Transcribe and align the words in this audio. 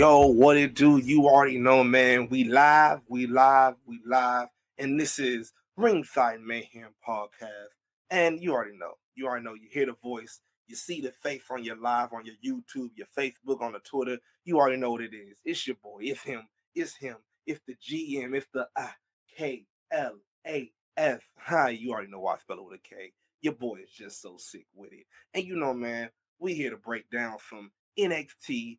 Yo, 0.00 0.28
what 0.28 0.56
it 0.56 0.72
do? 0.72 0.96
You 0.96 1.26
already 1.26 1.58
know, 1.58 1.84
man. 1.84 2.26
We 2.30 2.44
live, 2.44 3.02
we 3.06 3.26
live, 3.26 3.74
we 3.84 4.00
live. 4.06 4.48
And 4.78 4.98
this 4.98 5.18
is 5.18 5.52
Ringside 5.76 6.40
Mayhem 6.40 6.94
Podcast. 7.06 7.74
And 8.08 8.40
you 8.40 8.54
already 8.54 8.78
know. 8.78 8.94
You 9.14 9.26
already 9.26 9.44
know. 9.44 9.52
You 9.52 9.68
hear 9.70 9.84
the 9.84 9.96
voice. 10.02 10.40
You 10.66 10.74
see 10.74 11.02
the 11.02 11.12
face 11.22 11.42
on 11.50 11.64
your 11.64 11.76
live, 11.76 12.14
on 12.14 12.24
your 12.24 12.36
YouTube, 12.36 12.92
your 12.94 13.08
Facebook, 13.14 13.60
on 13.60 13.74
the 13.74 13.78
Twitter. 13.80 14.16
You 14.46 14.56
already 14.56 14.78
know 14.78 14.92
what 14.92 15.02
it 15.02 15.12
is. 15.12 15.36
It's 15.44 15.66
your 15.66 15.76
boy. 15.76 15.98
It's 16.00 16.22
him. 16.22 16.48
It's 16.74 16.96
him. 16.96 17.16
It's 17.46 17.60
the 17.66 17.74
GM. 17.74 18.34
It's 18.34 18.46
the 18.54 18.68
I 18.74 18.92
K 19.36 19.66
L 19.92 20.14
A 20.46 20.72
F. 20.96 21.20
Hi, 21.36 21.68
you 21.78 21.90
already 21.90 22.10
know 22.10 22.20
why 22.20 22.36
I 22.36 22.38
spell 22.38 22.56
it 22.56 22.64
with 22.64 22.80
a 22.80 22.88
K. 22.88 23.12
Your 23.42 23.52
boy 23.52 23.80
is 23.84 23.90
just 23.90 24.22
so 24.22 24.38
sick 24.38 24.64
with 24.74 24.94
it. 24.94 25.04
And 25.34 25.44
you 25.44 25.56
know, 25.56 25.74
man, 25.74 26.08
we 26.38 26.54
here 26.54 26.70
to 26.70 26.78
break 26.78 27.10
down 27.10 27.36
some 27.50 27.70
NXT 27.98 28.78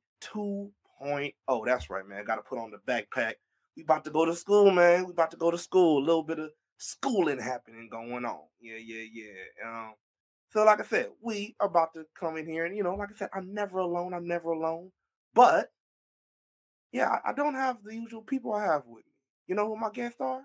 2.0. 1.02 1.66
That's 1.66 1.90
right, 1.90 2.08
man. 2.08 2.26
Got 2.26 2.36
to 2.36 2.42
put 2.42 2.60
on 2.60 2.72
the 2.72 2.78
backpack. 2.92 3.34
We 3.76 3.84
about 3.84 4.04
to 4.06 4.12
go 4.12 4.26
to 4.26 4.36
school, 4.36 4.72
man. 4.72 5.06
We 5.06 5.12
about 5.12 5.32
to 5.32 5.38
go 5.38 5.52
to 5.52 5.58
school. 5.58 6.04
A 6.04 6.06
little 6.06 6.24
bit 6.24 6.40
of 6.40 6.50
schooling 6.78 7.40
happening 7.40 7.90
going 7.90 8.26
on. 8.26 8.42
Yeah, 8.60 8.78
yeah, 8.78 9.06
yeah. 9.12 9.68
Um, 9.68 9.94
so 10.50 10.64
like 10.66 10.82
I 10.82 10.84
said, 10.84 11.08
we 11.22 11.56
are 11.60 11.68
about 11.68 11.94
to 11.94 12.06
come 12.20 12.38
in 12.38 12.48
here, 12.48 12.66
and 12.66 12.76
you 12.76 12.84
know, 12.84 12.96
like 12.96 13.10
I 13.14 13.18
said, 13.18 13.30
I'm 13.34 13.54
never 13.54 13.80
alone. 13.80 14.14
I'm 14.14 14.28
never 14.28 14.52
alone. 14.52 14.92
But 15.34 15.72
yeah, 16.92 17.10
I, 17.10 17.32
I 17.32 17.34
don't 17.34 17.56
have 17.56 17.78
the 17.84 17.96
usual 17.96 18.22
people 18.22 18.54
I 18.54 18.66
have 18.66 18.84
with 18.86 19.06
me. 19.06 19.12
You 19.48 19.56
know 19.56 19.68
who 19.68 19.78
my 19.78 19.90
guests 19.92 20.20
are? 20.20 20.44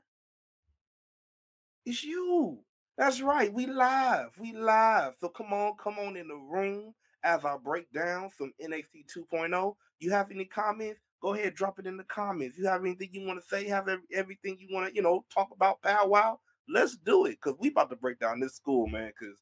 It's 1.84 2.04
you. 2.04 2.58
That's 2.96 3.20
right. 3.20 3.52
We 3.52 3.66
live. 3.66 4.30
We 4.38 4.52
live. 4.52 5.14
So 5.20 5.28
come 5.28 5.52
on, 5.52 5.74
come 5.82 5.98
on 5.98 6.16
in 6.16 6.28
the 6.28 6.36
room 6.36 6.94
as 7.26 7.44
I 7.44 7.56
break 7.56 7.92
down 7.92 8.30
some 8.38 8.52
NXT 8.64 9.06
2.0. 9.32 9.74
You 9.98 10.10
have 10.12 10.30
any 10.30 10.44
comments? 10.44 11.00
Go 11.20 11.34
ahead, 11.34 11.54
drop 11.54 11.78
it 11.80 11.86
in 11.86 11.96
the 11.96 12.04
comments. 12.04 12.56
You 12.56 12.66
have 12.66 12.82
anything 12.82 13.08
you 13.12 13.26
want 13.26 13.42
to 13.42 13.48
say? 13.48 13.66
Have 13.66 13.88
every, 13.88 14.04
everything 14.14 14.56
you 14.60 14.68
want 14.70 14.88
to, 14.88 14.94
you 14.94 15.02
know, 15.02 15.24
talk 15.34 15.48
about 15.52 15.82
powwow? 15.82 16.38
Let's 16.68 16.96
do 16.96 17.26
it 17.26 17.38
because 17.42 17.58
we 17.58 17.68
about 17.68 17.90
to 17.90 17.96
break 17.96 18.20
down 18.20 18.38
this 18.38 18.54
school, 18.54 18.86
man. 18.86 19.12
Because 19.18 19.36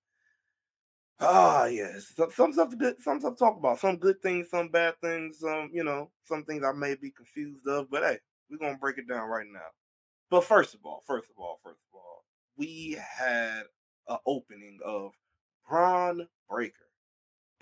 ah, 1.20 1.66
yes, 1.66 2.12
some, 2.16 2.30
some 2.30 2.52
stuff 2.54 2.76
good, 2.78 3.02
some 3.02 3.20
stuff 3.20 3.34
to 3.34 3.38
talk 3.38 3.58
about. 3.58 3.80
Some 3.80 3.96
good 3.96 4.22
things, 4.22 4.48
some 4.50 4.68
bad 4.68 4.94
things. 5.02 5.40
Some, 5.40 5.70
you 5.72 5.84
know, 5.84 6.10
some 6.24 6.44
things 6.44 6.64
I 6.64 6.72
may 6.72 6.94
be 6.94 7.10
confused 7.10 7.66
of. 7.66 7.90
But 7.90 8.02
hey, 8.02 8.18
we're 8.50 8.58
gonna 8.58 8.78
break 8.78 8.96
it 8.96 9.08
down 9.08 9.28
right 9.28 9.46
now. 9.52 9.60
But 10.30 10.44
first 10.44 10.74
of 10.74 10.80
all, 10.84 11.02
first 11.06 11.28
of 11.28 11.36
all, 11.38 11.60
first 11.62 11.80
of 11.92 11.98
all, 11.98 12.24
we 12.56 12.98
had 12.98 13.64
an 14.08 14.18
opening 14.26 14.78
of 14.84 15.12
Bron 15.68 16.26
Breakker. 16.48 16.84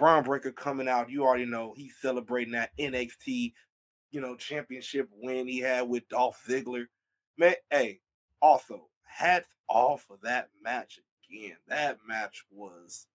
Bron 0.02 0.24
Breakker 0.24 0.50
coming 0.50 0.88
out. 0.88 1.10
You 1.10 1.22
already 1.22 1.44
know 1.44 1.74
he's 1.76 1.94
celebrating 2.02 2.54
that 2.54 2.76
NXT, 2.76 3.52
you 4.10 4.20
know, 4.20 4.34
championship 4.34 5.08
win 5.16 5.46
he 5.46 5.60
had 5.60 5.88
with 5.88 6.08
Dolph 6.08 6.42
Ziggler. 6.44 6.86
Man, 7.38 7.54
hey, 7.70 8.00
also 8.40 8.88
hats 9.04 9.54
off 9.68 10.02
for 10.02 10.18
that 10.24 10.48
match 10.60 10.98
again. 11.30 11.56
That 11.68 11.98
match 12.04 12.42
was 12.50 13.06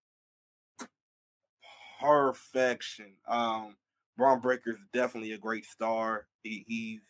perfection. 2.00 3.16
Um, 3.28 3.76
Bron 4.18 4.42
is 4.66 4.78
definitely 4.94 5.34
a 5.34 5.38
great 5.38 5.66
star. 5.66 6.28
He, 6.44 6.64
he's 6.70 7.02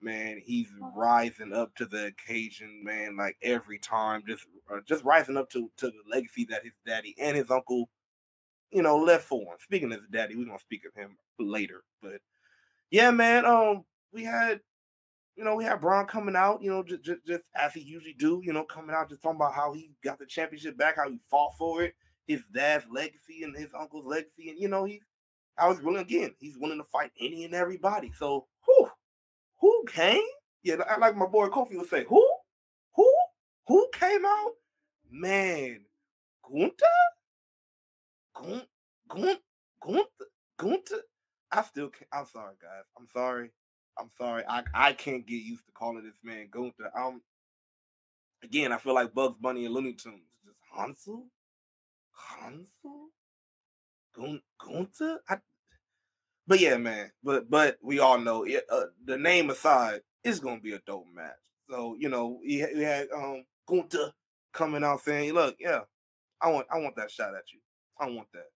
man, 0.00 0.40
he's 0.42 0.70
rising 0.96 1.52
up 1.52 1.74
to 1.74 1.84
the 1.84 2.06
occasion, 2.06 2.80
man. 2.82 3.18
Like 3.18 3.36
every 3.42 3.78
time, 3.78 4.22
just 4.26 4.46
uh, 4.72 4.78
just 4.88 5.04
rising 5.04 5.36
up 5.36 5.50
to 5.50 5.70
to 5.76 5.88
the 5.88 6.02
legacy 6.10 6.46
that 6.48 6.64
his 6.64 6.72
daddy 6.86 7.14
and 7.18 7.36
his 7.36 7.50
uncle 7.50 7.90
you 8.74 8.82
know, 8.82 8.98
left 8.98 9.24
for 9.24 9.40
him. 9.40 9.56
Speaking 9.62 9.92
of 9.92 10.00
his 10.00 10.08
daddy, 10.08 10.34
we're 10.34 10.46
gonna 10.46 10.58
speak 10.58 10.82
of 10.84 11.00
him 11.00 11.16
later. 11.38 11.84
But 12.02 12.20
yeah, 12.90 13.12
man, 13.12 13.46
um, 13.46 13.84
we 14.12 14.24
had, 14.24 14.60
you 15.36 15.44
know, 15.44 15.54
we 15.54 15.64
had 15.64 15.80
Bron 15.80 16.06
coming 16.06 16.34
out, 16.34 16.60
you 16.60 16.70
know, 16.70 16.82
just, 16.82 17.04
just, 17.04 17.24
just 17.24 17.44
as 17.54 17.72
he 17.72 17.80
usually 17.80 18.14
do, 18.18 18.40
you 18.44 18.52
know, 18.52 18.64
coming 18.64 18.94
out 18.94 19.08
just 19.08 19.22
talking 19.22 19.36
about 19.36 19.54
how 19.54 19.72
he 19.72 19.92
got 20.02 20.18
the 20.18 20.26
championship 20.26 20.76
back, 20.76 20.96
how 20.96 21.08
he 21.08 21.20
fought 21.30 21.52
for 21.56 21.84
it, 21.84 21.94
his 22.26 22.42
dad's 22.52 22.84
legacy 22.90 23.44
and 23.44 23.56
his 23.56 23.68
uncle's 23.78 24.06
legacy, 24.06 24.50
and 24.50 24.58
you 24.58 24.68
know, 24.68 24.84
he, 24.84 25.00
I 25.56 25.68
was 25.68 25.80
willing 25.80 26.02
again. 26.02 26.34
He's 26.40 26.58
willing 26.58 26.78
to 26.78 26.84
fight 26.84 27.12
any 27.20 27.44
and 27.44 27.54
everybody. 27.54 28.10
So, 28.18 28.46
who, 28.66 28.88
who 29.60 29.84
came? 29.86 30.22
Yeah, 30.64 30.76
like 30.98 31.14
my 31.14 31.26
boy 31.26 31.46
Kofi 31.46 31.76
would 31.76 31.88
say, 31.88 32.04
who, 32.08 32.28
who, 32.96 33.14
who 33.68 33.88
came 33.92 34.24
out? 34.24 34.52
Man, 35.10 35.82
Gunther 36.50 36.86
Gunt, 38.34 38.66
Gunt, 39.08 39.40
Gunt, 39.80 40.06
Gunther. 40.58 41.02
I 41.52 41.62
still 41.62 41.88
can't. 41.88 42.08
I'm 42.12 42.26
sorry, 42.26 42.54
guys. 42.60 42.84
I'm 42.98 43.06
sorry. 43.12 43.50
I'm 43.98 44.10
sorry. 44.18 44.42
I, 44.48 44.64
I 44.74 44.92
can't 44.92 45.26
get 45.26 45.36
used 45.36 45.66
to 45.66 45.72
calling 45.72 46.04
this 46.04 46.18
man 46.22 46.48
Gunther. 46.50 46.90
Um, 46.98 47.22
again, 48.42 48.72
I 48.72 48.78
feel 48.78 48.94
like 48.94 49.14
Bugs 49.14 49.38
Bunny 49.40 49.64
and 49.64 49.74
Looney 49.74 49.92
Tunes. 49.92 50.20
Just 50.44 50.58
Hansel, 50.76 51.26
Hansel, 52.12 53.08
Gun, 54.16 54.40
Gunther. 54.58 55.20
I, 55.28 55.38
but 56.46 56.60
yeah, 56.60 56.76
man. 56.76 57.10
But 57.22 57.48
but 57.48 57.78
we 57.82 58.00
all 58.00 58.18
know 58.18 58.44
it. 58.44 58.64
Uh, 58.70 58.86
the 59.04 59.16
name 59.16 59.50
aside, 59.50 60.00
it's 60.24 60.40
gonna 60.40 60.60
be 60.60 60.72
a 60.72 60.80
dope 60.86 61.06
match. 61.14 61.32
So 61.70 61.96
you 61.98 62.08
know, 62.08 62.40
we, 62.42 62.66
we 62.74 62.82
had 62.82 63.08
um 63.14 63.44
Gunther 63.68 64.12
coming 64.52 64.84
out 64.84 65.02
saying, 65.02 65.32
"Look, 65.32 65.56
yeah, 65.60 65.80
I 66.40 66.50
want 66.50 66.66
I 66.70 66.78
want 66.78 66.96
that 66.96 67.10
shot 67.10 67.34
at 67.34 67.52
you." 67.52 67.60
I 68.00 68.06
want 68.08 68.28
that. 68.32 68.48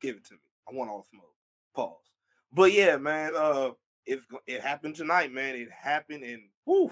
Give 0.00 0.16
it 0.16 0.24
to 0.26 0.34
me. 0.34 0.40
I 0.70 0.74
want 0.74 0.90
all 0.90 1.00
the 1.00 1.16
smoke. 1.16 1.34
Pause. 1.74 2.10
But 2.52 2.72
yeah, 2.72 2.96
man, 2.96 3.32
uh, 3.36 3.70
it 4.06 4.20
it 4.46 4.60
happened 4.60 4.96
tonight, 4.96 5.32
man. 5.32 5.56
It 5.56 5.68
happened, 5.70 6.22
and 6.24 6.42
whoo, 6.66 6.90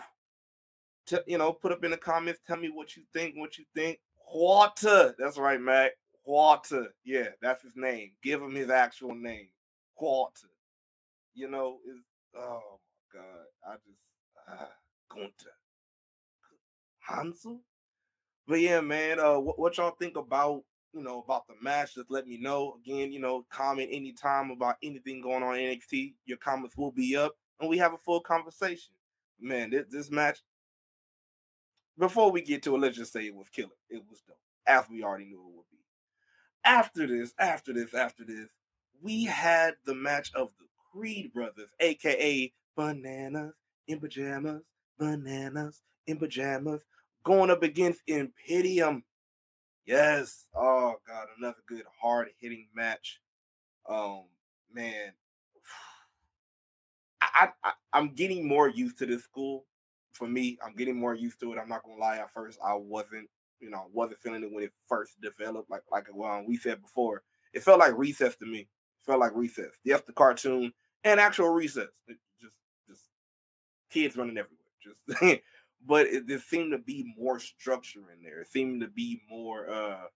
T- 1.06 1.18
you 1.26 1.38
know, 1.38 1.52
put 1.52 1.72
up 1.72 1.84
in 1.84 1.90
the 1.90 1.96
comments. 1.96 2.40
Tell 2.46 2.56
me 2.56 2.68
what 2.68 2.96
you 2.96 3.02
think. 3.12 3.34
What 3.36 3.58
you 3.58 3.64
think. 3.74 3.98
Walter. 4.32 5.14
That's 5.18 5.38
right, 5.38 5.60
Mac. 5.60 5.92
Walter. 6.24 6.88
Yeah, 7.04 7.28
that's 7.40 7.62
his 7.62 7.76
name. 7.76 8.12
Give 8.22 8.40
him 8.40 8.54
his 8.54 8.70
actual 8.70 9.14
name. 9.14 9.48
Walter. 10.00 10.48
You 11.34 11.48
know, 11.48 11.78
is 11.88 12.00
oh 12.36 12.80
my 13.14 13.20
god. 13.20 13.44
I 13.66 13.74
just 13.86 14.62
uh, 14.62 14.66
Gunther. 15.14 15.56
Hansel. 17.00 17.60
But 18.46 18.60
yeah, 18.60 18.80
man. 18.80 19.20
Uh, 19.20 19.38
what, 19.38 19.58
what 19.58 19.76
y'all 19.78 19.96
think 19.98 20.16
about 20.16 20.62
you 20.92 21.02
know, 21.02 21.22
about 21.22 21.46
the 21.46 21.54
match, 21.62 21.94
just 21.94 22.10
let 22.10 22.26
me 22.26 22.38
know. 22.38 22.76
Again, 22.84 23.12
you 23.12 23.20
know, 23.20 23.46
comment 23.50 23.88
anytime 23.92 24.50
about 24.50 24.76
anything 24.82 25.20
going 25.20 25.42
on 25.42 25.56
in 25.56 25.78
NXT. 25.78 26.14
Your 26.26 26.38
comments 26.38 26.76
will 26.76 26.92
be 26.92 27.16
up 27.16 27.34
and 27.60 27.70
we 27.70 27.78
have 27.78 27.94
a 27.94 27.98
full 27.98 28.20
conversation. 28.20 28.92
Man, 29.40 29.70
this, 29.70 29.86
this 29.90 30.10
match, 30.10 30.40
before 31.98 32.30
we 32.30 32.42
get 32.42 32.62
to 32.64 32.74
it, 32.74 32.78
let's 32.78 32.96
just 32.96 33.12
say 33.12 33.26
it 33.26 33.34
was 33.34 33.48
killer. 33.48 33.70
It 33.88 34.02
was 34.08 34.22
dope, 34.26 34.36
as 34.66 34.84
we 34.90 35.02
already 35.02 35.26
knew 35.26 35.40
it 35.40 35.56
would 35.56 35.70
be. 35.70 35.78
After 36.64 37.06
this, 37.06 37.32
after 37.38 37.72
this, 37.72 37.94
after 37.94 38.24
this, 38.24 38.48
we 39.00 39.24
had 39.24 39.74
the 39.84 39.94
match 39.94 40.30
of 40.34 40.50
the 40.58 40.66
Creed 40.92 41.32
brothers, 41.32 41.70
aka 41.80 42.52
Bananas 42.76 43.54
in 43.88 43.98
Pajamas, 43.98 44.62
Bananas 44.98 45.82
in 46.06 46.18
Pajamas, 46.18 46.82
going 47.24 47.50
up 47.50 47.62
against 47.62 48.02
Imperium 48.06 49.02
Yes. 49.86 50.46
Oh 50.54 50.94
God, 51.06 51.26
another 51.38 51.62
good 51.66 51.82
hard 52.00 52.28
hitting 52.38 52.68
match. 52.74 53.20
Um, 53.88 54.24
man, 54.72 55.12
I, 57.20 57.48
I 57.64 57.72
I'm 57.92 58.10
getting 58.14 58.46
more 58.46 58.68
used 58.68 58.98
to 58.98 59.06
this 59.06 59.24
school. 59.24 59.64
For 60.12 60.28
me, 60.28 60.58
I'm 60.64 60.74
getting 60.76 60.96
more 60.98 61.14
used 61.14 61.40
to 61.40 61.52
it. 61.52 61.58
I'm 61.58 61.68
not 61.68 61.82
gonna 61.84 62.00
lie. 62.00 62.18
At 62.18 62.32
first, 62.32 62.58
I 62.64 62.74
wasn't, 62.74 63.28
you 63.60 63.70
know, 63.70 63.86
wasn't 63.92 64.20
feeling 64.20 64.42
it 64.44 64.52
when 64.52 64.64
it 64.64 64.72
first 64.88 65.20
developed. 65.20 65.70
Like 65.70 65.82
like 65.90 66.06
well, 66.12 66.44
we 66.46 66.56
said 66.56 66.82
before, 66.82 67.22
it 67.52 67.62
felt 67.62 67.80
like 67.80 67.96
recess 67.96 68.36
to 68.36 68.46
me. 68.46 68.60
It 68.60 69.06
felt 69.06 69.20
like 69.20 69.32
recess. 69.34 69.70
Yes, 69.84 70.02
the 70.06 70.12
cartoon 70.12 70.72
and 71.04 71.18
actual 71.18 71.48
recess. 71.48 71.88
It 72.06 72.18
just 72.40 72.54
just 72.88 73.02
kids 73.90 74.16
running 74.16 74.38
everywhere. 74.38 74.58
Just 74.82 75.22
but 75.86 76.06
it, 76.06 76.28
there 76.28 76.38
seemed 76.38 76.72
to 76.72 76.78
be 76.78 77.14
more 77.18 77.38
structure 77.38 78.04
in 78.16 78.22
there. 78.22 78.40
It 78.42 78.50
seemed 78.50 78.80
to 78.82 78.88
be 78.88 79.20
more, 79.28 79.68
uh, 79.68 80.06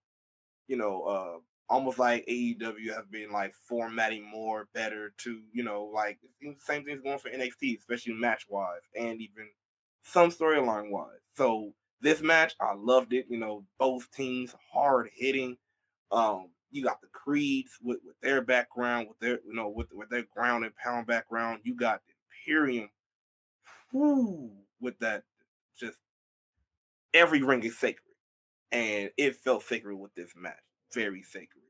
you 0.67 0.77
know, 0.77 1.03
uh, 1.03 1.37
almost 1.69 1.99
like 1.99 2.25
AEW 2.27 2.95
has 2.95 3.05
been 3.11 3.31
like 3.31 3.53
formatting 3.67 4.25
more 4.29 4.67
better 4.73 5.13
to, 5.19 5.41
you 5.51 5.63
know, 5.63 5.83
like 5.93 6.19
same 6.59 6.85
thing's 6.85 7.01
going 7.01 7.19
for 7.19 7.29
NXT, 7.29 7.79
especially 7.79 8.13
match 8.13 8.45
wise 8.49 8.81
and 8.95 9.21
even 9.21 9.49
some 10.03 10.31
storyline 10.31 10.89
wise. 10.89 11.19
So 11.35 11.73
this 12.01 12.21
match, 12.21 12.55
I 12.59 12.73
loved 12.75 13.13
it. 13.13 13.25
You 13.29 13.39
know, 13.39 13.65
both 13.79 14.09
teams 14.11 14.55
hard 14.71 15.09
hitting. 15.15 15.57
Um, 16.11 16.49
you 16.71 16.83
got 16.83 17.01
the 17.01 17.07
Creeds 17.07 17.71
with, 17.81 17.99
with 18.05 18.19
their 18.21 18.41
background, 18.41 19.07
with 19.09 19.19
their 19.19 19.39
you 19.45 19.53
know 19.53 19.69
with 19.69 19.87
with 19.93 20.09
their 20.09 20.23
ground 20.23 20.65
and 20.65 20.75
pound 20.75 21.07
background. 21.07 21.61
You 21.63 21.75
got 21.75 22.01
the 22.07 22.13
Imperium, 22.53 22.89
whoo, 23.91 24.51
with 24.79 24.97
that 24.99 25.23
every 27.13 27.41
ring 27.41 27.63
is 27.63 27.77
sacred, 27.77 28.15
and 28.71 29.09
it 29.17 29.35
felt 29.35 29.63
sacred 29.63 29.95
with 29.95 30.13
this 30.15 30.33
match. 30.35 30.55
Very 30.93 31.23
sacred. 31.23 31.63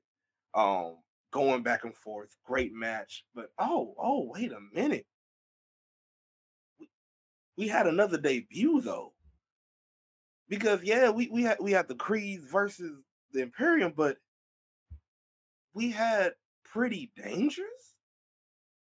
Um, 0.54 0.98
going 1.32 1.64
back 1.64 1.84
and 1.84 1.96
forth, 1.96 2.36
great 2.46 2.74
match. 2.74 3.24
But 3.36 3.52
oh, 3.60 3.96
oh, 3.98 4.32
wait 4.34 4.52
a 4.52 4.60
minute. 4.74 5.06
We, 7.58 7.68
had 7.68 7.88
another 7.88 8.20
debut 8.20 8.82
though. 8.82 9.14
Because 10.50 10.82
yeah, 10.84 11.10
we 11.10 11.28
we 11.30 11.44
had 11.44 11.58
we 11.60 11.72
had 11.72 11.88
the 11.88 11.96
Creeds 11.96 12.46
versus 12.50 13.04
the 13.34 13.42
Imperium, 13.42 13.94
but 13.96 14.18
we 15.74 15.92
had 15.92 16.34
pretty 16.64 17.12
dangerous 17.22 17.96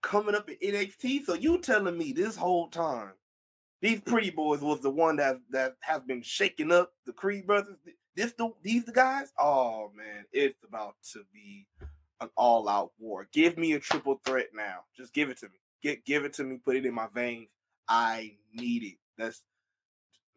coming 0.02 0.36
up 0.36 0.50
in 0.50 0.74
NXT. 0.74 1.26
So 1.26 1.34
you 1.34 1.60
telling 1.60 1.98
me 1.98 2.14
this 2.14 2.38
whole 2.38 2.70
time 2.70 3.12
these 3.82 4.00
pretty 4.02 4.30
boys 4.30 4.62
was 4.62 4.80
the 4.82 4.90
one 4.90 5.16
that 5.18 5.40
that 5.50 5.76
has 5.82 6.02
been 6.04 6.22
shaking 6.22 6.72
up 6.72 6.94
the 7.06 7.14
Creed 7.14 7.48
brothers. 7.48 7.78
This 8.16 8.34
the 8.34 8.52
these 8.62 8.86
the 8.86 8.92
guys. 8.92 9.34
Oh 9.40 9.92
man, 9.96 10.26
it's 10.32 10.64
about 10.64 10.96
to 11.14 11.22
be 11.34 11.68
an 12.20 12.30
all 12.38 12.70
out 12.70 12.92
war. 13.00 13.28
Give 13.34 13.58
me 13.58 13.74
a 13.74 13.80
triple 13.80 14.22
threat 14.26 14.50
now. 14.54 14.82
Just 14.96 15.14
give 15.14 15.30
it 15.30 15.40
to 15.40 15.48
me. 15.48 15.60
Get 15.82 16.06
give 16.06 16.26
it 16.26 16.34
to 16.34 16.44
me. 16.44 16.58
Put 16.64 16.76
it 16.76 16.86
in 16.86 16.94
my 16.94 17.08
veins. 17.14 17.50
I 17.88 18.36
need 18.54 18.84
it. 18.84 18.98
That's 19.18 19.42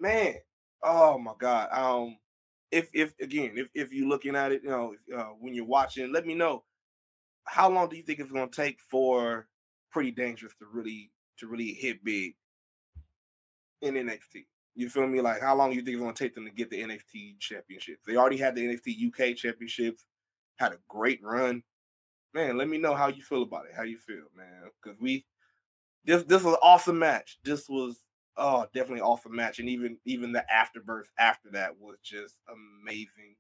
man. 0.00 0.36
Oh 0.82 1.18
my 1.18 1.32
god. 1.38 1.68
Um, 1.70 2.16
if 2.70 2.88
if 2.94 3.12
again, 3.20 3.52
if 3.56 3.68
if 3.74 3.92
you're 3.92 4.08
looking 4.08 4.36
at 4.36 4.52
it, 4.52 4.62
you 4.62 4.70
know, 4.70 4.94
uh, 5.14 5.32
when 5.38 5.54
you're 5.54 5.66
watching, 5.66 6.12
let 6.12 6.26
me 6.26 6.34
know. 6.34 6.64
How 7.44 7.68
long 7.68 7.90
do 7.90 7.96
you 7.96 8.02
think 8.02 8.20
it's 8.20 8.32
to 8.32 8.48
take 8.48 8.80
for 8.80 9.48
Pretty 9.92 10.10
Dangerous 10.10 10.54
to 10.60 10.66
really 10.72 11.10
to 11.38 11.46
really 11.46 11.74
hit 11.74 12.02
big? 12.02 12.36
In 13.80 13.94
NXT. 13.94 14.46
You 14.74 14.88
feel 14.88 15.06
me? 15.06 15.20
Like 15.20 15.40
how 15.40 15.54
long 15.54 15.72
you 15.72 15.82
think 15.82 15.94
it's 15.94 16.00
gonna 16.02 16.14
take 16.14 16.34
them 16.34 16.44
to 16.44 16.50
get 16.50 16.70
the 16.70 16.82
NXT 16.82 17.38
championships? 17.38 18.04
They 18.06 18.16
already 18.16 18.38
had 18.38 18.54
the 18.54 18.66
NXT 18.66 19.08
UK 19.08 19.36
championships, 19.36 20.04
had 20.56 20.72
a 20.72 20.78
great 20.88 21.20
run. 21.22 21.62
Man, 22.32 22.56
let 22.58 22.68
me 22.68 22.78
know 22.78 22.94
how 22.94 23.08
you 23.08 23.22
feel 23.22 23.42
about 23.42 23.66
it. 23.66 23.74
How 23.76 23.84
you 23.84 23.98
feel, 23.98 24.24
man? 24.36 24.70
Because 24.82 24.98
we 25.00 25.24
this 26.04 26.24
this 26.24 26.42
was 26.42 26.54
an 26.54 26.60
awesome 26.62 26.98
match. 26.98 27.38
This 27.44 27.68
was 27.68 28.04
oh 28.36 28.66
definitely 28.74 29.02
awesome 29.02 29.34
match. 29.34 29.58
And 29.60 29.68
even 29.68 29.98
even 30.04 30.32
the 30.32 30.50
afterbirth 30.52 31.08
after 31.18 31.50
that 31.52 31.78
was 31.78 31.96
just 32.02 32.38
amazing, 32.48 33.36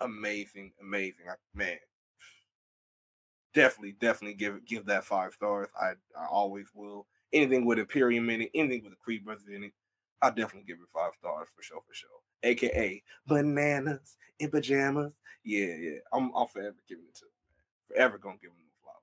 amazing, 0.00 0.72
amazing. 0.80 1.24
I, 1.28 1.34
man, 1.54 1.78
definitely, 3.54 3.96
definitely 3.98 4.34
give 4.34 4.64
give 4.64 4.86
that 4.86 5.04
five 5.04 5.32
stars. 5.32 5.68
I 5.80 5.92
I 6.16 6.26
always 6.30 6.68
will 6.74 7.06
anything 7.32 7.64
with 7.64 7.78
Imperium 7.78 8.30
in 8.30 8.42
it, 8.42 8.50
anything 8.54 8.82
with 8.82 8.92
the 8.92 8.98
Creed 9.02 9.24
Brothers 9.24 9.48
in 9.48 9.64
it, 9.64 9.72
I'll 10.22 10.30
definitely 10.30 10.66
give 10.66 10.78
it 10.78 10.88
five 10.92 11.12
stars 11.18 11.48
for 11.54 11.62
sure, 11.62 11.80
for 11.86 11.94
sure. 11.94 12.08
AKA 12.42 13.02
bananas 13.26 14.16
in 14.38 14.50
pajamas. 14.50 15.12
Yeah, 15.44 15.74
yeah. 15.74 15.98
I'm, 16.12 16.32
I'm 16.34 16.48
forever 16.48 16.76
giving 16.88 17.04
it 17.04 17.14
to 17.16 17.24
them, 17.24 17.30
man. 17.48 17.96
Forever 17.96 18.18
gonna 18.18 18.36
give 18.40 18.50
them 18.50 18.58
the 18.58 18.82
flowers. 18.82 18.96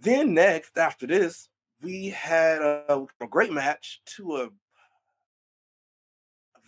Then 0.00 0.34
next, 0.34 0.76
after 0.76 1.06
this, 1.06 1.48
we 1.82 2.08
had 2.08 2.62
a, 2.62 3.06
a 3.20 3.26
great 3.26 3.52
match 3.52 4.00
to 4.16 4.36
a, 4.36 4.44
a 4.44 4.50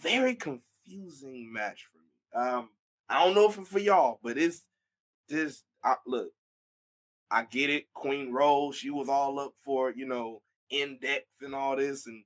very 0.01 0.35
confusing 0.35 1.53
match 1.53 1.87
for 1.91 1.99
me. 1.99 2.47
Um, 2.47 2.69
I 3.09 3.25
don't 3.25 3.35
know 3.35 3.49
if 3.49 3.55
for 3.69 3.79
y'all, 3.79 4.21
but 4.23 4.39
it's 4.39 4.63
this. 5.29 5.63
I, 5.83 5.95
look, 6.07 6.31
I 7.31 7.45
get 7.45 7.71
it. 7.71 7.93
Queen 7.95 8.33
Rose, 8.33 8.77
she 8.77 8.91
was 8.91 9.09
all 9.09 9.39
up 9.39 9.53
for, 9.65 9.91
you 9.91 10.07
know, 10.07 10.43
index 10.71 11.27
and 11.41 11.55
all 11.55 11.77
this. 11.77 12.07
And 12.07 12.25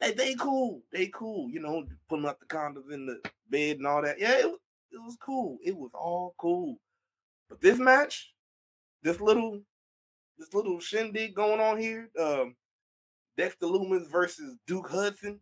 they, 0.00 0.12
they 0.12 0.34
cool. 0.34 0.82
They 0.92 1.06
cool. 1.08 1.50
You 1.50 1.60
know, 1.60 1.84
putting 2.08 2.26
up 2.26 2.40
the 2.40 2.46
condoms 2.46 2.92
in 2.92 3.06
the 3.06 3.20
bed 3.48 3.78
and 3.78 3.86
all 3.86 4.02
that. 4.02 4.18
Yeah, 4.18 4.38
it, 4.38 4.46
it 4.92 4.98
was 4.98 5.16
cool. 5.24 5.58
It 5.64 5.76
was 5.76 5.90
all 5.94 6.34
cool. 6.38 6.76
But 7.48 7.60
this 7.60 7.78
match, 7.78 8.32
this 9.02 9.20
little, 9.20 9.60
this 10.38 10.52
little 10.54 10.80
shindig 10.80 11.34
going 11.34 11.60
on 11.60 11.78
here, 11.78 12.10
um, 12.18 12.56
Dexter 13.36 13.66
Lumis 13.66 14.10
versus 14.10 14.56
Duke 14.66 14.90
Hudson. 14.90 15.40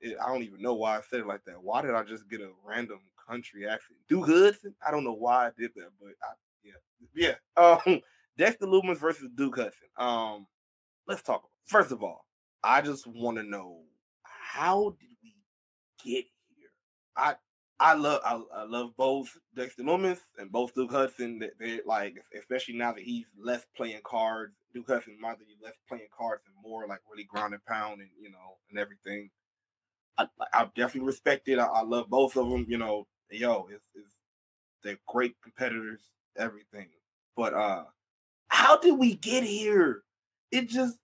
It, 0.00 0.16
I 0.22 0.28
don't 0.32 0.42
even 0.42 0.60
know 0.60 0.74
why 0.74 0.98
I 0.98 1.00
said 1.08 1.20
it 1.20 1.26
like 1.26 1.44
that. 1.46 1.62
Why 1.62 1.82
did 1.82 1.94
I 1.94 2.02
just 2.04 2.28
get 2.28 2.40
a 2.40 2.50
random 2.64 3.00
country 3.28 3.66
accent? 3.66 3.98
Duke 4.08 4.28
Hudson? 4.28 4.74
I 4.86 4.90
don't 4.90 5.04
know 5.04 5.14
why 5.14 5.46
I 5.46 5.50
did 5.56 5.70
that, 5.76 5.90
but 6.00 6.10
I, 6.22 6.32
yeah, 6.64 6.72
yeah. 7.14 7.34
Um, 7.86 8.00
Dexter 8.36 8.66
Lumis 8.66 8.98
versus 8.98 9.28
Duke 9.34 9.56
Hudson. 9.56 9.88
Um, 9.96 10.46
let's 11.06 11.22
talk. 11.22 11.44
First 11.66 11.92
of 11.92 12.02
all, 12.02 12.26
I 12.62 12.80
just 12.80 13.06
want 13.06 13.36
to 13.38 13.42
know 13.42 13.82
how 14.22 14.96
did 15.00 15.08
we 15.22 15.34
get 16.04 16.24
here? 16.56 16.70
I 17.16 17.36
I 17.78 17.94
love 17.94 18.20
I, 18.24 18.40
I 18.54 18.64
love 18.64 18.90
both 18.96 19.36
Dexter 19.54 19.82
Lumis 19.82 20.18
and 20.38 20.50
both 20.50 20.74
Duke 20.74 20.90
Hudson. 20.92 21.38
That 21.40 21.58
they 21.58 21.80
like, 21.86 22.16
especially 22.38 22.76
now 22.76 22.92
that 22.92 23.02
he's 23.02 23.26
less 23.38 23.64
playing 23.76 24.00
cards. 24.04 24.54
Duke 24.72 24.88
Hudson 24.88 25.16
might 25.20 25.38
be 25.38 25.56
less 25.62 25.74
playing 25.88 26.08
cards 26.16 26.42
and 26.46 26.54
more 26.62 26.86
like 26.86 27.00
really 27.10 27.24
ground 27.24 27.54
and 27.54 27.64
pound 27.66 28.00
and 28.00 28.10
you 28.20 28.30
know 28.30 28.58
and 28.70 28.78
everything. 28.78 29.30
I, 30.16 30.26
I 30.52 30.64
definitely 30.76 31.06
respect 31.08 31.48
it. 31.48 31.58
I, 31.58 31.66
I 31.66 31.82
love 31.82 32.08
both 32.08 32.36
of 32.36 32.48
them. 32.48 32.66
You 32.68 32.78
know, 32.78 33.06
yo, 33.30 33.68
it's, 33.70 33.84
it's 33.94 34.14
they're 34.82 34.98
great 35.06 35.34
competitors. 35.42 36.00
Everything, 36.36 36.88
but 37.36 37.54
uh 37.54 37.84
how 38.54 38.78
did 38.78 38.98
we 38.98 39.14
get 39.14 39.42
here? 39.42 40.02
It 40.52 40.68
just 40.68 40.96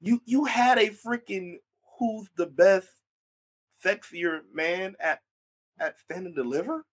you 0.00 0.22
you 0.24 0.44
had 0.44 0.78
a 0.78 0.90
freaking 0.90 1.56
who's 1.98 2.28
the 2.36 2.46
best 2.46 2.88
sexier 3.84 4.40
man 4.54 4.94
at 5.00 5.20
at 5.80 5.98
stand 5.98 6.26
and 6.26 6.34
deliver? 6.34 6.84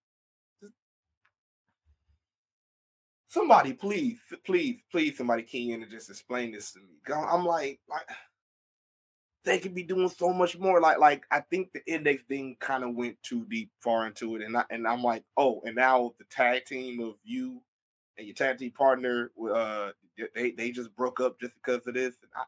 Somebody, 3.27 3.73
please, 3.73 4.17
please, 4.43 4.81
please, 4.91 5.15
somebody 5.15 5.43
key 5.43 5.71
in 5.71 5.83
and 5.83 5.91
just 5.91 6.09
explain 6.09 6.51
this 6.51 6.71
to 6.71 6.79
me. 6.79 7.13
I'm 7.13 7.45
like, 7.45 7.79
like 7.87 8.01
they 9.45 9.59
could 9.59 9.75
be 9.75 9.83
doing 9.83 10.09
so 10.09 10.33
much 10.33 10.57
more. 10.57 10.81
Like, 10.81 10.97
like 10.97 11.23
I 11.29 11.41
think 11.41 11.71
the 11.71 11.81
index 11.85 12.23
thing 12.23 12.57
kind 12.59 12.83
of 12.83 12.95
went 12.95 13.21
too 13.21 13.45
deep, 13.47 13.69
far 13.79 14.07
into 14.07 14.35
it, 14.35 14.41
and 14.41 14.57
I, 14.57 14.63
and 14.71 14.87
I'm 14.87 15.03
like, 15.03 15.23
oh, 15.37 15.61
and 15.65 15.75
now 15.75 16.13
the 16.17 16.25
tag 16.31 16.65
team 16.65 16.99
of 16.99 17.13
you 17.23 17.61
and 18.19 18.27
your 18.27 18.35
tag 18.35 18.59
team 18.59 18.71
partner, 18.71 19.31
uh, 19.51 19.91
they 20.35 20.51
they 20.51 20.71
just 20.71 20.95
broke 20.95 21.21
up 21.21 21.39
just 21.39 21.53
because 21.55 21.87
of 21.87 21.93
this. 21.93 22.17
And 22.21 22.31
I, 22.35 22.43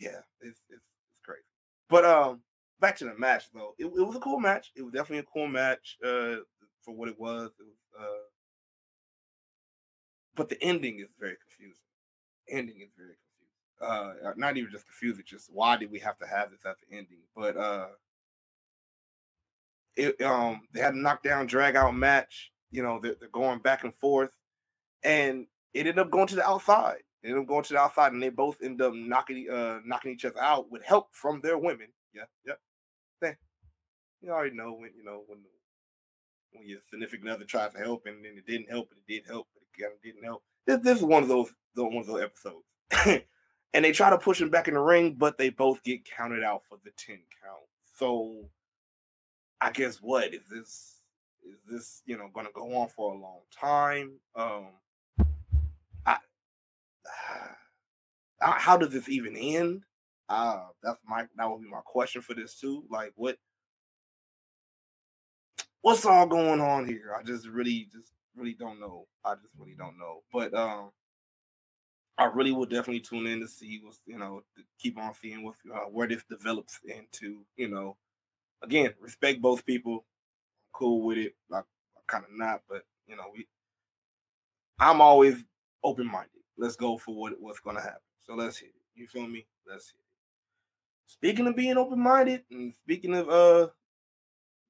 yeah, 0.00 0.20
it's, 0.40 0.60
it's 0.70 0.82
it's 1.10 1.20
crazy. 1.22 1.42
But 1.90 2.04
um, 2.06 2.40
back 2.80 2.96
to 2.96 3.04
the 3.04 3.14
match 3.16 3.44
though, 3.54 3.74
it, 3.78 3.84
it 3.84 4.06
was 4.06 4.16
a 4.16 4.20
cool 4.20 4.40
match. 4.40 4.72
It 4.74 4.82
was 4.82 4.94
definitely 4.94 5.18
a 5.18 5.32
cool 5.32 5.46
match 5.46 5.98
uh 6.02 6.36
for 6.82 6.94
what 6.94 7.08
it 7.08 7.20
was. 7.20 7.50
It 7.60 7.64
was 7.64 7.76
uh, 8.00 8.26
but 10.34 10.48
the 10.48 10.62
ending 10.62 11.00
is 11.00 11.08
very 11.20 11.36
confusing. 11.42 11.82
Ending 12.48 12.80
is 12.80 12.90
very 12.96 13.16
confusing. 13.18 14.24
Uh, 14.26 14.32
not 14.36 14.56
even 14.56 14.70
just 14.70 14.86
confusing, 14.86 15.24
just 15.26 15.52
why 15.52 15.76
did 15.76 15.90
we 15.90 15.98
have 15.98 16.18
to 16.18 16.26
have 16.26 16.50
this 16.50 16.64
at 16.64 16.76
the 16.80 16.96
ending? 16.96 17.18
But 17.36 17.56
uh, 17.56 17.88
it 19.96 20.20
um 20.22 20.62
they 20.72 20.80
had 20.80 20.94
a 20.94 20.98
knockdown 20.98 21.46
drag 21.46 21.76
out 21.76 21.94
match. 21.94 22.52
You 22.70 22.82
know, 22.82 23.00
they're, 23.02 23.16
they're 23.18 23.28
going 23.30 23.60
back 23.60 23.84
and 23.84 23.94
forth 23.94 24.30
and 25.02 25.46
it 25.74 25.80
ended 25.80 25.98
up 25.98 26.10
going 26.10 26.26
to 26.28 26.36
the 26.36 26.46
outside. 26.46 26.98
It 27.22 27.28
ended 27.28 27.42
up 27.42 27.48
going 27.48 27.64
to 27.64 27.72
the 27.72 27.80
outside, 27.80 28.12
and 28.12 28.22
they 28.22 28.28
both 28.28 28.58
end 28.62 28.80
up 28.82 28.94
knocking 28.94 29.48
uh 29.50 29.80
knocking 29.84 30.12
each 30.12 30.24
other 30.24 30.40
out 30.40 30.70
with 30.70 30.84
help 30.84 31.08
from 31.12 31.40
their 31.40 31.58
women. 31.58 31.88
Yeah. 32.14 32.24
Yeah. 32.44 32.54
You 34.20 34.30
already 34.30 34.56
know 34.56 34.72
when 34.72 34.90
you 34.96 35.04
know 35.04 35.22
when 35.26 35.38
when 36.52 36.68
your 36.68 36.80
significant 36.90 37.30
other 37.30 37.44
tries 37.44 37.72
to 37.72 37.78
help 37.78 38.06
and 38.06 38.24
then 38.24 38.36
it 38.36 38.46
didn't 38.46 38.70
help, 38.70 38.88
but 38.88 38.98
it 38.98 39.12
did 39.12 39.26
help, 39.28 39.46
but 39.54 39.62
it 39.62 39.82
kind 39.82 39.94
of 39.94 40.02
didn't 40.02 40.24
help. 40.24 40.42
This, 40.66 40.80
this 40.80 40.98
is 40.98 41.04
one 41.04 41.22
of 41.22 41.28
those 41.28 41.52
one 41.74 41.96
of 41.96 42.06
those 42.06 42.22
episodes. 42.22 42.64
and 43.74 43.84
they 43.84 43.92
try 43.92 44.10
to 44.10 44.18
push 44.18 44.40
him 44.40 44.50
back 44.50 44.66
in 44.68 44.74
the 44.74 44.80
ring, 44.80 45.14
but 45.16 45.38
they 45.38 45.50
both 45.50 45.82
get 45.84 46.04
counted 46.04 46.42
out 46.42 46.62
for 46.68 46.78
the 46.84 46.90
10 46.96 47.16
count. 47.16 47.60
So 47.96 48.48
I 49.60 49.70
guess 49.70 49.98
what 49.98 50.34
is 50.34 50.42
this 50.50 50.94
is 51.44 51.58
this, 51.70 52.02
you 52.04 52.18
know, 52.18 52.28
gonna 52.34 52.48
go 52.52 52.74
on 52.76 52.88
for 52.88 53.14
a 53.14 53.18
long 53.18 53.40
time? 53.52 54.12
Um 54.34 54.66
how 58.40 58.76
does 58.76 58.90
this 58.90 59.08
even 59.08 59.36
end? 59.36 59.82
Uh, 60.28 60.66
that's 60.82 60.98
my 61.06 61.24
that 61.36 61.50
would 61.50 61.62
be 61.62 61.68
my 61.68 61.80
question 61.84 62.20
for 62.22 62.34
this 62.34 62.58
too. 62.60 62.84
Like 62.90 63.12
what 63.16 63.38
what's 65.80 66.04
all 66.04 66.26
going 66.26 66.60
on 66.60 66.86
here? 66.86 67.14
I 67.18 67.22
just 67.22 67.46
really 67.48 67.88
just 67.92 68.12
really 68.36 68.54
don't 68.54 68.80
know. 68.80 69.06
I 69.24 69.34
just 69.34 69.54
really 69.58 69.74
don't 69.76 69.98
know. 69.98 70.22
But 70.32 70.54
um 70.54 70.90
I 72.18 72.24
really 72.26 72.52
will 72.52 72.66
definitely 72.66 73.00
tune 73.00 73.26
in 73.26 73.40
to 73.40 73.48
see 73.48 73.80
what's 73.82 74.00
you 74.06 74.18
know 74.18 74.42
keep 74.78 74.98
on 74.98 75.14
seeing 75.14 75.44
what 75.44 75.54
uh, 75.72 75.88
where 75.90 76.08
this 76.08 76.24
develops 76.28 76.78
into. 76.84 77.44
You 77.56 77.68
know, 77.68 77.96
again, 78.62 78.92
respect 79.00 79.40
both 79.40 79.64
people. 79.64 79.94
I'm 79.94 80.70
cool 80.72 81.02
with 81.06 81.18
it. 81.18 81.34
I 81.52 81.62
kind 82.06 82.24
of 82.24 82.30
not, 82.32 82.62
but 82.68 82.82
you 83.06 83.16
know, 83.16 83.24
we. 83.32 83.46
I'm 84.80 85.00
always 85.00 85.36
open 85.82 86.06
minded 86.06 86.37
let's 86.58 86.76
go 86.76 86.98
for 86.98 87.14
what 87.14 87.32
what's 87.40 87.60
gonna 87.60 87.80
happen. 87.80 88.00
So 88.20 88.34
let's 88.34 88.58
hit 88.58 88.70
it. 88.70 89.00
You 89.00 89.06
feel 89.06 89.26
me? 89.26 89.46
Let's 89.68 89.90
hit 89.90 89.98
it. 89.98 90.04
Speaking 91.06 91.46
of 91.46 91.56
being 91.56 91.78
open 91.78 92.00
minded 92.00 92.42
and 92.50 92.74
speaking 92.74 93.14
of 93.14 93.28
uh 93.28 93.68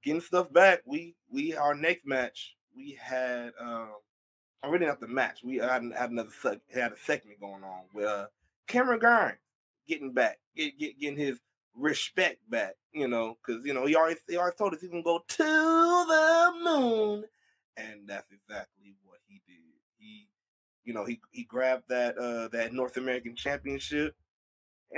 getting 0.05 0.21
stuff 0.21 0.53
back, 0.53 0.83
we 0.85 1.17
we 1.31 1.57
our 1.57 1.75
next 1.75 2.07
match 2.07 2.57
we 2.77 2.99
had 3.01 3.53
um 3.61 3.91
already 4.65 4.87
not 4.87 5.01
the 5.01 5.09
match. 5.09 5.41
We 5.45 5.57
had, 5.57 5.83
had 5.97 6.11
another 6.11 6.31
had 6.73 6.93
a 6.93 6.97
segment 7.05 7.41
going 7.41 7.65
on 7.65 7.85
with 7.93 8.07
uh, 8.07 8.27
Cameron 8.67 8.99
Grimes 8.99 9.39
getting 9.87 10.13
back, 10.13 10.39
get, 10.57 10.79
get, 10.79 10.99
getting 10.99 11.19
his 11.19 11.41
respect 11.75 12.39
back. 12.51 12.75
You 12.93 13.09
know, 13.09 13.37
because 13.45 13.65
you 13.65 13.75
know 13.75 13.87
he 13.87 13.95
always 13.97 14.19
he 14.29 14.37
always 14.37 14.55
told 14.55 14.75
us 14.75 14.81
he's 14.81 14.91
gonna 14.91 15.03
go 15.03 15.23
to 15.27 15.45
the 15.45 16.53
moon, 16.63 17.25
and 17.77 18.09
that's 18.09 18.31
exactly 18.33 18.97
what 19.05 19.19
he 19.27 19.43
did. 19.47 19.57
He, 19.99 20.29
you 20.89 20.95
know, 20.95 21.05
he 21.05 21.21
he 21.33 21.45
grabbed 21.45 21.91
that 21.91 22.17
uh 22.17 22.49
that 22.49 22.73
North 22.73 22.97
American 22.97 23.37
Championship, 23.37 24.17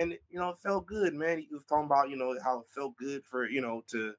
and 0.00 0.12
you 0.30 0.38
know 0.38 0.50
it 0.50 0.58
felt 0.62 0.86
good, 0.86 1.14
man. 1.14 1.38
He 1.38 1.48
was 1.52 1.64
talking 1.64 1.86
about 1.86 2.10
you 2.10 2.16
know 2.16 2.36
how 2.44 2.60
it 2.60 2.68
felt 2.72 2.96
good 2.96 3.24
for 3.24 3.50
you 3.50 3.60
know 3.60 3.82
to 3.88 4.14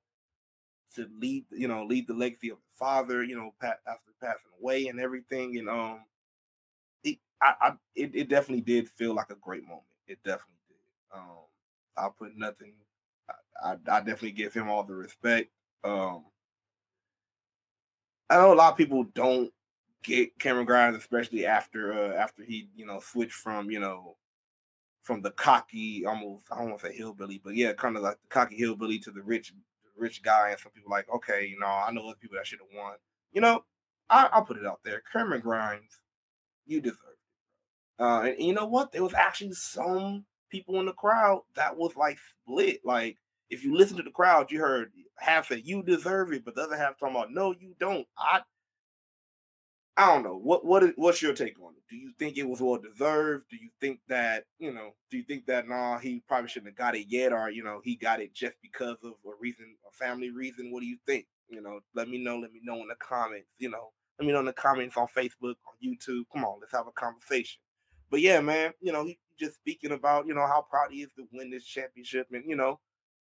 to 0.95 1.07
lead, 1.19 1.45
you 1.51 1.69
know, 1.69 1.85
lead 1.85 2.07
the 2.07 2.13
legacy 2.13 2.49
of 2.49 2.57
his 2.57 2.77
father, 2.77 3.23
you 3.23 3.37
know, 3.37 3.53
Pat 3.61 3.79
after 3.87 4.11
passing 4.21 4.51
away 4.61 4.87
and 4.87 4.99
everything. 4.99 5.57
And 5.57 5.69
um, 5.69 6.01
it, 7.05 7.17
I, 7.41 7.53
I 7.61 7.71
it, 7.95 8.11
it 8.13 8.29
definitely 8.29 8.61
did 8.61 8.89
feel 8.89 9.13
like 9.13 9.29
a 9.29 9.35
great 9.35 9.63
moment. 9.63 9.85
It 10.07 10.19
definitely 10.25 10.59
did. 10.67 11.17
Um, 11.17 11.45
I 11.95 12.09
put 12.17 12.35
nothing. 12.35 12.73
I, 13.29 13.71
I, 13.71 13.71
I 13.73 13.99
definitely 13.99 14.33
give 14.33 14.53
him 14.53 14.69
all 14.69 14.83
the 14.83 14.93
respect. 14.93 15.51
Um, 15.85 16.25
I 18.29 18.35
know 18.35 18.53
a 18.53 18.55
lot 18.55 18.71
of 18.71 18.77
people 18.77 19.03
don't 19.03 19.53
get 20.03 20.37
Cameron 20.39 20.65
Grimes, 20.65 20.97
especially 20.97 21.45
after 21.45 21.93
uh, 21.93 22.15
after 22.15 22.43
he 22.43 22.69
you 22.75 22.85
know 22.85 22.99
switched 22.99 23.33
from 23.33 23.69
you 23.69 23.79
know 23.79 24.17
from 25.01 25.21
the 25.21 25.31
cocky 25.31 26.05
almost 26.05 26.45
I 26.51 26.57
don't 26.57 26.69
want 26.69 26.81
to 26.81 26.87
say 26.87 26.95
hillbilly, 26.95 27.41
but 27.43 27.55
yeah, 27.55 27.73
kind 27.73 27.97
of 27.97 28.03
like 28.03 28.21
the 28.21 28.27
cocky 28.29 28.55
hillbilly 28.55 28.99
to 28.99 29.11
the 29.11 29.21
rich 29.21 29.53
rich 29.97 30.23
guy, 30.23 30.49
and 30.49 30.59
some 30.59 30.71
people 30.71 30.91
like, 30.91 31.07
okay, 31.13 31.45
you 31.45 31.59
know, 31.59 31.67
I 31.67 31.91
know 31.91 32.07
other 32.07 32.17
people 32.19 32.37
that 32.37 32.47
should 32.47 32.59
have 32.59 32.75
won. 32.75 32.95
You 33.31 33.41
know, 33.41 33.63
I, 34.09 34.29
will 34.33 34.45
put 34.45 34.57
it 34.57 34.65
out 34.65 34.79
there. 34.83 35.03
Cameron 35.11 35.41
Grimes, 35.41 36.01
you 36.65 36.81
deserve 36.81 36.97
it. 36.97 38.03
Uh, 38.03 38.21
and, 38.21 38.29
and 38.29 38.41
you 38.41 38.53
know 38.53 38.65
what? 38.65 38.91
There 38.91 39.03
was 39.03 39.13
actually 39.13 39.53
some 39.53 40.25
people 40.49 40.79
in 40.79 40.87
the 40.87 40.93
crowd 40.93 41.41
that 41.55 41.77
was 41.77 41.95
like 41.95 42.17
split. 42.43 42.81
Like, 42.83 43.17
if 43.49 43.63
you 43.63 43.75
listen 43.75 43.97
to 43.97 44.03
the 44.03 44.11
crowd, 44.11 44.51
you 44.51 44.59
heard 44.59 44.91
half 45.17 45.47
say 45.47 45.61
you 45.63 45.83
deserve 45.83 46.33
it, 46.33 46.43
but 46.43 46.55
the 46.55 46.63
other 46.63 46.77
half 46.77 46.97
talking 46.97 47.15
about 47.15 47.31
no, 47.31 47.53
you 47.57 47.75
don't. 47.79 48.07
I 48.17 48.41
I 49.97 50.07
don't 50.07 50.23
know. 50.23 50.37
What 50.37 50.65
what 50.65 50.83
is 50.83 50.93
what's 50.95 51.21
your 51.21 51.33
take 51.33 51.59
on 51.59 51.73
it? 51.73 51.83
Do 51.89 51.97
you 51.97 52.11
think 52.17 52.37
it 52.37 52.47
was 52.47 52.61
well 52.61 52.77
deserved? 52.77 53.45
Do 53.49 53.57
you 53.57 53.69
think 53.81 53.99
that, 54.07 54.45
you 54.57 54.73
know, 54.73 54.91
do 55.09 55.17
you 55.17 55.23
think 55.23 55.45
that 55.47 55.67
nah, 55.67 55.99
he 55.99 56.23
probably 56.27 56.49
shouldn't 56.49 56.71
have 56.71 56.77
got 56.77 56.95
it 56.95 57.07
yet, 57.09 57.33
or 57.33 57.49
you 57.49 57.63
know, 57.63 57.81
he 57.83 57.95
got 57.95 58.21
it 58.21 58.33
just 58.33 58.53
because 58.61 58.97
of 59.03 59.11
a 59.25 59.31
reason, 59.39 59.75
a 59.87 59.91
family 59.91 60.31
reason? 60.31 60.71
What 60.71 60.79
do 60.79 60.85
you 60.85 60.97
think? 61.05 61.25
You 61.49 61.61
know, 61.61 61.81
let 61.93 62.07
me 62.07 62.23
know, 62.23 62.37
let 62.37 62.53
me 62.53 62.61
know 62.63 62.75
in 62.81 62.87
the 62.87 62.95
comments, 62.95 63.49
you 63.59 63.69
know, 63.69 63.91
let 64.17 64.25
me 64.25 64.31
know 64.31 64.39
in 64.39 64.45
the 64.45 64.53
comments 64.53 64.95
on 64.95 65.07
Facebook, 65.07 65.55
on 65.67 65.75
YouTube. 65.83 66.23
Come 66.31 66.45
on, 66.45 66.59
let's 66.61 66.71
have 66.71 66.87
a 66.87 66.91
conversation. 66.93 67.59
But 68.09 68.21
yeah, 68.21 68.39
man, 68.39 68.71
you 68.81 68.93
know, 68.93 69.03
he 69.03 69.19
just 69.37 69.55
speaking 69.55 69.91
about, 69.91 70.25
you 70.25 70.33
know, 70.33 70.47
how 70.47 70.65
proud 70.69 70.91
he 70.91 71.01
is 71.01 71.09
to 71.17 71.27
win 71.33 71.49
this 71.51 71.65
championship 71.65 72.27
and 72.31 72.45
you 72.47 72.55
know, 72.55 72.79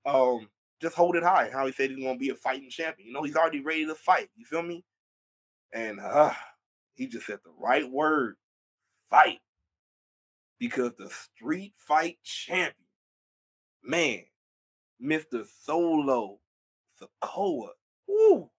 um, 0.06 0.48
just 0.80 0.96
hold 0.96 1.16
it 1.16 1.24
high. 1.24 1.50
How 1.52 1.66
he 1.66 1.72
said 1.72 1.90
he's 1.90 2.04
gonna 2.04 2.20
be 2.20 2.30
a 2.30 2.36
fighting 2.36 2.70
champion. 2.70 3.08
You 3.08 3.14
know, 3.14 3.24
he's 3.24 3.36
already 3.36 3.62
ready 3.62 3.86
to 3.88 3.96
fight. 3.96 4.30
You 4.36 4.46
feel 4.46 4.62
me? 4.62 4.86
And 5.74 6.00
uh 6.00 6.34
he 6.96 7.08
just 7.08 7.26
said 7.26 7.40
the 7.44 7.52
right 7.58 7.90
word 7.90 8.36
fight. 9.10 9.40
Because 10.60 10.92
the 10.98 11.10
street 11.10 11.74
fight 11.78 12.18
champion, 12.24 12.76
man, 13.84 14.24
Mr. 15.04 15.46
Solo 15.64 16.40
Sikoa, 17.02 17.70
woo. 18.08 18.50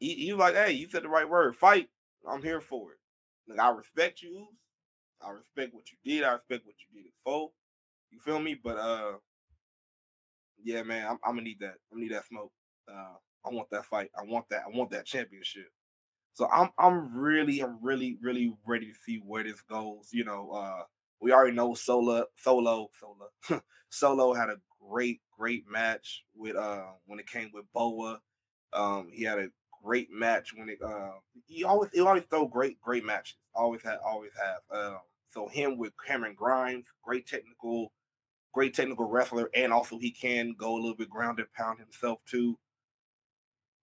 He, 0.00 0.14
he 0.14 0.32
was 0.32 0.40
like, 0.40 0.54
hey, 0.54 0.72
you 0.72 0.88
said 0.88 1.04
the 1.04 1.08
right 1.08 1.28
word, 1.28 1.56
fight. 1.56 1.88
I'm 2.28 2.42
here 2.42 2.60
for 2.60 2.92
it. 2.92 2.98
Like, 3.48 3.60
I 3.60 3.70
respect 3.70 4.22
you. 4.22 4.48
I 5.22 5.30
respect 5.30 5.74
what 5.74 5.84
you 5.90 5.98
did. 6.04 6.24
I 6.24 6.32
respect 6.32 6.66
what 6.66 6.74
you 6.80 7.02
did 7.02 7.10
before. 7.24 7.50
You 8.10 8.20
feel 8.20 8.38
me? 8.40 8.54
But 8.62 8.78
uh 8.78 9.12
yeah, 10.62 10.82
man, 10.82 11.06
I'm, 11.06 11.18
I'm 11.24 11.32
gonna 11.32 11.42
need 11.42 11.60
that. 11.60 11.74
I'm 11.90 11.98
gonna 11.98 12.02
need 12.02 12.12
that 12.14 12.26
smoke. 12.26 12.52
Uh 12.90 13.16
I 13.48 13.54
want 13.54 13.70
that 13.70 13.84
fight. 13.86 14.10
I 14.18 14.24
want 14.24 14.48
that. 14.50 14.62
I 14.66 14.76
want 14.76 14.90
that 14.90 15.06
championship. 15.06 15.68
So 16.34 16.48
I'm 16.50 16.70
I'm 16.78 17.16
really 17.18 17.60
I'm 17.60 17.78
really 17.82 18.18
really 18.22 18.54
ready 18.66 18.86
to 18.86 18.94
see 19.06 19.20
where 19.24 19.44
this 19.44 19.60
goes. 19.62 20.08
You 20.12 20.24
know, 20.24 20.50
uh 20.52 20.84
we 21.20 21.32
already 21.32 21.56
know 21.56 21.74
Solo 21.74 22.26
Solo 22.36 22.90
Solo 23.00 23.62
Solo 23.90 24.34
had 24.34 24.50
a 24.50 24.56
great 24.80 25.20
great 25.36 25.64
match 25.68 26.24
with 26.34 26.56
uh 26.56 26.86
when 27.06 27.18
it 27.18 27.26
came 27.26 27.50
with 27.52 27.64
Boa. 27.72 28.20
Um 28.72 29.08
he 29.12 29.24
had 29.24 29.38
a 29.38 29.48
great 29.82 30.10
match 30.10 30.52
when 30.56 30.68
it 30.68 30.78
uh 30.82 31.12
he 31.46 31.64
always 31.64 31.90
he 31.92 32.00
always 32.00 32.24
throw 32.30 32.46
great 32.46 32.80
great 32.80 33.04
matches. 33.04 33.36
Always 33.54 33.82
had 33.82 33.98
always 34.04 34.32
have. 34.40 34.78
Um 34.78 34.98
so 35.28 35.48
him 35.48 35.76
with 35.76 35.92
Cameron 36.06 36.34
Grimes, 36.36 36.86
great 37.02 37.26
technical 37.26 37.92
great 38.52 38.74
technical 38.74 39.06
wrestler 39.08 39.50
and 39.54 39.72
also 39.72 39.98
he 39.98 40.10
can 40.10 40.54
go 40.58 40.74
a 40.74 40.80
little 40.80 40.96
bit 40.96 41.10
ground 41.10 41.38
and 41.38 41.52
pound 41.52 41.78
himself 41.78 42.20
too. 42.26 42.58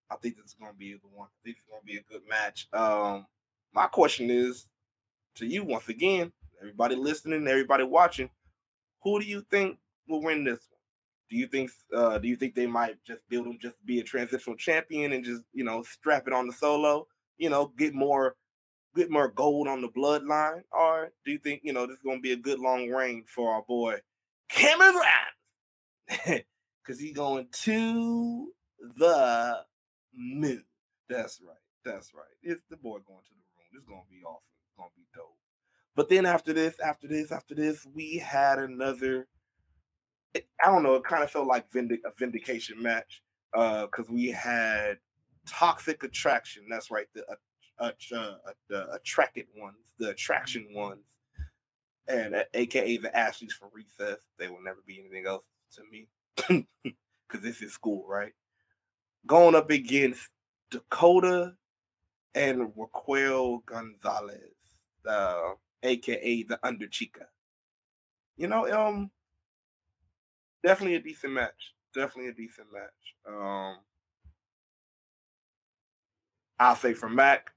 I 0.09 0.15
think 0.17 0.35
this 0.35 0.45
is 0.45 0.53
going 0.53 0.71
to 0.71 0.77
be 0.77 0.93
the 0.93 1.07
one. 1.13 1.27
I 1.27 1.39
think 1.43 1.57
it's 1.57 1.67
going 1.69 1.81
to 1.81 1.85
be 1.85 1.97
a 1.97 2.03
good 2.03 2.27
match. 2.29 2.67
Um, 2.73 3.25
my 3.73 3.87
question 3.87 4.29
is 4.29 4.67
to 5.35 5.45
you 5.45 5.63
once 5.63 5.89
again, 5.89 6.31
everybody 6.61 6.95
listening, 6.95 7.47
everybody 7.47 7.83
watching, 7.83 8.29
who 9.03 9.19
do 9.19 9.25
you 9.25 9.45
think 9.49 9.77
will 10.07 10.21
win 10.21 10.43
this 10.43 10.59
one? 10.69 10.79
Do 11.29 11.37
you 11.37 11.47
think 11.47 11.71
uh, 11.93 12.19
do 12.19 12.27
you 12.27 12.35
think 12.35 12.55
they 12.55 12.67
might 12.67 13.03
just 13.05 13.21
build 13.29 13.47
him 13.47 13.57
just 13.61 13.83
be 13.85 13.99
a 13.99 14.03
transitional 14.03 14.55
champion 14.55 15.11
and 15.11 15.25
just 15.25 15.43
you 15.53 15.63
know 15.63 15.81
strap 15.83 16.27
it 16.27 16.33
on 16.33 16.47
the 16.47 16.53
solo, 16.53 17.07
you 17.37 17.49
know, 17.49 17.73
get 17.77 17.93
more 17.93 18.35
get 18.95 19.09
more 19.09 19.27
gold 19.27 19.67
on 19.67 19.81
the 19.81 19.89
bloodline, 19.89 20.61
or 20.71 21.11
do 21.25 21.31
you 21.31 21.39
think 21.39 21.61
you 21.63 21.73
know 21.73 21.85
this 21.85 21.97
is 21.97 22.03
going 22.03 22.17
to 22.17 22.21
be 22.21 22.31
a 22.31 22.37
good 22.37 22.59
long 22.59 22.89
reign 22.89 23.23
for 23.27 23.53
our 23.53 23.63
boy 23.63 23.97
Cameron 24.49 24.93
Grimes? 24.93 26.43
Because 26.83 26.99
he's 26.99 27.15
going 27.15 27.47
to 27.63 28.53
the 28.95 29.57
moon. 30.15 30.63
That's 31.09 31.39
right. 31.45 31.57
That's 31.83 32.13
right. 32.13 32.25
It's 32.43 32.63
the 32.69 32.77
boy 32.77 32.99
going 33.07 33.21
to 33.21 33.33
the 33.33 33.45
room. 33.57 33.69
It's 33.75 33.85
gonna 33.85 34.01
be 34.09 34.23
awesome. 34.25 34.43
It's 34.65 34.77
gonna 34.77 34.89
be 34.95 35.05
dope. 35.15 35.37
But 35.95 36.09
then 36.09 36.25
after 36.25 36.53
this, 36.53 36.79
after 36.79 37.07
this, 37.07 37.31
after 37.31 37.55
this, 37.55 37.85
we 37.93 38.17
had 38.17 38.59
another. 38.59 39.27
I 40.35 40.67
don't 40.67 40.83
know. 40.83 40.95
It 40.95 41.05
kind 41.05 41.23
of 41.23 41.31
felt 41.31 41.47
like 41.47 41.71
vindic- 41.71 42.01
a 42.05 42.11
vindication 42.17 42.81
match 42.81 43.23
because 43.53 44.09
uh, 44.09 44.13
we 44.13 44.27
had 44.27 44.97
toxic 45.47 46.03
attraction. 46.03 46.63
That's 46.69 46.91
right. 46.91 47.07
The 47.13 47.25
uh, 47.79 47.91
uh, 48.15 48.37
the 48.69 48.91
attracted 48.93 49.45
ones, 49.57 49.77
the 49.97 50.09
attraction 50.09 50.67
ones, 50.73 51.05
and 52.07 52.35
AKA 52.53 52.97
the 52.97 53.15
Ashleys 53.15 53.53
from 53.53 53.69
Recess. 53.73 54.19
They 54.37 54.49
will 54.49 54.63
never 54.63 54.79
be 54.85 54.99
anything 54.99 55.25
else 55.27 55.45
to 55.75 55.81
me 55.91 56.07
because 57.27 57.43
this 57.43 57.61
is 57.61 57.73
school, 57.73 58.05
right? 58.07 58.33
Going 59.25 59.55
up 59.55 59.69
against 59.69 60.29
Dakota 60.71 61.55
and 62.33 62.71
Raquel 62.75 63.59
Gonzalez, 63.65 64.39
uh, 65.07 65.53
aka 65.83 66.43
the 66.43 66.59
Under 66.63 66.87
Chica. 66.87 67.27
You 68.37 68.47
know, 68.47 68.69
um, 68.71 69.11
definitely 70.63 70.95
a 70.95 71.01
decent 71.01 71.33
match. 71.33 71.73
Definitely 71.93 72.31
a 72.31 72.33
decent 72.33 72.67
match. 72.73 72.91
Um, 73.27 73.77
I'll 76.59 76.75
say 76.75 76.93
for 76.93 77.09
Mac, 77.09 77.51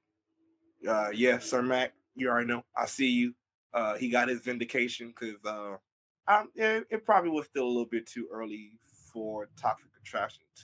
uh, 0.89 1.11
yeah, 1.13 1.39
Sir 1.39 1.63
Mac, 1.63 1.93
you 2.15 2.29
already 2.29 2.47
know. 2.47 2.65
I 2.77 2.87
see 2.87 3.11
you. 3.11 3.35
Uh, 3.75 3.97
he 3.97 4.09
got 4.09 4.29
his 4.29 4.41
vindication 4.41 5.09
because 5.09 5.45
uh, 5.45 5.77
it, 6.55 6.87
it 6.91 7.05
probably 7.05 7.31
was 7.31 7.47
still 7.47 7.65
a 7.65 7.69
little 7.69 7.87
bit 7.87 8.07
too 8.07 8.29
early 8.33 8.79
for 9.13 9.49
Toxic 9.61 9.89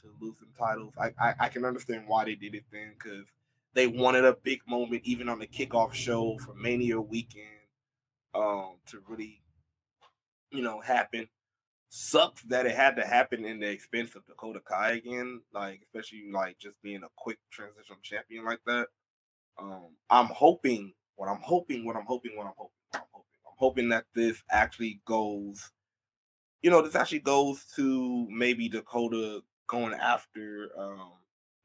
To 0.03 0.09
lose 0.21 0.39
some 0.39 0.53
titles. 0.59 0.95
I, 0.99 1.11
I, 1.19 1.35
I 1.41 1.49
can 1.49 1.65
understand 1.65 2.05
why 2.07 2.25
they 2.25 2.35
did 2.35 2.55
it 2.55 2.65
then 2.73 2.95
because 2.95 3.27
they 3.75 3.87
wanted 3.87 4.25
a 4.25 4.37
big 4.43 4.61
moment 4.67 5.03
even 5.05 5.29
on 5.29 5.39
the 5.39 5.47
kickoff 5.47 5.93
show 5.95 6.39
for 6.39 6.55
Mania 6.55 7.01
weekend 7.01 7.47
um, 8.35 8.77
to 8.87 9.01
really, 9.09 9.43
you 10.51 10.63
know, 10.63 10.81
happen. 10.81 11.29
Sucks 11.89 12.43
that 12.45 12.67
it 12.67 12.75
had 12.75 12.97
to 12.97 13.07
happen 13.07 13.45
in 13.45 13.61
the 13.61 13.71
expense 13.71 14.17
of 14.17 14.27
Dakota 14.27 14.61
Kai 14.65 14.93
again, 14.93 15.43
like 15.53 15.81
especially 15.83 16.25
like 16.33 16.59
just 16.59 16.81
being 16.83 17.03
a 17.05 17.09
quick 17.17 17.39
transitional 17.53 18.01
champion 18.03 18.45
like 18.45 18.61
that. 18.67 18.89
Um, 19.59 19.91
I'm 20.11 20.27
hoping 20.27 20.95
what 21.17 21.29
I'm 21.29 21.41
hoping, 21.43 21.85
what 21.85 21.97
I'm 21.97 22.07
hoping, 22.07 22.37
what 22.37 22.47
I'm 22.47 22.55
hoping, 22.57 22.73
what 22.91 23.01
I'm 23.01 23.07
hoping. 23.13 23.29
I'm 23.47 23.57
hoping 23.57 23.89
that 23.91 24.07
this 24.15 24.43
actually 24.51 25.01
goes 25.07 25.71
you 26.65 26.71
know, 26.71 26.81
this 26.81 26.95
actually 26.95 27.19
goes 27.19 27.67
to 27.77 28.27
maybe 28.31 28.71
Dakota 28.71 29.43
going 29.67 29.93
after 29.93 30.71
um 30.79 31.13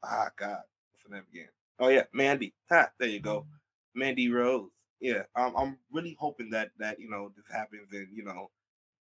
ah 0.04 0.28
God, 0.36 0.58
what's 0.92 1.04
her 1.08 1.14
name 1.14 1.24
again? 1.32 1.48
Oh 1.78 1.88
yeah, 1.88 2.02
Mandy. 2.12 2.52
Ha, 2.68 2.90
there 2.98 3.08
you 3.08 3.20
go. 3.20 3.46
Mandy 3.94 4.30
Rose. 4.30 4.68
Yeah, 5.00 5.22
um, 5.34 5.54
I'm 5.56 5.78
really 5.90 6.14
hoping 6.20 6.50
that 6.50 6.72
that 6.78 7.00
you 7.00 7.08
know 7.08 7.32
this 7.34 7.46
happens 7.50 7.88
and 7.92 8.08
you 8.12 8.24
know 8.24 8.50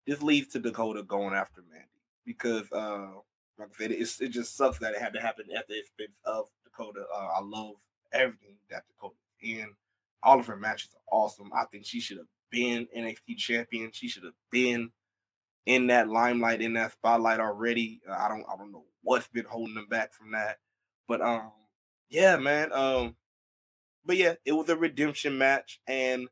this 0.07 0.23
leads 0.23 0.47
to 0.53 0.59
Dakota 0.59 1.03
going 1.03 1.35
after 1.35 1.61
Mandy 1.69 1.85
because 2.25 2.65
uh 2.71 3.19
like 3.59 3.69
I 3.75 3.83
said, 3.83 3.91
it's, 3.91 4.19
it 4.19 4.29
just 4.29 4.57
sucks 4.57 4.79
that 4.79 4.95
it 4.95 4.99
had 4.99 5.13
to 5.13 5.21
happen 5.21 5.45
at 5.55 5.67
the 5.67 5.77
expense 5.77 6.17
of 6.25 6.47
Dakota. 6.63 7.05
Uh, 7.15 7.27
I 7.37 7.41
love 7.41 7.75
everything 8.11 8.55
that 8.71 8.85
Dakota 8.87 9.13
in. 9.39 9.67
All 10.23 10.39
of 10.39 10.47
her 10.47 10.57
matches 10.57 10.89
are 10.95 11.15
awesome. 11.15 11.51
I 11.53 11.65
think 11.65 11.85
she 11.85 11.99
should 11.99 12.17
have 12.17 12.27
been 12.49 12.87
NXT 12.97 13.37
champion. 13.37 13.91
She 13.93 14.07
should 14.07 14.23
have 14.23 14.33
been 14.51 14.91
in 15.65 15.87
that 15.87 16.09
limelight, 16.09 16.61
in 16.61 16.73
that 16.73 16.91
spotlight 16.91 17.39
already. 17.39 18.01
Uh, 18.09 18.13
I 18.13 18.27
don't, 18.27 18.45
I 18.51 18.55
don't 18.57 18.71
know 18.71 18.85
what's 19.01 19.27
been 19.27 19.45
holding 19.45 19.75
them 19.75 19.87
back 19.89 20.13
from 20.13 20.31
that. 20.31 20.57
But 21.07 21.21
um, 21.21 21.51
yeah, 22.09 22.37
man. 22.37 22.71
Um, 22.73 23.15
but 24.05 24.17
yeah, 24.17 24.33
it 24.45 24.51
was 24.51 24.69
a 24.69 24.75
redemption 24.75 25.37
match, 25.37 25.79
and 25.87 26.27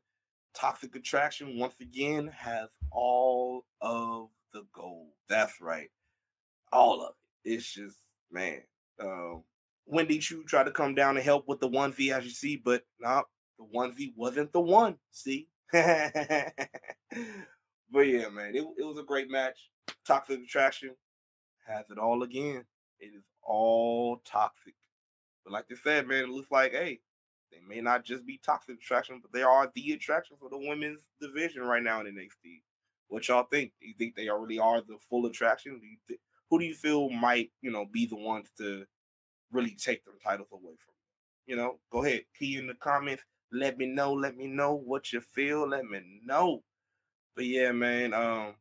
Toxic 0.54 0.94
Attraction 0.94 1.58
once 1.58 1.74
again 1.80 2.28
has 2.28 2.68
all 2.90 3.64
of 3.80 4.28
the 4.52 4.64
gold. 4.72 5.08
That's 5.28 5.60
right, 5.60 5.90
all 6.72 7.02
of 7.02 7.14
it. 7.44 7.54
It's 7.54 7.72
just 7.72 7.98
man. 8.30 8.62
Um, 9.00 9.42
Wendy 9.86 10.18
Choo 10.18 10.44
tried 10.44 10.64
to 10.64 10.70
come 10.70 10.94
down 10.94 11.16
and 11.16 11.24
help 11.24 11.46
with 11.46 11.60
the 11.60 11.68
onesie, 11.68 12.12
as 12.16 12.24
you 12.24 12.30
see, 12.30 12.56
but 12.56 12.84
nah, 13.00 13.22
the 13.58 13.64
one 13.64 13.92
V 13.92 14.12
wasn't 14.16 14.52
the 14.52 14.60
one. 14.60 14.96
See. 15.10 15.48
but 17.90 18.00
yeah, 18.00 18.28
man, 18.28 18.54
it, 18.54 18.64
it 18.78 18.84
was 18.84 18.98
a 18.98 19.02
great 19.04 19.30
match. 19.30 19.70
Toxic 20.06 20.40
Attraction 20.40 20.94
has 21.66 21.84
it 21.90 21.98
all 21.98 22.22
again. 22.22 22.64
It 22.98 23.12
is 23.14 23.24
all 23.42 24.20
toxic. 24.24 24.74
But 25.44 25.52
like 25.52 25.68
they 25.68 25.76
said, 25.76 26.06
man, 26.06 26.24
it 26.24 26.28
looks 26.30 26.50
like, 26.50 26.72
hey, 26.72 27.00
they 27.52 27.58
may 27.68 27.80
not 27.80 28.04
just 28.04 28.26
be 28.26 28.40
toxic 28.44 28.76
attraction, 28.78 29.20
but 29.22 29.32
they 29.32 29.42
are 29.42 29.70
the 29.74 29.92
attraction 29.92 30.36
for 30.40 30.48
the 30.48 30.58
women's 30.58 31.02
division 31.20 31.62
right 31.62 31.82
now 31.82 32.00
in 32.00 32.06
NXT. 32.06 32.62
What 33.08 33.28
y'all 33.28 33.44
think? 33.44 33.72
Do 33.80 33.86
you 33.86 33.94
think 33.96 34.16
they 34.16 34.28
already 34.28 34.58
are 34.58 34.80
the 34.80 34.96
full 35.08 35.26
attraction? 35.26 35.78
Do 35.78 35.86
you 35.86 35.98
th- 36.08 36.20
who 36.50 36.58
do 36.58 36.64
you 36.64 36.74
feel 36.74 37.10
might, 37.10 37.50
you 37.62 37.70
know, 37.70 37.84
be 37.84 38.06
the 38.06 38.16
ones 38.16 38.48
to 38.58 38.84
really 39.52 39.76
take 39.76 40.04
them 40.04 40.14
titles 40.22 40.48
away 40.52 40.62
from? 40.84 40.94
You 41.46 41.56
know, 41.56 41.78
go 41.92 42.04
ahead, 42.04 42.22
key 42.38 42.56
in 42.56 42.66
the 42.66 42.74
comments. 42.74 43.22
Let 43.52 43.78
me 43.78 43.86
know. 43.86 44.12
Let 44.12 44.36
me 44.36 44.46
know 44.46 44.74
what 44.74 45.12
you 45.12 45.20
feel. 45.20 45.68
Let 45.68 45.84
me 45.84 46.00
know. 46.24 46.62
But 47.34 47.46
yeah, 47.46 47.72
man, 47.72 48.14
um, 48.14 48.54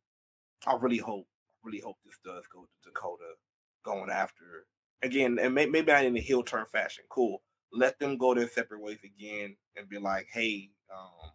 I 0.66 0.76
really 0.80 0.98
hope, 0.98 1.28
really 1.64 1.80
hope 1.80 1.98
this 2.06 2.18
does 2.26 2.46
go 2.52 2.62
to 2.62 2.90
Dakota 2.90 3.36
going 3.84 4.10
after 4.10 4.66
again, 5.04 5.38
and 5.40 5.54
may, 5.54 5.66
maybe 5.66 5.92
not 5.92 6.06
in 6.06 6.18
a 6.18 6.22
heel 6.22 6.44
turn 6.44 6.66
fashion. 6.72 7.04
Cool. 7.10 7.42
Let 7.72 8.00
them 8.00 8.18
go 8.18 8.34
their 8.34 8.48
separate 8.48 8.82
ways 8.82 9.00
again 9.04 9.56
and 9.76 9.90
be 9.90 10.00
like, 10.00 10.28
hey, 10.32 10.70
um, 10.94 11.32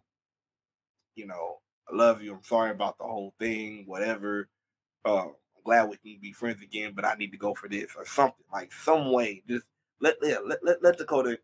you 1.15 1.27
know, 1.27 1.57
I 1.91 1.95
love 1.95 2.21
you. 2.21 2.33
I'm 2.33 2.43
sorry 2.43 2.71
about 2.71 2.97
the 2.97 3.03
whole 3.03 3.33
thing, 3.39 3.83
whatever. 3.87 4.47
Uh, 5.05 5.27
I'm 5.27 5.63
glad 5.65 5.89
we 5.89 5.97
can 5.97 6.21
be 6.21 6.31
friends 6.31 6.61
again, 6.61 6.93
but 6.95 7.05
I 7.05 7.15
need 7.15 7.31
to 7.31 7.37
go 7.37 7.53
for 7.53 7.67
this 7.69 7.91
or 7.97 8.05
something 8.05 8.45
like 8.51 8.71
some 8.71 9.11
way. 9.11 9.43
Just 9.47 9.65
let 10.01 10.15
yeah, 10.21 10.37
let, 10.45 10.59
let, 10.63 10.81
let 10.83 10.97
Dakota 10.97 11.39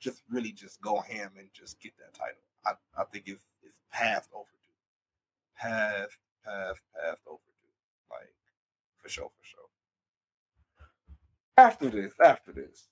just 0.00 0.22
really 0.30 0.52
just 0.52 0.80
go 0.80 1.00
ham 1.00 1.32
and 1.38 1.48
just 1.52 1.80
get 1.80 1.92
that 1.98 2.14
title. 2.14 2.42
I, 2.66 2.72
I 3.00 3.04
think 3.04 3.24
it's 3.26 3.44
it's 3.62 3.76
past 3.92 4.28
overdue. 4.34 4.59
Past, 5.60 6.16
past, 6.44 6.80
past 6.94 7.20
overdue. 7.26 7.74
Like 8.10 8.34
for 9.02 9.08
sure, 9.08 9.28
for 9.28 9.44
sure 9.44 9.70
after 11.60 11.90
this, 11.90 12.12
after 12.24 12.52
this, 12.52 12.88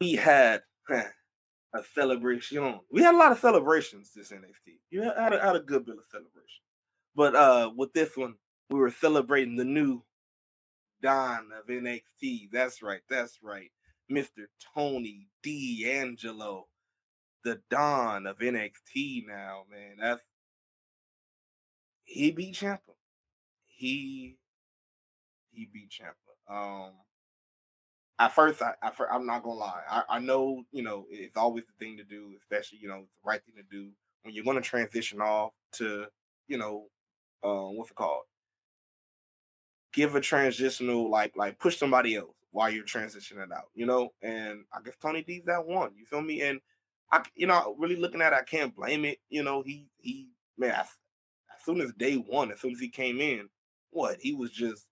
we 0.00 0.12
had 0.12 0.62
a 0.88 1.82
celebration. 1.94 2.80
We 2.90 3.02
had 3.02 3.14
a 3.14 3.18
lot 3.18 3.32
of 3.32 3.38
celebrations 3.38 4.12
this 4.14 4.32
NXT. 4.32 4.78
You 4.90 5.02
had 5.02 5.34
a, 5.34 5.40
had 5.40 5.56
a 5.56 5.60
good 5.60 5.84
bit 5.84 5.96
of 5.96 6.04
celebration. 6.10 6.62
But 7.14 7.34
uh 7.34 7.70
with 7.76 7.92
this 7.92 8.16
one, 8.16 8.34
we 8.70 8.78
were 8.78 8.90
celebrating 8.90 9.56
the 9.56 9.64
new 9.64 10.02
Don 11.02 11.50
of 11.58 11.68
NXT. 11.68 12.50
That's 12.52 12.82
right, 12.82 13.00
that's 13.08 13.38
right. 13.42 13.70
Mr. 14.10 14.46
Tony 14.74 15.28
D'Angelo, 15.42 16.66
the 17.44 17.60
Don 17.70 18.26
of 18.26 18.38
NXT 18.38 19.26
now, 19.26 19.64
man. 19.70 19.96
That's 20.00 20.22
he 22.08 22.30
beat 22.30 22.54
Ciampa. 22.54 22.78
He 23.66 24.38
he 25.52 25.68
beat 25.72 25.90
Ciampa. 25.90 26.52
Um, 26.52 26.92
at 28.18 28.34
first, 28.34 28.62
I, 28.62 28.74
I 28.82 28.90
I'm 29.12 29.26
not 29.26 29.42
gonna 29.42 29.58
lie. 29.58 29.82
I, 29.88 30.02
I 30.08 30.18
know 30.18 30.64
you 30.72 30.82
know 30.82 31.06
it's 31.10 31.36
always 31.36 31.64
the 31.66 31.84
thing 31.84 31.98
to 31.98 32.04
do, 32.04 32.34
especially 32.40 32.78
you 32.78 32.88
know 32.88 33.00
it's 33.02 33.12
the 33.22 33.28
right 33.28 33.40
thing 33.44 33.56
to 33.56 33.62
do 33.70 33.90
when 34.22 34.34
you're 34.34 34.44
gonna 34.44 34.62
transition 34.62 35.20
off 35.20 35.52
to 35.72 36.06
you 36.48 36.56
know 36.56 36.86
um, 37.44 37.76
what's 37.76 37.90
it 37.90 37.94
called? 37.96 38.24
Give 39.92 40.14
a 40.14 40.20
transitional 40.20 41.10
like 41.10 41.36
like 41.36 41.58
push 41.58 41.76
somebody 41.76 42.16
else 42.16 42.34
while 42.52 42.70
you're 42.70 42.84
transitioning 42.84 43.52
out, 43.52 43.68
you 43.74 43.84
know. 43.84 44.10
And 44.22 44.64
I 44.72 44.80
guess 44.82 44.96
Tony 44.96 45.22
D's 45.22 45.44
that 45.44 45.66
one. 45.66 45.90
You 45.94 46.06
feel 46.06 46.22
me? 46.22 46.40
And 46.40 46.60
I, 47.12 47.22
you 47.34 47.46
know, 47.46 47.76
really 47.78 47.96
looking 47.96 48.22
at, 48.22 48.32
it, 48.32 48.36
I 48.36 48.42
can't 48.42 48.74
blame 48.74 49.04
it. 49.04 49.18
You 49.28 49.42
know, 49.42 49.62
he 49.62 49.88
he 49.98 50.28
man, 50.56 50.74
as, 51.58 51.64
soon 51.64 51.80
as 51.80 51.92
day 51.94 52.16
one, 52.16 52.52
as 52.52 52.60
soon 52.60 52.72
as 52.72 52.80
he 52.80 52.88
came 52.88 53.20
in, 53.20 53.48
what 53.90 54.18
he 54.20 54.34
was 54.34 54.50
just 54.50 54.86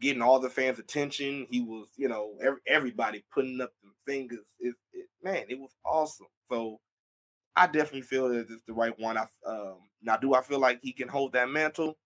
getting 0.00 0.22
all 0.22 0.40
the 0.40 0.50
fans' 0.50 0.78
attention. 0.78 1.46
He 1.50 1.60
was, 1.60 1.88
you 1.96 2.08
know, 2.08 2.34
every, 2.42 2.60
everybody 2.66 3.24
putting 3.32 3.60
up 3.60 3.72
the 3.82 3.90
fingers. 4.10 4.44
It, 4.58 4.74
it, 4.92 5.06
man, 5.22 5.44
it 5.48 5.58
was 5.58 5.74
awesome. 5.84 6.26
So 6.50 6.80
I 7.54 7.66
definitely 7.66 8.02
feel 8.02 8.28
that 8.28 8.50
it's 8.50 8.62
the 8.66 8.74
right 8.74 8.98
one. 8.98 9.16
I 9.16 9.26
um, 9.46 9.78
now 10.02 10.16
do 10.16 10.34
I 10.34 10.42
feel 10.42 10.60
like 10.60 10.80
he 10.82 10.92
can 10.92 11.08
hold 11.08 11.32
that 11.32 11.48
mantle? 11.48 11.96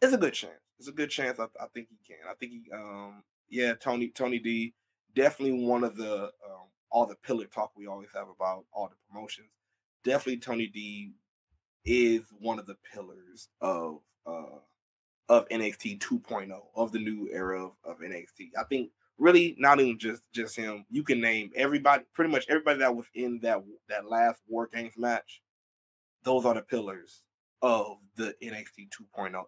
It's 0.00 0.12
a 0.12 0.18
good 0.18 0.34
chance. 0.34 0.60
It's 0.78 0.88
a 0.88 0.92
good 0.92 1.10
chance. 1.10 1.40
I, 1.40 1.44
I 1.60 1.66
think 1.74 1.88
he 1.88 1.98
can. 2.06 2.18
I 2.30 2.34
think 2.34 2.52
he, 2.52 2.62
um, 2.72 3.22
yeah, 3.48 3.74
Tony 3.74 4.10
Tony 4.10 4.38
D, 4.38 4.74
definitely 5.14 5.64
one 5.64 5.84
of 5.84 5.96
the 5.96 6.24
um, 6.24 6.68
all 6.90 7.06
the 7.06 7.16
pillar 7.16 7.46
talk 7.46 7.72
we 7.76 7.86
always 7.86 8.10
have 8.14 8.28
about 8.28 8.64
all 8.72 8.88
the 8.88 8.96
promotions. 9.10 9.48
Definitely 10.04 10.38
Tony 10.38 10.66
D 10.68 11.12
is 11.84 12.22
one 12.38 12.58
of 12.58 12.66
the 12.66 12.76
pillars 12.92 13.48
of 13.60 14.00
uh 14.26 14.58
of 15.28 15.48
NXT 15.50 16.00
2.0 16.00 16.50
of 16.74 16.92
the 16.92 16.98
new 16.98 17.28
era 17.30 17.66
of, 17.66 17.72
of 17.84 17.98
NXT. 18.00 18.50
I 18.58 18.64
think 18.64 18.90
really 19.18 19.54
not 19.58 19.80
even 19.80 19.98
just 19.98 20.22
just 20.32 20.56
him. 20.56 20.84
You 20.90 21.02
can 21.02 21.20
name 21.20 21.50
everybody, 21.54 22.04
pretty 22.14 22.30
much 22.30 22.46
everybody 22.48 22.78
that 22.78 22.94
was 22.94 23.06
in 23.14 23.40
that 23.42 23.62
that 23.88 24.08
last 24.08 24.40
War 24.48 24.68
Games 24.72 24.94
match. 24.96 25.42
Those 26.24 26.44
are 26.44 26.54
the 26.54 26.62
pillars 26.62 27.22
of 27.62 27.98
the 28.16 28.34
NXT 28.42 28.88
2.0 29.16 29.32
era. 29.32 29.44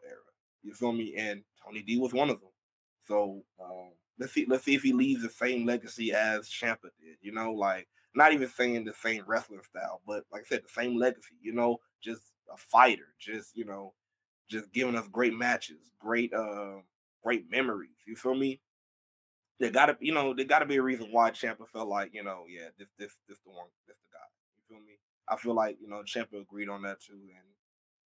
You 0.63 0.75
feel 0.75 0.93
me? 0.93 1.15
And 1.17 1.43
Tony 1.65 1.83
D 1.83 1.99
was 1.99 2.13
one 2.13 2.31
of 2.31 2.41
them. 2.41 2.51
So 3.07 3.43
um, 3.63 3.91
let's 4.19 4.33
see, 4.33 4.47
let's 4.49 4.65
see 4.65 4.75
if 4.75 4.83
he 4.83 4.93
leaves 4.93 5.23
the 5.23 5.31
same 5.31 5.67
legacy 5.67 6.13
as 6.13 6.49
Ciampa 6.49 6.91
did. 7.01 7.17
You 7.23 7.33
know, 7.33 7.53
like 7.53 7.89
not 8.15 8.33
even 8.33 8.49
saying 8.49 8.85
the 8.85 8.95
same 8.95 9.25
wrestling 9.27 9.63
style, 9.69 10.01
but 10.07 10.25
like 10.33 10.43
I 10.43 10.49
said, 10.49 10.63
the 10.65 10.83
same 10.83 10.99
legacy. 10.99 11.35
You 11.41 11.55
know, 11.55 11.79
just 12.03 12.23
a 12.53 12.57
fighter, 12.57 13.15
just 13.19 13.57
you 13.57 13.65
know, 13.65 13.95
just 14.49 14.73
giving 14.73 14.97
us 14.97 15.09
great 15.09 15.35
matches, 15.35 15.79
great 15.99 16.33
uh 16.33 16.77
great 17.23 17.51
memories. 17.51 17.97
You 18.07 18.17
feel 18.17 18.35
me? 18.35 18.61
There 19.59 19.71
gotta 19.71 19.97
you 20.01 20.13
know, 20.13 20.35
there 20.35 20.47
gotta 20.47 20.67
be 20.67 20.77
a 20.77 20.83
reason 20.83 21.09
why 21.11 21.31
Ciampa 21.31 21.69
felt 21.73 21.89
like, 21.89 22.15
you 22.15 22.23
know, 22.23 22.45
yeah, 22.49 22.69
this 22.79 22.89
this 22.99 23.13
this 23.29 23.39
the 23.45 23.51
one, 23.51 23.69
this 23.87 23.97
the 23.97 24.17
guy. 24.17 24.27
You 24.57 24.77
feel 24.77 24.87
me? 24.87 24.99
I 25.29 25.37
feel 25.37 25.55
like, 25.55 25.77
you 25.81 25.89
know, 25.89 26.03
Ciampa 26.03 26.41
agreed 26.41 26.69
on 26.69 26.83
that 26.83 27.01
too, 27.01 27.13
and 27.13 27.45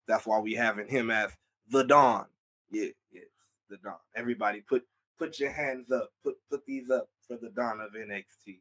that's 0.09 0.27
why 0.27 0.39
we 0.41 0.55
having 0.55 0.89
him 0.89 1.11
as 1.11 1.31
the 1.69 1.85
Don. 1.85 2.27
Yeah, 2.71 2.89
yes, 3.13 3.25
the 3.69 3.77
Don. 3.77 3.97
Everybody 4.17 4.63
put 4.63 4.85
put 5.19 5.39
your 5.39 5.53
hands 5.53 5.91
up, 5.91 6.11
put 6.25 6.37
put 6.51 6.65
these 6.67 6.91
up 6.91 7.09
for 7.29 7.37
the 7.37 7.51
Don 7.51 7.81
of 7.81 7.93
NXT. 7.93 8.61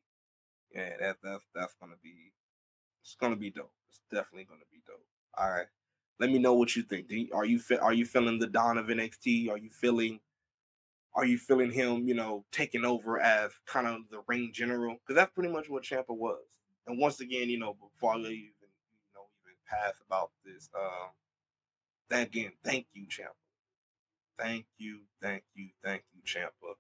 Yeah, 0.75 0.89
that 0.99 1.17
that's 1.23 1.43
that's 1.55 1.75
gonna 1.79 1.95
be 2.03 2.31
it's 3.01 3.15
gonna 3.19 3.35
be 3.35 3.49
dope. 3.49 3.73
It's 3.89 4.01
definitely 4.11 4.45
gonna 4.45 4.69
be 4.71 4.81
dope. 4.85 5.05
All 5.37 5.49
right. 5.49 5.67
Let 6.19 6.29
me 6.31 6.39
know 6.39 6.53
what 6.53 6.75
you 6.75 6.83
think. 6.83 7.07
Are 7.33 7.45
you 7.45 7.59
are 7.81 7.93
you 7.93 8.05
feeling 8.05 8.39
the 8.39 8.47
Don 8.47 8.77
of 8.77 8.89
NXT? 8.89 9.49
Are 9.49 9.57
you 9.57 9.69
feeling 9.69 10.19
are 11.13 11.25
you 11.25 11.37
feeling 11.37 11.71
him, 11.71 12.07
you 12.07 12.13
know, 12.13 12.45
taking 12.51 12.85
over 12.85 13.19
as 13.19 13.51
kind 13.65 13.87
of 13.87 14.01
the 14.09 14.21
ring 14.27 14.51
general? 14.53 14.95
Because 14.95 15.15
that's 15.19 15.33
pretty 15.33 15.51
much 15.51 15.69
what 15.69 15.83
Ciampa 15.83 16.09
was. 16.15 16.43
And 16.87 16.99
once 16.99 17.19
again, 17.19 17.49
you 17.49 17.59
know, 17.59 17.75
before 17.81 18.13
I 18.13 18.17
even 18.17 18.29
you 18.29 19.11
know 19.15 19.25
even 19.43 19.57
pass 19.69 19.95
about 20.05 20.31
this, 20.45 20.69
um, 20.75 21.09
again, 22.17 22.51
thank 22.63 22.87
you, 22.93 23.05
Ciampa. 23.07 23.35
Thank 24.37 24.65
you, 24.77 25.01
thank 25.21 25.43
you, 25.55 25.69
thank 25.83 26.03
you, 26.13 26.21
Ciampa. 26.25 26.75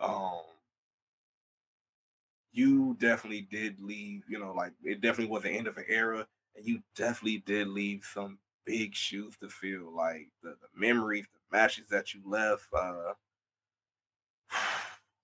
Um, 0.00 0.42
you 2.52 2.96
definitely 3.00 3.42
did 3.50 3.80
leave, 3.80 4.22
you 4.28 4.38
know, 4.38 4.52
like 4.52 4.72
it 4.84 5.00
definitely 5.00 5.32
was 5.32 5.42
the 5.42 5.50
end 5.50 5.66
of 5.66 5.78
an 5.78 5.84
era, 5.88 6.26
and 6.56 6.66
you 6.66 6.82
definitely 6.96 7.42
did 7.46 7.68
leave 7.68 8.04
some 8.04 8.38
big 8.64 8.94
shoes 8.94 9.36
to 9.38 9.48
fill. 9.48 9.94
Like 9.94 10.28
the, 10.42 10.50
the 10.50 10.68
memories, 10.74 11.26
the 11.32 11.56
matches 11.56 11.88
that 11.90 12.14
you 12.14 12.20
left. 12.24 12.68
Uh, 12.72 13.12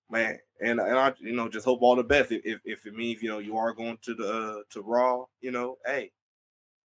man, 0.09 0.39
and 0.61 0.79
and 0.79 0.97
I 0.97 1.13
you 1.19 1.33
know 1.33 1.49
just 1.49 1.65
hope 1.65 1.81
all 1.81 1.95
the 1.95 2.03
best. 2.03 2.31
If 2.31 2.61
if 2.65 2.85
it 2.85 2.95
means 2.95 3.21
you 3.21 3.29
know 3.29 3.39
you 3.39 3.57
are 3.57 3.73
going 3.73 3.97
to 4.03 4.13
the 4.13 4.31
uh, 4.31 4.61
to 4.71 4.81
Raw, 4.81 5.25
you 5.41 5.51
know, 5.51 5.77
hey, 5.85 6.11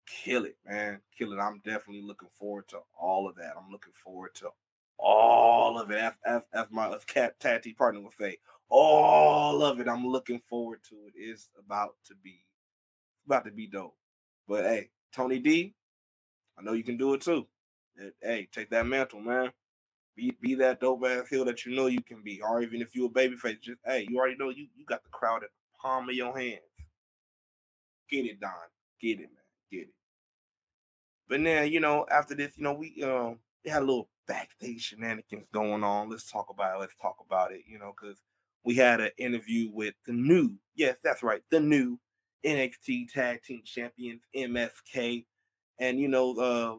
kill 0.07 0.45
it, 0.45 0.57
man, 0.65 0.99
kill 1.17 1.33
it. 1.33 1.39
I'm 1.39 1.61
definitely 1.63 2.03
looking 2.03 2.29
forward 2.37 2.67
to 2.69 2.79
all 2.99 3.27
of 3.27 3.35
that. 3.35 3.53
I'm 3.57 3.71
looking 3.71 3.93
forward 3.93 4.35
to 4.35 4.49
all 4.97 5.79
of 5.79 5.91
it. 5.91 6.13
As, 6.25 6.41
my 6.69 6.95
cat 7.07 7.39
tag 7.39 7.77
partner 7.77 8.01
would 8.01 8.13
say, 8.19 8.37
all 8.69 9.63
of 9.63 9.79
it. 9.79 9.87
I'm 9.87 10.07
looking 10.07 10.41
forward 10.49 10.79
to 10.89 10.95
it. 11.07 11.13
It's 11.15 11.49
about 11.57 11.95
to 12.07 12.15
be 12.23 12.43
about 13.25 13.45
to 13.45 13.51
be 13.51 13.67
dope. 13.67 13.95
But 14.47 14.65
hey, 14.65 14.89
Tony 15.13 15.39
D, 15.39 15.73
I 16.57 16.63
know 16.63 16.73
you 16.73 16.83
can 16.83 16.97
do 16.97 17.13
it 17.13 17.21
too. 17.21 17.47
Hey, 18.21 18.47
take 18.51 18.69
that 18.71 18.85
mantle, 18.85 19.19
man. 19.21 19.51
Be 20.15 20.35
be 20.41 20.55
that 20.55 20.79
dope 20.81 21.05
ass 21.05 21.29
heel 21.29 21.45
that 21.45 21.65
you 21.65 21.75
know 21.75 21.87
you 21.87 22.01
can 22.01 22.21
be. 22.23 22.41
Or 22.41 22.61
even 22.61 22.81
if 22.81 22.95
you're 22.95 23.07
a 23.07 23.09
babyface, 23.09 23.61
just 23.61 23.79
hey, 23.85 24.05
you 24.09 24.17
already 24.17 24.35
know 24.37 24.49
you 24.49 24.67
you 24.75 24.85
got 24.85 25.03
the 25.03 25.09
crowd 25.09 25.43
at 25.43 25.49
the 25.49 25.79
palm 25.81 26.09
of 26.09 26.15
your 26.15 26.37
hands. 26.37 26.59
Get 28.09 28.25
it, 28.25 28.39
Don. 28.39 28.51
Get 29.01 29.19
it, 29.19 29.29
man. 29.29 29.45
Get 29.71 29.81
it. 29.83 29.93
But 31.29 31.43
then, 31.43 31.71
you 31.71 31.79
know, 31.79 32.05
after 32.11 32.35
this, 32.35 32.57
you 32.57 32.63
know, 32.63 32.73
we 32.73 33.01
um 33.03 33.39
we 33.63 33.71
had 33.71 33.83
a 33.83 33.85
little 33.85 34.09
backstage 34.27 34.81
shenanigans 34.81 35.47
going 35.53 35.83
on. 35.83 36.09
Let's 36.09 36.29
talk 36.29 36.47
about 36.49 36.75
it. 36.75 36.79
Let's 36.79 36.95
talk 37.01 37.17
about 37.25 37.51
it, 37.53 37.61
you 37.67 37.79
know, 37.79 37.93
because 37.99 38.17
we 38.63 38.75
had 38.75 38.99
an 38.99 39.11
interview 39.17 39.69
with 39.71 39.93
the 40.05 40.13
new, 40.13 40.55
yes, 40.75 40.97
that's 41.03 41.23
right, 41.23 41.41
the 41.51 41.59
new 41.59 41.99
NXT 42.45 43.11
Tag 43.13 43.43
Team 43.43 43.61
Champions, 43.63 44.21
MSK. 44.35 45.25
And, 45.79 45.99
you 45.99 46.07
know, 46.07 46.35
uh, 46.37 46.75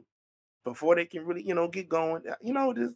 before 0.64 0.94
they 0.94 1.05
can 1.05 1.25
really, 1.25 1.42
you 1.42 1.55
know, 1.55 1.68
get 1.68 1.88
going, 1.88 2.22
uh, 2.29 2.35
you 2.40 2.53
know, 2.53 2.72
just 2.72 2.94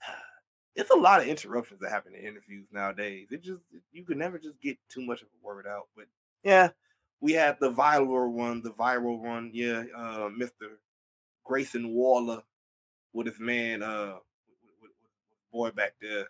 it's 0.76 0.90
a 0.90 0.96
lot 0.96 1.20
of 1.20 1.26
interruptions 1.26 1.80
that 1.80 1.90
happen 1.90 2.14
in 2.14 2.26
interviews 2.26 2.66
nowadays. 2.72 3.28
It 3.30 3.42
just 3.42 3.62
you 3.92 4.04
can 4.04 4.18
never 4.18 4.38
just 4.38 4.60
get 4.60 4.76
too 4.88 5.02
much 5.02 5.22
of 5.22 5.28
a 5.28 5.46
word 5.46 5.66
out. 5.66 5.88
But 5.96 6.06
yeah, 6.42 6.70
we 7.20 7.32
had 7.32 7.58
the 7.60 7.72
viral 7.72 8.30
one, 8.30 8.62
the 8.62 8.70
viral 8.70 9.18
one, 9.18 9.50
yeah, 9.54 9.84
uh, 9.96 10.28
Mr. 10.28 10.76
Grayson 11.44 11.94
Waller 11.94 12.42
with 13.12 13.26
his 13.26 13.38
man, 13.38 13.82
uh, 13.82 14.16
with, 14.48 14.72
with, 14.82 14.90
with 15.02 15.52
boy 15.52 15.70
back 15.70 15.94
there, 16.00 16.26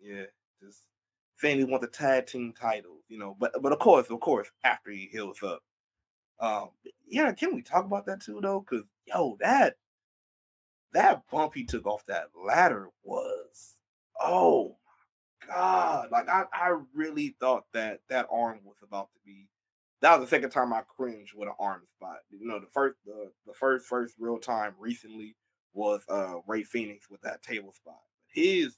yeah, 0.00 0.26
just 0.62 0.82
saying 1.38 1.58
he 1.58 1.64
wants 1.64 1.86
the 1.86 1.90
tag 1.90 2.26
team 2.26 2.52
titles, 2.52 2.97
you 3.08 3.18
know. 3.18 3.36
But 3.38 3.52
but 3.62 3.72
of 3.72 3.78
course, 3.78 4.08
of 4.10 4.20
course, 4.20 4.48
after 4.64 4.90
he 4.90 5.08
heals 5.10 5.42
up, 5.42 5.62
um, 6.40 6.70
yeah, 7.06 7.32
can 7.32 7.54
we 7.54 7.62
talk 7.62 7.84
about 7.84 8.06
that 8.06 8.22
too 8.22 8.40
though? 8.42 8.64
Because 8.68 8.86
yo, 9.06 9.36
that 9.40 9.76
that 10.92 11.22
bump 11.30 11.54
he 11.54 11.64
took 11.64 11.86
off 11.86 12.04
that 12.06 12.28
ladder 12.46 12.88
was, 13.02 13.74
oh 14.20 14.76
my 15.46 15.54
god, 15.54 16.08
like 16.10 16.28
I 16.28 16.44
I 16.52 16.78
really 16.94 17.36
thought 17.40 17.64
that 17.72 18.00
that 18.08 18.28
arm 18.30 18.60
was 18.64 18.76
about 18.82 19.10
to 19.12 19.18
be. 19.24 19.48
That 20.00 20.18
was 20.18 20.28
the 20.28 20.36
second 20.36 20.50
time 20.50 20.72
I 20.72 20.82
cringed 20.82 21.32
with 21.34 21.48
an 21.48 21.54
arm 21.58 21.82
spot. 21.96 22.18
You 22.30 22.46
know, 22.46 22.60
the 22.60 22.68
first 22.72 22.96
the, 23.04 23.30
the 23.46 23.54
first 23.54 23.86
first 23.86 24.14
real 24.18 24.38
time 24.38 24.74
recently 24.78 25.34
was 25.74 26.02
uh 26.08 26.36
Rey 26.46 26.62
Fenix 26.62 27.10
with 27.10 27.20
that 27.22 27.42
table 27.42 27.72
spot. 27.72 28.00
His 28.28 28.76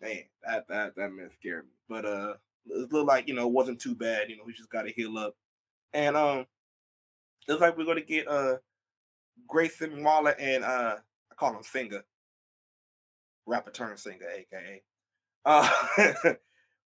man, 0.00 0.24
that 0.44 0.66
that 0.68 0.96
that 0.96 1.12
man 1.12 1.30
scared 1.38 1.64
me. 1.64 1.72
But 1.90 2.06
uh, 2.06 2.34
it 2.66 2.92
looked 2.92 3.08
like 3.08 3.28
you 3.28 3.34
know 3.34 3.48
it 3.48 3.52
wasn't 3.52 3.80
too 3.80 3.96
bad. 3.96 4.30
You 4.30 4.36
know, 4.36 4.44
he 4.46 4.54
just 4.54 4.70
got 4.70 4.82
to 4.82 4.92
heal 4.92 5.18
up, 5.18 5.34
and 5.92 6.16
um, 6.16 6.46
looks 7.48 7.60
like 7.60 7.76
we're 7.76 7.84
gonna 7.84 8.00
get 8.00 8.28
uh 8.28 8.56
Grayson 9.48 10.02
Waller 10.02 10.36
and 10.38 10.64
uh 10.64 10.96
I 11.30 11.34
call 11.34 11.56
him 11.56 11.62
Singer, 11.62 12.04
rapper 13.46 13.72
turn 13.72 13.96
singer, 13.96 14.26
aka. 14.32 14.82
Uh, 15.44 15.70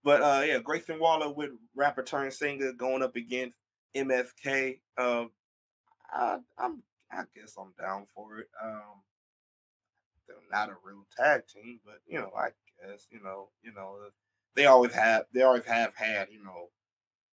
but 0.05 0.23
uh 0.23 0.43
yeah, 0.47 0.59
Grayson 0.59 0.99
Waller 0.99 1.33
with 1.33 1.51
rapper 1.75 2.03
turn 2.03 2.31
singer 2.31 2.73
going 2.73 3.03
up 3.03 3.14
against 3.17 3.59
MSK. 3.95 4.81
Um, 4.97 5.31
I, 6.11 6.38
I'm 6.59 6.83
I 7.12 7.25
guess 7.37 7.57
I'm 7.59 7.73
down 7.79 8.07
for 8.14 8.38
it. 8.38 8.49
Um, 8.62 9.03
they're 10.27 10.37
not 10.51 10.71
a 10.71 10.77
real 10.83 11.07
tag 11.17 11.43
team, 11.47 11.81
but 11.85 12.01
you 12.07 12.19
know, 12.19 12.31
I 12.37 12.49
guess 12.81 13.07
you 13.11 13.21
know, 13.23 13.51
you 13.62 13.73
know, 13.75 13.99
they 14.57 14.67
always 14.67 14.93
have, 14.93 15.25
they 15.33 15.43
always 15.43 15.64
have 15.64 15.95
had, 15.95 16.29
you 16.31 16.43
know, 16.43 16.69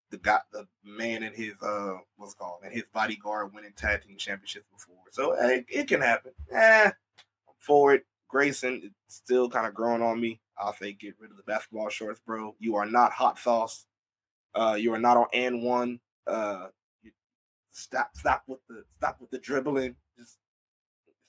the 0.10 0.18
guy, 0.18 0.40
the 0.52 0.68
man 0.84 1.24
and 1.24 1.36
his 1.36 1.54
uh, 1.62 1.98
what's 2.18 2.34
called, 2.34 2.60
and 2.64 2.74
his 2.74 2.84
bodyguard 2.94 3.54
winning 3.54 3.74
tag 3.76 4.04
team 4.04 4.18
championships 4.18 4.68
before. 4.72 5.04
So 5.12 5.36
hey, 5.40 5.66
it 5.70 5.88
can 5.88 6.02
happen. 6.02 6.34
Eh, 6.52 6.86
I'm 6.88 7.54
for 7.60 7.94
it. 7.94 8.06
Grayson, 8.28 8.82
it's 8.84 9.16
still 9.16 9.50
kind 9.50 9.68
of 9.68 9.74
growing 9.74 10.02
on 10.02 10.20
me. 10.20 10.40
I'll 10.58 10.74
say 10.74 10.94
get 10.94 11.16
rid 11.20 11.32
of 11.32 11.38
the 11.38 11.44
basketball 11.44 11.90
shorts, 11.90 12.22
bro. 12.26 12.56
You 12.60 12.76
are 12.76 12.86
not 12.86 13.12
hot 13.14 13.40
sauce. 13.40 13.86
Uh, 14.54 14.76
you 14.78 14.94
are 14.94 15.00
not 15.00 15.18
on 15.18 15.28
AND1. 15.34 16.00
Uh, 16.28 16.68
stop, 17.72 18.12
stop 18.14 18.44
with 18.48 18.60
the 18.68 18.84
stop 18.98 19.18
with 19.20 19.32
the 19.32 19.40
dribbling. 19.40 19.96
Just 20.18 20.38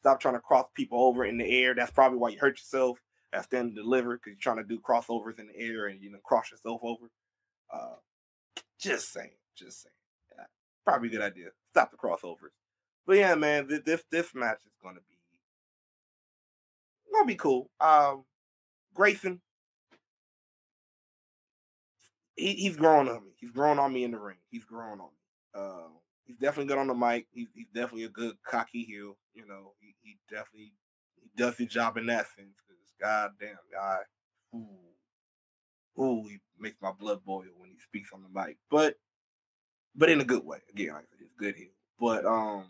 Stop 0.01 0.19
trying 0.19 0.35
to 0.35 0.41
cross 0.41 0.67
people 0.75 1.05
over 1.05 1.25
in 1.25 1.39
the 1.39 1.49
air. 1.49 1.75
That's 1.77 1.93
probably 1.93 2.19
why 2.19 2.31
you 2.31 2.39
hurt 2.41 2.59
yourself 2.59 2.99
at 3.33 3.45
stand 3.45 3.69
and 3.69 3.77
deliver 3.77 4.17
because 4.17 4.33
you're 4.33 4.41
trying 4.41 4.63
to 4.63 4.69
do 4.69 4.81
crossovers 4.81 5.39
in 5.39 5.49
the 5.49 5.57
air 5.57 5.87
and 5.87 6.03
you 6.03 6.11
know 6.11 6.19
cross 6.25 6.51
yourself 6.51 6.81
over. 6.83 7.11
Uh, 7.73 7.97
just 8.79 9.13
saying, 9.13 9.31
just 9.57 9.83
saying. 9.83 9.93
Yeah, 10.37 10.45
probably 10.85 11.09
a 11.09 11.13
good 11.13 11.23
idea. 11.23 11.47
Stop 11.71 11.91
the 11.91 11.97
crossovers. 11.97 12.53
But 13.07 13.17
yeah, 13.17 13.35
man, 13.35 13.69
this 13.69 14.03
this 14.11 14.35
match 14.35 14.61
is 14.67 14.73
gonna 14.83 15.01
be 15.09 15.17
gonna 17.13 17.27
be 17.27 17.37
cool. 17.37 17.71
Um, 17.81 18.25
Grayson, 18.95 19.41
he, 22.37 22.55
he's 22.55 22.77
growing 22.77 23.09
on 23.09 23.25
me. 23.25 23.33
He's 23.39 23.51
growing 23.51 23.79
on 23.79 23.93
me 23.93 24.05
in 24.05 24.11
the 24.11 24.19
ring. 24.19 24.39
He's 24.51 24.65
growing 24.65 25.01
on 25.01 25.09
me. 25.11 25.55
Uh, 25.55 25.89
he's 26.25 26.37
definitely 26.37 26.67
good 26.67 26.79
on 26.79 26.87
the 26.87 26.95
mic. 26.95 27.27
He's, 27.31 27.49
he's 27.55 27.69
definitely 27.75 28.05
a 28.05 28.11
good 28.11 28.35
cocky 28.47 28.85
heel. 28.85 29.17
You 29.35 29.47
know, 29.47 29.73
he, 29.81 29.95
he 30.03 30.19
definitely 30.31 30.73
he 31.21 31.31
does 31.37 31.57
his 31.57 31.69
job 31.69 31.97
in 31.97 32.07
that 32.07 32.27
sense. 32.37 32.57
Because 33.03 33.31
goddamn 33.41 33.57
guy, 33.73 33.99
ooh, 34.55 36.03
ooh, 36.03 36.29
he 36.29 36.39
makes 36.59 36.77
my 36.81 36.93
blood 36.93 37.25
boil 37.25 37.45
when 37.57 37.71
he 37.71 37.79
speaks 37.81 38.11
on 38.13 38.23
the 38.23 38.41
mic. 38.41 38.59
But 38.71 38.97
but 39.95 40.09
in 40.11 40.21
a 40.21 40.25
good 40.25 40.45
way. 40.45 40.59
Again, 40.71 40.95
like 40.95 41.05
it's 41.21 41.35
good 41.39 41.57
here. 41.57 41.73
But 42.01 42.25
um, 42.25 42.67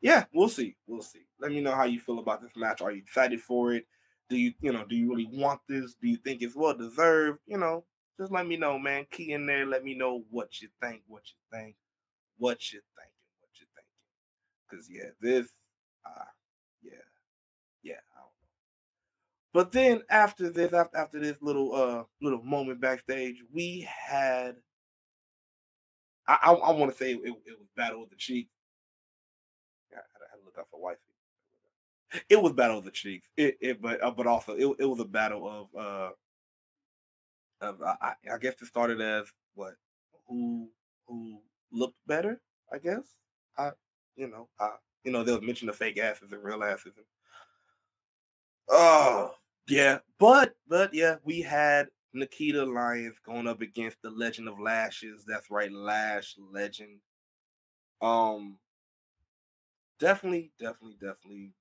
yeah, 0.00 0.24
we'll 0.32 0.48
see. 0.48 0.76
We'll 0.86 1.02
see. 1.02 1.26
Let 1.40 1.52
me 1.52 1.60
know 1.60 1.74
how 1.74 1.84
you 1.84 2.00
feel 2.00 2.18
about 2.18 2.42
this 2.42 2.52
match. 2.56 2.80
Are 2.80 2.92
you 2.92 3.02
excited 3.02 3.40
for 3.40 3.74
it? 3.74 3.86
Do 4.28 4.36
you, 4.36 4.52
you 4.60 4.72
know, 4.72 4.84
do 4.88 4.94
you 4.94 5.10
really 5.10 5.28
want 5.32 5.60
this? 5.68 5.94
Do 6.00 6.08
you 6.08 6.16
think 6.16 6.42
it's 6.42 6.56
well 6.56 6.76
deserved? 6.76 7.40
You 7.46 7.58
know, 7.58 7.84
just 8.18 8.32
let 8.32 8.46
me 8.46 8.56
know, 8.56 8.78
man. 8.78 9.06
Key 9.10 9.32
in 9.32 9.46
there. 9.46 9.66
Let 9.66 9.84
me 9.84 9.94
know 9.94 10.22
what 10.30 10.60
you 10.60 10.68
think. 10.80 11.02
What 11.08 11.22
you 11.26 11.58
think. 11.58 11.76
What 12.38 12.72
you 12.72 12.80
thinking. 12.96 13.12
What 13.40 13.50
you 13.58 13.66
thinking. 13.74 13.90
Cause 14.70 14.88
yeah, 14.90 15.10
this, 15.20 15.48
uh, 16.06 16.24
yeah, 16.82 16.92
yeah. 17.82 17.94
I 18.16 18.20
don't 18.20 18.26
know. 18.26 18.40
But 19.52 19.72
then 19.72 20.02
after 20.08 20.48
this, 20.48 20.72
after 20.72 21.18
this 21.18 21.36
little 21.40 21.74
uh 21.74 22.04
little 22.22 22.42
moment 22.42 22.80
backstage, 22.80 23.42
we 23.52 23.88
had. 23.88 24.56
I 26.28 26.38
I, 26.42 26.52
I 26.52 26.70
want 26.72 26.92
to 26.92 26.96
say 26.96 27.12
it, 27.12 27.20
it, 27.24 27.58
was 27.58 27.68
Battle 27.76 28.04
of 28.04 28.10
the 28.10 28.16
Cheeks. 28.16 28.52
I 29.92 29.96
had 29.96 30.38
to 30.38 30.44
look 30.44 30.58
up 30.58 30.68
for 30.70 30.80
wifey. 30.80 31.00
It 32.28 32.40
was 32.40 32.52
Battle 32.52 32.78
of 32.78 32.84
the 32.84 32.92
Cheeks. 32.92 33.28
It, 33.36 33.56
it 33.60 33.82
but 33.82 34.02
uh, 34.02 34.12
but 34.12 34.28
also 34.28 34.54
it, 34.54 34.76
it 34.78 34.84
was 34.86 35.00
a 35.00 35.04
battle 35.04 35.48
of 35.48 35.80
uh 35.80 36.10
of 37.60 37.82
I, 37.82 38.14
I 38.32 38.38
guess 38.38 38.54
it 38.60 38.66
started 38.66 39.00
as 39.00 39.26
what 39.54 39.74
who 40.28 40.68
who 41.08 41.40
looked 41.72 41.98
better. 42.06 42.40
I 42.72 42.78
guess 42.78 43.02
I 43.58 43.70
you 44.14 44.28
know 44.28 44.48
I 44.60 44.70
you 45.02 45.10
know 45.10 45.24
they'll 45.24 45.40
mention 45.40 45.66
the 45.66 45.72
fake 45.72 45.98
asses 45.98 46.32
and 46.32 46.44
real 46.44 46.62
asses. 46.62 46.92
And, 46.96 47.06
oh 48.68 49.34
yeah, 49.70 49.98
but 50.18 50.54
but 50.68 50.92
yeah, 50.94 51.16
we 51.24 51.42
had 51.42 51.88
Nikita 52.12 52.64
Lyons 52.64 53.16
going 53.24 53.46
up 53.46 53.60
against 53.60 54.02
the 54.02 54.10
Legend 54.10 54.48
of 54.48 54.58
Lashes. 54.60 55.24
That's 55.26 55.50
right, 55.50 55.72
Lash 55.72 56.34
Legend. 56.52 57.00
Um, 58.02 58.58
definitely, 59.98 60.52
definitely, 60.58 60.96
definitely. 61.00 61.54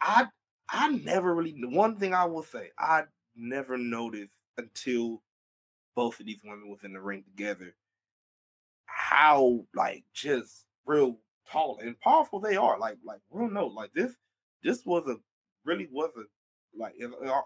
I 0.00 0.26
I 0.68 0.88
never 0.90 1.34
really. 1.34 1.54
One 1.64 1.96
thing 1.98 2.14
I 2.14 2.24
will 2.26 2.42
say, 2.42 2.70
I 2.78 3.04
never 3.36 3.76
noticed 3.78 4.34
until 4.58 5.22
both 5.96 6.20
of 6.20 6.26
these 6.26 6.42
women 6.44 6.70
was 6.70 6.84
in 6.84 6.92
the 6.92 7.00
ring 7.00 7.24
together 7.24 7.74
how 8.86 9.64
like 9.74 10.04
just 10.14 10.66
real 10.86 11.18
tall 11.50 11.78
and 11.82 11.98
powerful 12.00 12.40
they 12.40 12.56
are. 12.56 12.78
Like 12.78 12.98
like 13.04 13.20
real 13.30 13.50
no, 13.50 13.66
like 13.66 13.92
this 13.94 14.12
this 14.62 14.84
was 14.84 15.06
a 15.08 15.16
really 15.64 15.88
was 15.90 16.10
a 16.16 16.22
like 16.76 16.94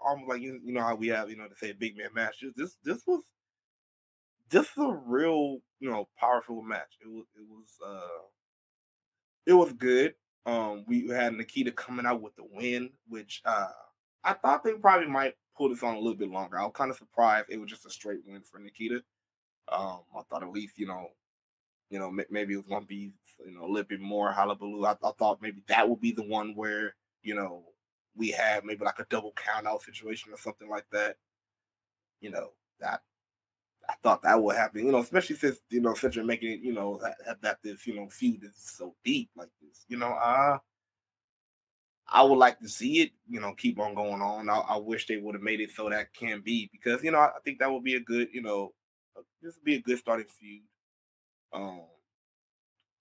almost 0.05 0.29
like 0.29 0.41
you, 0.41 0.59
you 0.63 0.73
know 0.73 0.81
how 0.81 0.95
we 0.95 1.07
have 1.07 1.29
you 1.29 1.37
know 1.37 1.47
to 1.47 1.55
say 1.55 1.73
big 1.73 1.97
man 1.97 2.09
match. 2.13 2.43
This 2.55 2.77
this 2.83 3.03
was 3.05 3.23
this 4.49 4.65
is 4.65 4.77
a 4.77 4.99
real 5.05 5.59
you 5.79 5.89
know 5.89 6.07
powerful 6.19 6.61
match. 6.61 6.97
It 7.01 7.07
was 7.07 7.25
it 7.35 7.45
was 7.49 7.67
uh 7.85 8.23
it 9.45 9.53
was 9.53 9.73
good. 9.73 10.13
Um, 10.45 10.85
we 10.87 11.07
had 11.09 11.33
Nikita 11.33 11.71
coming 11.71 12.05
out 12.05 12.21
with 12.21 12.35
the 12.35 12.43
win, 12.51 12.91
which 13.07 13.41
uh 13.45 13.67
I 14.23 14.33
thought 14.33 14.63
they 14.63 14.73
probably 14.73 15.07
might 15.07 15.35
pull 15.57 15.69
this 15.69 15.83
on 15.83 15.95
a 15.95 15.99
little 15.99 16.15
bit 16.15 16.29
longer. 16.29 16.59
I 16.59 16.63
was 16.63 16.73
kind 16.75 16.91
of 16.91 16.97
surprised 16.97 17.47
it 17.49 17.59
was 17.59 17.69
just 17.69 17.85
a 17.85 17.89
straight 17.89 18.19
win 18.25 18.41
for 18.41 18.59
Nikita. 18.59 19.01
Um, 19.71 20.01
I 20.15 20.21
thought 20.29 20.43
at 20.43 20.51
least, 20.51 20.77
you 20.77 20.87
know, 20.87 21.07
you 21.89 21.99
know, 21.99 22.11
maybe 22.29 22.53
it 22.53 22.57
was 22.57 22.81
to 22.81 22.87
be, 22.87 23.13
you 23.45 23.53
know, 23.53 23.65
a 23.65 23.67
little 23.71 23.87
bit 23.87 24.01
more 24.01 24.31
hullabaloo. 24.31 24.85
I, 24.85 24.95
I 25.03 25.11
thought 25.17 25.41
maybe 25.41 25.63
that 25.67 25.87
would 25.89 26.01
be 26.01 26.11
the 26.11 26.23
one 26.27 26.53
where, 26.55 26.95
you 27.23 27.35
know, 27.35 27.63
we 28.17 28.31
have 28.31 28.65
maybe 28.65 28.83
like 28.83 28.99
a 28.99 29.05
double 29.09 29.33
count 29.35 29.67
out 29.67 29.81
situation 29.81 30.33
or 30.33 30.37
something 30.37 30.69
like 30.69 30.85
that. 30.91 31.17
You 32.19 32.31
know, 32.31 32.49
that 32.79 33.01
I 33.89 33.93
thought 34.03 34.23
that 34.23 34.41
would 34.41 34.55
happen, 34.55 34.85
you 34.85 34.91
know, 34.91 34.99
especially 34.99 35.35
since, 35.37 35.59
you 35.69 35.81
know, 35.81 35.93
since 35.93 36.15
you're 36.15 36.25
making 36.25 36.51
it, 36.51 36.59
you 36.61 36.73
know, 36.73 36.99
that, 37.01 37.41
that 37.41 37.57
this, 37.63 37.85
you 37.87 37.95
know, 37.95 38.07
feud 38.09 38.43
is 38.43 38.55
so 38.55 38.95
deep 39.03 39.29
like 39.35 39.49
this. 39.61 39.85
You 39.87 39.97
know, 39.97 40.11
uh 40.11 40.57
I 42.09 42.23
would 42.23 42.37
like 42.37 42.59
to 42.59 42.69
see 42.69 43.01
it, 43.01 43.11
you 43.27 43.41
know, 43.41 43.53
keep 43.53 43.79
on 43.79 43.93
going 43.93 44.21
on. 44.21 44.49
I, 44.49 44.59
I 44.59 44.77
wish 44.77 45.07
they 45.07 45.17
would 45.17 45.35
have 45.35 45.41
made 45.41 45.59
it 45.59 45.71
so 45.71 45.89
that 45.89 46.13
can 46.13 46.41
be 46.41 46.69
because, 46.71 47.03
you 47.03 47.11
know, 47.11 47.19
I, 47.19 47.31
think 47.43 47.59
that 47.59 47.71
would 47.71 47.83
be 47.83 47.95
a 47.95 47.99
good, 47.99 48.29
you 48.31 48.41
know, 48.41 48.73
this 49.41 49.55
would 49.55 49.65
be 49.65 49.75
a 49.75 49.81
good 49.81 49.97
starting 49.97 50.27
feud. 50.27 50.63
Um, 51.51 51.81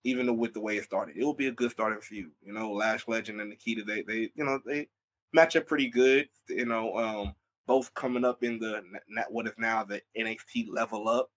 even 0.03 0.37
with 0.37 0.55
the 0.55 0.61
way 0.61 0.77
it 0.77 0.85
started, 0.85 1.17
it 1.17 1.25
will 1.25 1.35
be 1.35 1.49
a 1.49 1.53
good 1.53 1.71
starting 1.71 2.01
feud. 2.01 2.31
You 2.43 2.53
know, 2.53 2.73
Lash 2.73 3.07
Legend 3.07 3.41
and 3.41 3.51
Nikita, 3.51 3.85
they 3.85 4.03
they 4.03 4.31
you 4.35 4.45
know 4.45 4.61
they 4.65 4.89
match 5.37 5.55
up 5.55 5.69
pretty 5.69 5.89
good. 5.89 6.29
You 6.49 6.67
know, 6.67 6.97
um, 6.97 7.35
both 7.67 7.95
coming 7.95 8.25
up 8.25 8.43
in 8.43 8.59
the 8.59 8.83
what 9.31 9.47
is 9.47 9.55
now 9.59 9.85
the 9.85 10.03
NXT 10.19 10.69
Level 10.69 11.09
Up. 11.09 11.31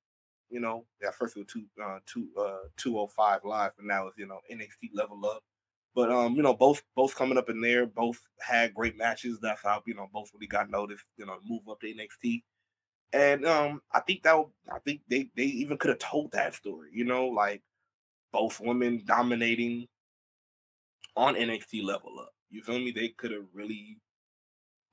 You 0.50 0.60
know, 0.60 0.86
yeah, 1.02 1.12
first 1.12 1.38
it 1.38 1.42
was 1.42 1.48
two 1.48 1.66
uh, 1.84 2.00
two 2.08 2.28
uh, 2.40 2.68
two 2.78 2.98
oh 2.98 3.08
five 3.08 3.42
live, 3.44 3.74
but 3.76 3.86
now 3.86 4.08
it's 4.08 4.18
you 4.18 4.26
know 4.26 4.40
NXT 4.52 4.90
Level 4.96 5.24
Up. 5.26 5.44
But 5.94 6.12
um, 6.12 6.36
you 6.36 6.42
know, 6.42 6.54
both 6.56 6.82
both 6.96 7.16
coming 7.16 7.38
up 7.38 7.50
in 7.50 7.62
there, 7.62 7.86
both 7.86 8.20
had 8.40 8.74
great 8.74 8.98
matches. 8.98 9.38
That's 9.40 9.62
how 9.62 9.84
you 9.86 9.94
know 9.94 10.08
both 10.12 10.32
really 10.34 10.48
got 10.48 10.72
noticed. 10.72 11.06
You 11.18 11.28
know, 11.28 11.38
move 11.46 11.68
up 11.70 11.80
to 11.82 11.94
NXT. 11.94 12.42
And 13.12 13.46
um, 13.46 13.82
I 13.92 14.00
think 14.02 14.24
that 14.24 14.36
I 14.72 14.80
think 14.80 15.02
they 15.10 15.30
they 15.36 15.44
even 15.44 15.78
could 15.78 15.90
have 15.90 16.00
told 16.00 16.32
that 16.32 16.56
story. 16.56 16.90
You 16.94 17.06
know, 17.06 17.28
like 17.28 17.62
both 18.32 18.60
women 18.60 19.04
dominating 19.06 19.88
on 21.16 21.36
NXT 21.36 21.84
level 21.84 22.20
up. 22.20 22.34
You 22.50 22.62
feel 22.64 22.80
me? 22.80 22.92
They 22.92 23.10
could 23.10 23.32
have 23.32 23.46
really. 23.54 23.98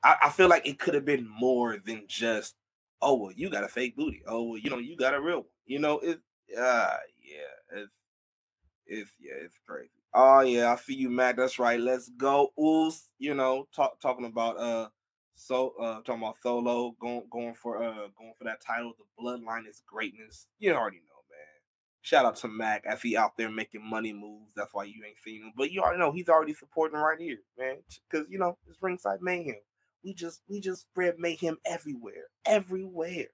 I, 0.02 0.16
I 0.24 0.30
feel 0.30 0.48
like 0.48 0.66
it 0.66 0.78
could 0.78 0.94
have 0.94 1.04
been 1.04 1.28
more 1.28 1.78
than 1.84 2.04
just, 2.06 2.54
oh 3.02 3.14
well, 3.16 3.32
you 3.32 3.50
got 3.50 3.64
a 3.64 3.68
fake 3.68 3.96
booty. 3.96 4.22
Oh 4.26 4.42
well, 4.42 4.58
you 4.58 4.70
know, 4.70 4.78
you 4.78 4.96
got 4.96 5.14
a 5.14 5.20
real 5.20 5.38
one. 5.38 5.46
You 5.66 5.78
know, 5.78 5.98
it. 6.00 6.20
Uh, 6.56 6.96
yeah, 7.22 7.78
it's 7.80 7.92
it's 8.86 9.10
yeah, 9.20 9.34
it's 9.42 9.58
crazy. 9.66 9.90
Oh 10.14 10.40
yeah, 10.40 10.72
I 10.72 10.76
feel 10.76 10.96
you, 10.96 11.10
Matt. 11.10 11.36
That's 11.36 11.58
right. 11.58 11.80
Let's 11.80 12.08
go, 12.10 12.52
Oos. 12.60 13.08
You 13.18 13.34
know, 13.34 13.66
talk, 13.74 14.00
talking 14.00 14.26
about 14.26 14.58
uh 14.58 14.88
so 15.34 15.74
uh 15.80 15.96
talking 16.02 16.22
about 16.22 16.36
solo 16.42 16.94
going 17.00 17.24
going 17.30 17.54
for 17.54 17.82
uh 17.82 18.08
going 18.16 18.32
for 18.38 18.44
that 18.44 18.60
title. 18.60 18.92
The 18.98 19.22
bloodline 19.22 19.68
is 19.68 19.82
greatness. 19.86 20.46
You 20.58 20.74
already 20.74 20.98
know. 20.98 21.05
Shout 22.06 22.24
out 22.24 22.36
to 22.36 22.48
Mac 22.48 22.84
as 22.86 23.02
he 23.02 23.16
out 23.16 23.36
there 23.36 23.50
making 23.50 23.84
money 23.84 24.12
moves. 24.12 24.52
That's 24.54 24.72
why 24.72 24.84
you 24.84 25.02
ain't 25.04 25.18
seen 25.24 25.42
him. 25.42 25.52
But 25.56 25.72
you 25.72 25.82
already 25.82 25.98
know 25.98 26.12
he's 26.12 26.28
already 26.28 26.54
supporting 26.54 27.00
right 27.00 27.18
here, 27.18 27.38
man. 27.58 27.78
Because 28.08 28.28
you 28.30 28.38
know 28.38 28.56
it's 28.68 28.80
ringside 28.80 29.22
mayhem. 29.22 29.56
We 30.04 30.14
just 30.14 30.42
we 30.48 30.60
just 30.60 30.82
spread 30.82 31.18
mayhem 31.18 31.58
everywhere, 31.64 32.28
everywhere. 32.44 33.26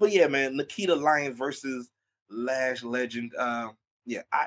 But 0.00 0.10
yeah, 0.10 0.26
man, 0.26 0.56
Nikita 0.56 0.96
Lyons 0.96 1.38
versus 1.38 1.88
Lash 2.28 2.82
Legend. 2.82 3.32
Um, 3.38 3.76
yeah, 4.04 4.22
I 4.32 4.46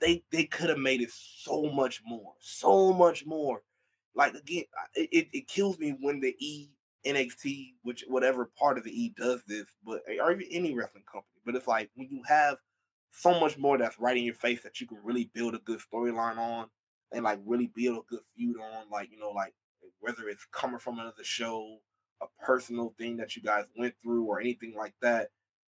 they 0.00 0.24
they 0.32 0.44
could 0.44 0.70
have 0.70 0.78
made 0.78 1.02
it 1.02 1.10
so 1.12 1.64
much 1.64 2.00
more, 2.06 2.32
so 2.40 2.94
much 2.94 3.26
more 3.26 3.60
like 4.14 4.34
again, 4.34 4.64
it, 4.94 5.28
it 5.32 5.48
kills 5.48 5.78
me 5.78 5.96
when 6.00 6.20
the 6.20 6.34
E 6.38 6.70
NXT, 7.04 7.74
which 7.82 8.04
whatever 8.08 8.50
part 8.58 8.78
of 8.78 8.84
the 8.84 8.90
E 8.90 9.12
does 9.18 9.42
this, 9.46 9.66
but 9.84 10.00
or 10.20 10.32
even 10.32 10.46
any 10.50 10.74
wrestling 10.74 11.04
company. 11.10 11.33
But 11.44 11.54
it's 11.54 11.66
like 11.66 11.90
when 11.94 12.08
you 12.10 12.22
have 12.26 12.56
so 13.10 13.38
much 13.38 13.58
more 13.58 13.78
that's 13.78 13.98
right 13.98 14.16
in 14.16 14.24
your 14.24 14.34
face 14.34 14.62
that 14.62 14.80
you 14.80 14.86
can 14.86 14.98
really 15.02 15.30
build 15.32 15.54
a 15.54 15.58
good 15.58 15.80
storyline 15.80 16.36
on 16.36 16.68
and 17.12 17.24
like 17.24 17.38
really 17.46 17.70
build 17.74 17.98
a 17.98 18.10
good 18.10 18.22
feud 18.36 18.56
on, 18.60 18.90
like 18.90 19.10
you 19.10 19.18
know, 19.18 19.30
like 19.30 19.54
whether 20.00 20.28
it's 20.28 20.46
coming 20.52 20.78
from 20.78 20.98
another 20.98 21.22
show, 21.22 21.78
a 22.20 22.26
personal 22.44 22.94
thing 22.98 23.16
that 23.18 23.36
you 23.36 23.42
guys 23.42 23.64
went 23.76 23.94
through, 24.02 24.24
or 24.24 24.40
anything 24.40 24.74
like 24.76 24.94
that. 25.00 25.28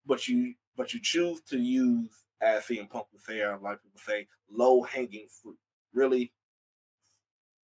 But 0.07 0.29
you 0.29 0.55
but 0.77 0.95
you 0.95 1.01
choose 1.03 1.41
to 1.51 1.59
use, 1.59 2.11
as 2.41 2.65
CM 2.65 2.89
Punk 2.89 3.07
would 3.13 3.23
say, 3.23 3.41
a 3.41 3.59
lot 3.59 3.75
of 3.75 3.83
people 3.83 4.01
say, 4.05 4.27
low 4.51 4.83
hanging 4.83 5.29
fruit. 5.43 5.59
Really, 5.93 6.33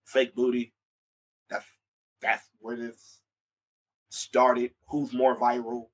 fake 0.04 0.34
booty. 0.34 0.72
That's 1.50 1.66
that's 2.20 2.48
where 2.60 2.76
this 2.76 3.20
started. 4.08 4.72
Who's 4.88 5.12
more 5.12 5.36
viral? 5.36 5.88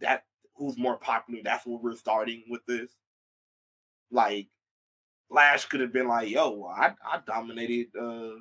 That 0.00 0.24
who's 0.56 0.78
more 0.78 0.98
popular? 0.98 1.40
That's 1.42 1.66
where 1.66 1.78
we're 1.78 1.96
starting 1.96 2.44
with 2.48 2.64
this. 2.66 2.90
Like 4.10 4.48
Lash 5.30 5.64
could 5.66 5.80
have 5.80 5.92
been 5.92 6.08
like, 6.08 6.30
"Yo, 6.30 6.64
I 6.64 6.94
I 7.04 7.20
dominated 7.26 7.88
uh 7.96 8.40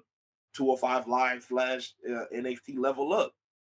205 0.54 1.08
Live 1.08 1.44
slash 1.44 1.94
uh, 2.08 2.26
NXT 2.34 2.78
Level 2.78 3.14
Up." 3.14 3.34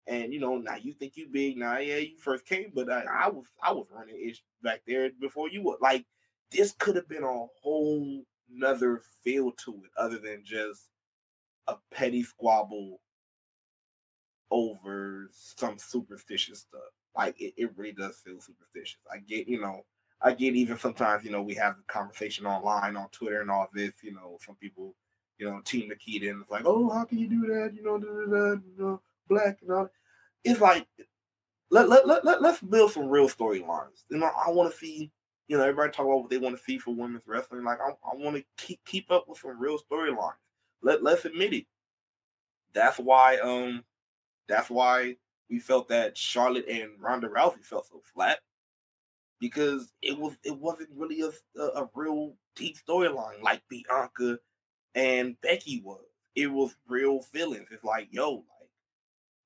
And 0.08 0.34
you 0.34 0.40
know, 0.40 0.58
now 0.58 0.76
you 0.76 0.94
think 0.94 1.18
you 1.18 1.28
big. 1.28 1.58
Now, 1.58 1.80
yeah, 1.80 1.98
you 1.98 2.18
first 2.18 2.46
came, 2.46 2.72
but 2.74 2.92
I, 2.92 3.04
I 3.26 3.30
was 3.30 3.46
I 3.62 3.72
was 3.72 3.88
running 3.92 4.22
ish 4.30 4.44
back 4.62 4.82
there 4.88 5.10
before 5.20 5.50
you 5.50 5.64
were. 5.64 5.78
Like, 5.82 6.06
this 6.52 6.74
could 6.74 6.96
have 6.96 7.10
been 7.10 7.24
a 7.24 7.46
whole 7.62 8.24
nother 8.50 9.02
feel 9.24 9.52
to 9.66 9.74
it, 9.84 9.92
other 9.98 10.20
than 10.20 10.44
just 10.46 10.90
a 11.68 11.76
petty 11.92 12.24
squabble 12.24 13.00
over 14.52 15.30
some 15.34 15.78
superstitious 15.78 16.60
stuff. 16.60 16.82
Like 17.18 17.42
it, 17.42 17.54
it 17.58 17.72
really 17.76 17.94
does 17.94 18.18
feel 18.18 18.40
superstitious. 18.40 19.00
I 19.12 19.18
get, 19.18 19.48
you 19.48 19.60
know, 19.60 19.84
I 20.22 20.34
get 20.34 20.56
even 20.56 20.78
sometimes, 20.78 21.24
you 21.26 21.32
know, 21.32 21.42
we 21.42 21.56
have 21.56 21.76
the 21.78 21.84
conversation 21.92 22.46
online 22.46 22.96
on 22.96 23.10
Twitter 23.10 23.42
and 23.42 23.52
all 23.52 23.68
this, 23.74 23.92
you 24.04 24.14
know, 24.14 24.38
some 24.46 24.56
people, 24.56 24.94
you 25.40 25.50
know, 25.50 25.62
Team 25.66 25.90
Nikita 25.90 26.30
and 26.30 26.42
it's 26.42 26.52
like, 26.52 26.64
oh, 26.66 26.90
how 26.90 27.06
can 27.06 27.18
you 27.18 27.28
do 27.28 27.42
that? 27.48 27.74
You 27.76 27.84
know, 27.84 27.98
da, 27.98 28.08
da, 28.08 28.56
da, 28.78 28.98
black 29.28 29.58
and 29.62 29.72
all. 29.72 29.90
It's 30.44 30.62
like 30.62 30.88
let, 31.70 31.90
let, 31.90 32.08
let, 32.08 32.24
let, 32.24 32.42
let's 32.42 32.62
build 32.62 32.92
some 32.92 33.10
real 33.10 33.28
storylines. 33.28 34.04
You 34.10 34.18
know, 34.18 34.28
I 34.28 34.50
want 34.52 34.72
to 34.72 34.78
see, 34.78 35.12
you 35.48 35.58
know, 35.58 35.64
everybody 35.64 35.92
talk 35.92 36.06
about 36.06 36.22
what 36.22 36.30
they 36.30 36.38
want 36.38 36.58
to 36.58 36.64
see 36.64 36.78
for 36.78 36.94
women's 36.94 37.28
wrestling. 37.28 37.64
Like 37.64 37.80
I, 37.82 37.90
I 37.90 38.16
want 38.16 38.38
to 38.38 38.44
keep 38.58 38.80
keep 38.86 39.12
up 39.12 39.26
with 39.28 39.40
some 39.40 39.60
real 39.60 39.80
storylines. 39.80 40.34
Let 40.82 41.04
let's 41.04 41.26
admit 41.26 41.54
it. 41.54 41.66
That's 42.74 43.00
why 43.00 43.38
um 43.38 43.84
that's 44.48 44.70
why 44.70 45.16
we 45.50 45.60
felt 45.60 45.88
that 45.90 46.18
Charlotte 46.18 46.68
and 46.68 46.92
Ronda 47.00 47.28
Rousey 47.28 47.64
felt 47.64 47.88
so 47.88 48.02
flat 48.14 48.40
because 49.40 49.94
it 50.02 50.18
was 50.18 50.36
it 50.44 50.58
wasn't 50.58 50.90
really 50.96 51.22
a 51.22 51.62
a, 51.62 51.88
real 51.94 52.34
deep 52.56 52.78
storyline 52.78 53.42
like 53.42 53.62
Bianca 53.70 54.40
and 54.96 55.40
Becky 55.42 55.82
was. 55.84 56.04
It 56.36 56.48
was 56.48 56.76
real 56.88 57.22
feelings. 57.22 57.68
It's 57.72 57.84
like 57.84 58.08
yo, 58.12 58.32
like 58.32 58.70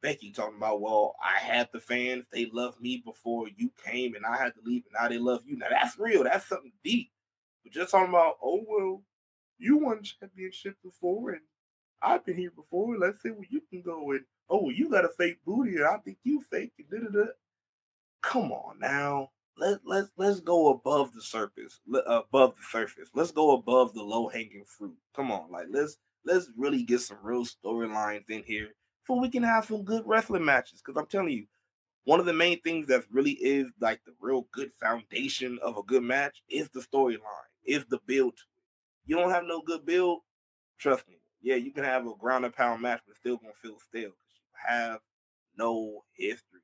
Becky 0.01 0.31
talking 0.31 0.57
about, 0.57 0.81
well, 0.81 1.15
I 1.23 1.39
had 1.39 1.69
the 1.71 1.79
fans, 1.79 2.25
they 2.31 2.47
loved 2.51 2.81
me 2.81 3.01
before 3.05 3.47
you 3.55 3.71
came, 3.85 4.15
and 4.15 4.25
I 4.25 4.37
had 4.37 4.53
to 4.55 4.61
leave, 4.63 4.83
and 4.85 4.95
now 4.99 5.09
they 5.09 5.19
love 5.19 5.43
you. 5.45 5.57
Now 5.57 5.67
that's 5.69 5.99
real. 5.99 6.23
That's 6.23 6.47
something 6.47 6.73
deep. 6.83 7.11
But 7.63 7.73
just 7.73 7.91
talking 7.91 8.09
about, 8.09 8.37
oh 8.43 8.63
well, 8.67 9.03
you 9.57 9.77
won 9.77 10.03
championship 10.03 10.75
before, 10.83 11.31
and 11.31 11.41
I've 12.01 12.25
been 12.25 12.37
here 12.37 12.51
before. 12.51 12.97
Let's 12.97 13.21
see 13.21 13.29
where 13.29 13.47
you 13.49 13.61
can 13.69 13.81
go. 13.81 14.11
And 14.11 14.25
oh, 14.51 14.69
you 14.69 14.89
got 14.89 15.05
a 15.05 15.09
fake 15.09 15.39
booty, 15.45 15.77
and 15.77 15.85
I 15.85 15.97
think 15.97 16.17
you 16.23 16.41
fake. 16.51 16.73
And 16.77 16.89
da, 16.89 17.09
da, 17.09 17.25
da. 17.25 17.31
Come 18.21 18.51
on 18.51 18.79
now. 18.79 19.29
Let 19.57 19.79
let's 19.85 20.09
let's 20.17 20.39
go 20.39 20.69
above 20.69 21.13
the 21.13 21.21
surface, 21.21 21.79
above 22.07 22.55
the 22.55 22.63
surface. 22.71 23.09
Let's 23.13 23.31
go 23.31 23.51
above 23.53 23.93
the 23.93 24.03
low 24.03 24.27
hanging 24.27 24.65
fruit. 24.65 24.97
Come 25.15 25.31
on, 25.31 25.51
like 25.51 25.67
let's 25.69 25.97
let's 26.25 26.49
really 26.57 26.83
get 26.83 27.01
some 27.01 27.17
real 27.23 27.45
storylines 27.45 28.29
in 28.29 28.43
here 28.43 28.69
so 29.05 29.15
we 29.15 29.29
can 29.29 29.43
have 29.43 29.65
some 29.65 29.83
good 29.83 30.03
wrestling 30.05 30.45
matches. 30.45 30.81
Because 30.83 30.99
I'm 30.99 31.07
telling 31.07 31.33
you, 31.33 31.47
one 32.05 32.19
of 32.19 32.25
the 32.25 32.33
main 32.33 32.61
things 32.61 32.87
that 32.87 33.03
really 33.11 33.33
is 33.33 33.67
like 33.79 34.01
the 34.05 34.13
real 34.19 34.47
good 34.51 34.71
foundation 34.79 35.59
of 35.61 35.77
a 35.77 35.83
good 35.83 36.03
match 36.03 36.41
is 36.49 36.69
the 36.69 36.81
storyline, 36.81 37.49
is 37.65 37.85
the 37.89 37.99
build. 38.07 38.35
You 39.05 39.17
don't 39.17 39.31
have 39.31 39.43
no 39.45 39.61
good 39.61 39.85
build, 39.85 40.19
trust 40.79 41.07
me, 41.09 41.15
yeah, 41.41 41.55
you 41.55 41.71
can 41.71 41.83
have 41.83 42.07
a 42.07 42.15
ground 42.15 42.45
and 42.45 42.55
pound 42.55 42.81
match, 42.81 43.01
but 43.05 43.17
still 43.17 43.37
gonna 43.37 43.53
feel 43.61 43.77
stale 43.79 44.11
have 44.67 45.00
no 45.58 46.04
history. 46.13 46.62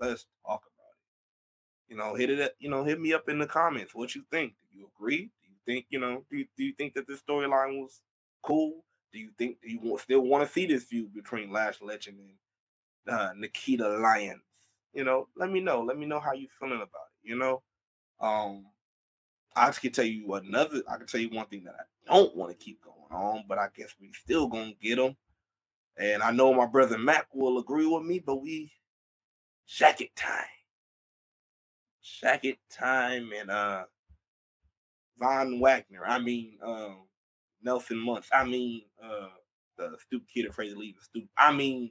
Let's 0.00 0.26
talk 0.46 0.62
about 0.62 0.92
it. 0.92 1.92
You 1.92 1.96
know, 1.96 2.14
hit 2.14 2.30
it. 2.30 2.54
you 2.58 2.70
know, 2.70 2.84
hit 2.84 3.00
me 3.00 3.12
up 3.12 3.28
in 3.28 3.38
the 3.38 3.46
comments. 3.46 3.94
What 3.94 4.14
you 4.14 4.22
think? 4.30 4.54
Do 4.72 4.78
you 4.78 4.90
agree? 4.96 5.30
Do 5.42 5.48
you 5.48 5.56
think 5.66 5.86
you 5.90 6.00
know? 6.00 6.24
Do 6.30 6.36
you, 6.36 6.46
do 6.56 6.64
you 6.64 6.72
think 6.72 6.94
that 6.94 7.06
this 7.06 7.22
storyline 7.28 7.80
was 7.80 8.00
cool? 8.42 8.84
Do 9.12 9.18
you 9.18 9.30
think 9.38 9.60
do 9.62 9.70
you 9.70 9.98
still 9.98 10.20
want 10.20 10.46
to 10.46 10.52
see 10.52 10.66
this 10.66 10.84
feud 10.84 11.14
between 11.14 11.50
Lash 11.50 11.80
Legend 11.80 12.18
and 12.20 13.14
uh, 13.14 13.32
Nikita 13.36 13.88
Lyons? 13.88 14.42
You 14.92 15.04
know, 15.04 15.28
let 15.36 15.50
me 15.50 15.60
know. 15.60 15.82
Let 15.82 15.98
me 15.98 16.06
know 16.06 16.20
how 16.20 16.32
you 16.32 16.48
feeling 16.58 16.76
about 16.76 16.86
it. 16.86 17.28
You 17.28 17.36
know, 17.36 17.62
um, 18.20 18.66
I 19.56 19.70
can 19.70 19.92
tell 19.92 20.04
you 20.04 20.34
another. 20.34 20.82
I 20.88 20.96
can 20.96 21.06
tell 21.06 21.20
you 21.20 21.30
one 21.30 21.46
thing 21.46 21.64
that 21.64 21.74
I 21.74 22.12
don't 22.12 22.36
want 22.36 22.52
to 22.52 22.64
keep 22.64 22.82
going 22.82 22.96
on, 23.10 23.44
but 23.48 23.58
I 23.58 23.68
guess 23.76 23.94
we 24.00 24.12
still 24.12 24.46
gonna 24.46 24.74
get 24.80 24.96
them. 24.96 25.16
And 25.98 26.22
I 26.22 26.30
know 26.30 26.54
my 26.54 26.66
brother 26.66 26.96
Mac 26.96 27.26
will 27.34 27.58
agree 27.58 27.86
with 27.86 28.04
me, 28.04 28.20
but 28.20 28.36
we 28.36 28.70
jacket 29.66 30.14
time, 30.14 30.44
jacket 32.02 32.58
time, 32.70 33.30
and 33.38 33.50
uh, 33.50 33.84
Von 35.18 35.60
Wagner. 35.60 36.04
I 36.06 36.18
mean, 36.20 36.58
um, 36.62 36.98
Nelson 37.62 37.98
Muntz. 37.98 38.28
I 38.32 38.44
mean, 38.44 38.82
uh, 39.02 39.28
the 39.76 39.96
stupid 40.06 40.28
kid 40.32 40.46
afraid 40.46 40.70
to 40.70 40.78
leave 40.78 40.96
the 40.96 41.04
stoop. 41.04 41.28
I 41.36 41.52
mean, 41.52 41.90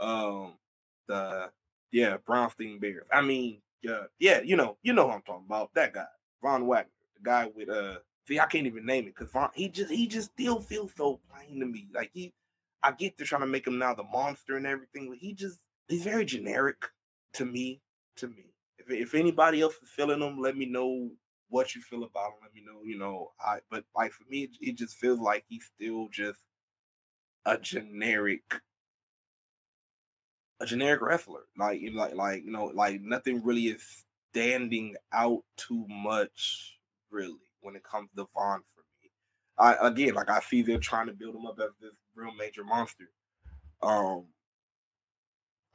um, 0.00 0.54
the 1.06 1.50
yeah 1.92 2.16
Berenstain 2.26 2.80
Bears. 2.80 3.06
I 3.12 3.20
mean, 3.20 3.60
yeah, 3.82 4.04
yeah, 4.18 4.40
you 4.40 4.56
know, 4.56 4.78
you 4.82 4.94
know 4.94 5.06
who 5.06 5.12
I'm 5.14 5.22
talking 5.22 5.44
about. 5.46 5.74
That 5.74 5.92
guy, 5.92 6.06
Von 6.42 6.66
Wagner, 6.66 6.90
the 7.16 7.22
guy 7.22 7.50
with 7.54 7.68
uh. 7.68 7.98
See, 8.26 8.40
I 8.40 8.46
can't 8.46 8.66
even 8.66 8.86
name 8.86 9.04
it 9.04 9.14
because 9.14 9.30
Von 9.30 9.50
he 9.52 9.68
just 9.68 9.90
he 9.92 10.06
just 10.06 10.30
still 10.32 10.58
feels 10.58 10.92
so 10.96 11.20
plain 11.30 11.60
to 11.60 11.66
me. 11.66 11.88
Like 11.94 12.10
he, 12.14 12.32
I 12.84 12.92
get 12.92 13.16
they're 13.16 13.26
trying 13.26 13.40
to 13.40 13.46
make 13.46 13.66
him 13.66 13.78
now 13.78 13.94
the 13.94 14.04
monster 14.04 14.56
and 14.56 14.66
everything, 14.66 15.08
but 15.08 15.18
he 15.18 15.32
just 15.32 15.58
he's 15.88 16.04
very 16.04 16.26
generic 16.26 16.76
to 17.34 17.46
me. 17.46 17.80
To 18.18 18.28
me, 18.28 18.52
if 18.78 18.90
if 18.90 19.14
anybody 19.14 19.62
else 19.62 19.74
is 19.82 19.88
feeling 19.88 20.20
him, 20.20 20.38
let 20.38 20.56
me 20.56 20.66
know 20.66 21.10
what 21.48 21.74
you 21.74 21.80
feel 21.80 22.04
about 22.04 22.32
him. 22.32 22.38
Let 22.42 22.54
me 22.54 22.62
know, 22.64 22.82
you 22.84 22.98
know. 22.98 23.32
I 23.40 23.60
but 23.70 23.84
like 23.96 24.12
for 24.12 24.24
me, 24.28 24.44
it, 24.44 24.50
it 24.60 24.76
just 24.76 24.96
feels 24.96 25.18
like 25.18 25.44
he's 25.48 25.70
still 25.74 26.08
just 26.12 26.40
a 27.46 27.56
generic 27.56 28.60
a 30.60 30.66
generic 30.66 31.00
wrestler. 31.00 31.44
Like 31.56 31.80
like 31.94 32.14
like 32.14 32.44
you 32.44 32.52
know, 32.52 32.66
like 32.66 33.00
nothing 33.00 33.42
really 33.42 33.68
is 33.68 34.04
standing 34.30 34.96
out 35.12 35.42
too 35.56 35.86
much 35.88 36.78
really 37.10 37.38
when 37.62 37.76
it 37.76 37.82
comes 37.82 38.10
to 38.16 38.28
Von 38.34 38.60
for 38.74 38.82
me. 39.02 39.10
I 39.58 39.88
again 39.88 40.14
like 40.14 40.28
I 40.28 40.40
see 40.40 40.60
they're 40.62 40.78
trying 40.78 41.06
to 41.06 41.12
build 41.14 41.34
him 41.34 41.46
up 41.46 41.58
as 41.60 41.70
this 41.80 41.94
real 42.14 42.34
major 42.34 42.64
monster. 42.64 43.10
Um 43.82 44.26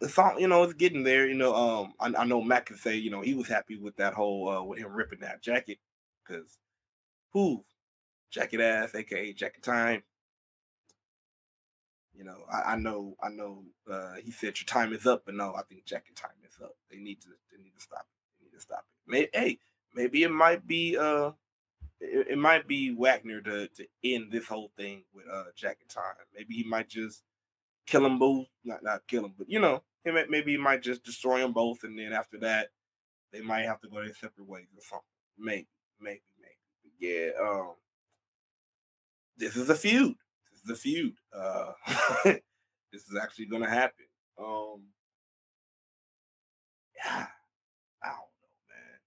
it's 0.02 0.18
all 0.18 0.40
you 0.40 0.48
know, 0.48 0.64
it's 0.64 0.74
getting 0.74 1.04
there. 1.04 1.28
You 1.28 1.36
know, 1.36 1.56
um 1.56 1.94
I, 2.00 2.22
I 2.22 2.26
know 2.26 2.42
Mac 2.42 2.68
can 2.68 2.78
say, 2.78 2.96
you 2.96 3.10
know, 3.12 3.22
he 3.22 3.34
was 3.34 3.48
happy 3.48 3.78
with 3.78 3.96
that 3.98 4.14
whole 4.14 4.50
uh 4.50 4.64
with 4.64 4.80
him 4.80 4.94
ripping 4.94 5.20
that 5.22 5.42
jacket 5.42 5.80
because 6.26 6.58
who 7.34 7.64
jacket 8.32 8.62
ass, 8.62 8.96
aka 8.96 9.34
jacket 9.34 9.64
time. 9.64 10.04
You 12.14 12.26
know, 12.26 12.44
I, 12.52 12.74
I 12.74 12.76
know, 12.76 13.16
I 13.24 13.30
know. 13.30 13.64
Uh, 13.90 14.16
he 14.24 14.32
said 14.32 14.60
your 14.60 14.66
time 14.66 14.94
is 14.94 15.06
up, 15.06 15.24
but 15.26 15.36
no, 15.36 15.54
I 15.56 15.62
think 15.64 15.86
jacket 15.86 16.16
time 16.16 16.32
is 16.46 16.58
up. 16.62 16.76
They 16.92 16.98
need 16.98 17.22
to, 17.22 17.30
they 17.52 17.64
need 17.64 17.74
to 17.76 17.82
stop 17.82 18.02
it. 18.10 18.40
They 18.40 18.46
need 18.46 18.56
to 18.56 18.62
stop 18.62 18.80
it. 18.80 19.10
Maybe, 19.10 19.30
hey, 19.34 19.60
maybe 19.96 20.24
it 20.24 20.32
might 20.32 20.68
be, 20.68 20.98
uh, 20.98 21.32
it, 22.02 22.28
it 22.32 22.38
might 22.38 22.68
be 22.68 22.96
Wagner 22.96 23.42
to 23.42 23.68
to 23.68 23.86
end 24.04 24.32
this 24.32 24.48
whole 24.48 24.72
thing 24.78 25.04
with 25.14 25.26
uh 25.32 25.46
jacket 25.56 25.90
time. 25.90 26.16
Maybe 26.36 26.56
he 26.56 26.64
might 26.64 26.90
just 26.90 27.24
kill 27.88 28.04
them 28.04 28.20
both, 28.20 28.48
not 28.64 28.84
not 28.84 29.08
kill 29.08 29.24
them, 29.24 29.34
but 29.38 29.50
you 29.50 29.60
know, 29.60 29.84
he 30.06 30.12
may, 30.12 30.26
maybe 30.30 30.52
he 30.52 30.58
might 30.58 30.82
just 30.84 31.04
destroy 31.04 31.40
them 31.40 31.54
both, 31.54 31.84
and 31.84 31.98
then 31.98 32.14
after 32.14 32.40
that, 32.40 32.70
they 33.32 33.42
might 33.42 33.66
have 33.66 33.82
to 33.82 33.90
go 33.90 33.98
their 34.04 34.14
separate 34.14 34.48
ways 34.48 34.68
or 34.76 34.82
something. 34.84 35.06
Maybe, 35.38 35.68
maybe, 36.02 36.22
maybe. 36.42 36.56
But 36.84 36.92
yeah, 37.00 37.30
um, 37.42 37.76
this 39.38 39.56
is 39.56 39.70
a 39.70 39.76
feud 39.76 40.16
This 40.52 40.64
is 40.64 40.70
a 40.70 40.76
feud. 40.76 41.16
Uh, 41.34 41.72
this 42.26 43.04
is 43.08 43.18
actually 43.22 43.48
to 43.48 43.70
happen. 43.70 44.06
Um, 44.38 44.84
yeah, 46.96 47.28
I 48.04 48.08
don't 48.08 48.18
know, 48.18 48.52
man. 48.70 49.00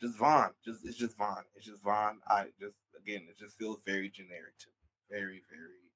Just 0.00 0.18
Von. 0.18 0.50
Just 0.64 0.84
it's 0.84 0.96
just 0.96 1.16
Von. 1.16 1.44
It's 1.54 1.66
just 1.66 1.82
Von. 1.82 2.18
I 2.28 2.46
just 2.60 2.76
again, 3.00 3.22
it 3.28 3.38
just 3.38 3.56
feels 3.56 3.78
very 3.84 4.10
generic 4.10 4.58
to 4.60 4.66
me. 4.68 5.18
Very, 5.18 5.42
very 5.50 5.92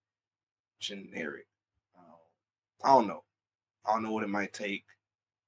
generic. 0.80 1.46
Um, 1.98 2.04
I 2.84 2.88
don't 2.88 3.08
know. 3.08 3.24
I 3.86 3.92
don't 3.92 4.02
know 4.02 4.12
what 4.12 4.24
it 4.24 4.28
might 4.30 4.52
take. 4.52 4.84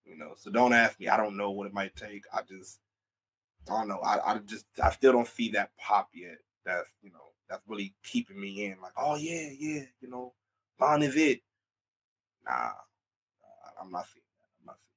You 0.05 0.19
know, 0.19 0.33
so 0.37 0.51
don't 0.51 0.73
ask 0.73 0.99
me. 0.99 1.09
I 1.09 1.17
don't 1.17 1.37
know 1.37 1.53
what 1.53 1.67
it 1.67 1.75
might 1.75 1.95
take. 1.95 2.25
I 2.33 2.41
just 2.43 2.81
I 3.71 3.79
don't 3.79 3.89
know. 3.89 4.01
I, 4.01 4.35
I 4.35 4.39
just 4.39 4.67
I 4.83 4.91
still 4.91 5.13
don't 5.13 5.29
see 5.29 5.51
that 5.53 5.71
pop 5.79 6.09
yet. 6.13 6.39
That's 6.65 6.89
you 7.03 7.11
know 7.13 7.33
that's 7.49 7.63
really 7.67 7.95
keeping 8.05 8.41
me 8.41 8.65
in. 8.65 8.81
Like, 8.83 8.93
oh 8.97 9.17
yeah, 9.17 9.49
yeah, 9.57 9.83
you 10.01 10.11
know, 10.11 10.35
Von 10.79 11.03
is 11.03 11.17
it. 11.17 11.41
Nah, 12.45 12.73
I'm 13.81 13.91
not 13.91 14.07
seeing 14.07 14.25
that. 14.25 14.49
I'm 14.61 14.67
not 14.67 14.77
seeing 14.83 14.97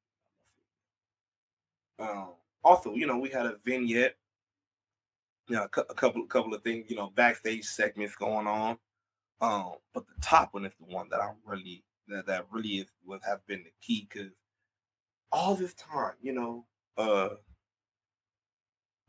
that. 2.00 2.00
I'm 2.00 2.10
not 2.10 2.10
seeing 2.10 2.14
that. 2.16 2.18
Um, 2.18 2.34
also, 2.66 2.94
you 2.94 3.08
know, 3.08 3.18
we 3.18 3.30
had 3.30 3.46
a 3.46 3.58
vignette. 3.64 4.16
You 5.48 5.58
know, 5.58 5.68
a, 5.78 5.82
a 5.82 5.94
couple, 5.94 6.24
a 6.24 6.28
couple 6.28 6.54
of 6.54 6.64
things. 6.64 6.90
You 6.90 6.98
know, 6.98 7.12
backstage 7.16 7.66
segments 7.66 8.16
going 8.16 8.48
on. 8.48 8.78
Um, 9.42 9.74
but 9.94 10.06
the 10.08 10.22
top 10.22 10.54
one 10.54 10.66
is 10.66 10.74
the 10.80 10.94
one 10.94 11.08
that 11.12 11.22
I 11.22 11.32
really 11.46 11.84
that 12.08 12.26
that 12.28 12.48
really 12.52 12.78
is 12.78 12.88
would 13.06 13.22
have 13.26 13.46
been 13.48 13.64
the 13.64 13.72
key 13.82 14.08
because 14.10 14.32
all 15.32 15.56
this 15.56 15.74
time, 15.74 16.14
you 16.22 16.34
know, 16.34 16.66
uh, 16.98 17.30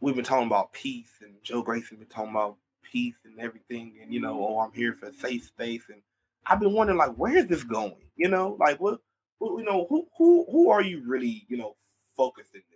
we've 0.00 0.14
been 0.16 0.24
talking 0.24 0.46
about 0.46 0.72
peace, 0.72 1.10
and 1.22 1.34
Joe 1.42 1.62
Gacy 1.64 1.90
been 1.90 2.06
talking 2.06 2.30
about 2.30 2.56
peace 2.82 3.16
and 3.24 3.38
everything, 3.40 3.94
and 4.02 4.12
you 4.12 4.20
know, 4.20 4.46
oh, 4.46 4.60
I'm 4.60 4.72
here 4.72 4.94
for 4.98 5.12
safe 5.12 5.44
space, 5.44 5.84
and 5.88 6.02
I've 6.46 6.60
been 6.60 6.72
wondering 6.72 6.98
like, 6.98 7.14
where 7.14 7.36
is 7.36 7.46
this 7.46 7.64
going? 7.64 7.96
You 8.16 8.28
know, 8.28 8.56
like 8.60 8.80
what, 8.80 9.00
what 9.38 9.58
you 9.58 9.64
know, 9.64 9.86
who 9.88 10.06
who 10.18 10.46
who 10.50 10.70
are 10.70 10.82
you 10.82 11.02
really, 11.06 11.46
you 11.48 11.56
know, 11.56 11.76
focusing 12.16 12.62
this? 12.70 12.75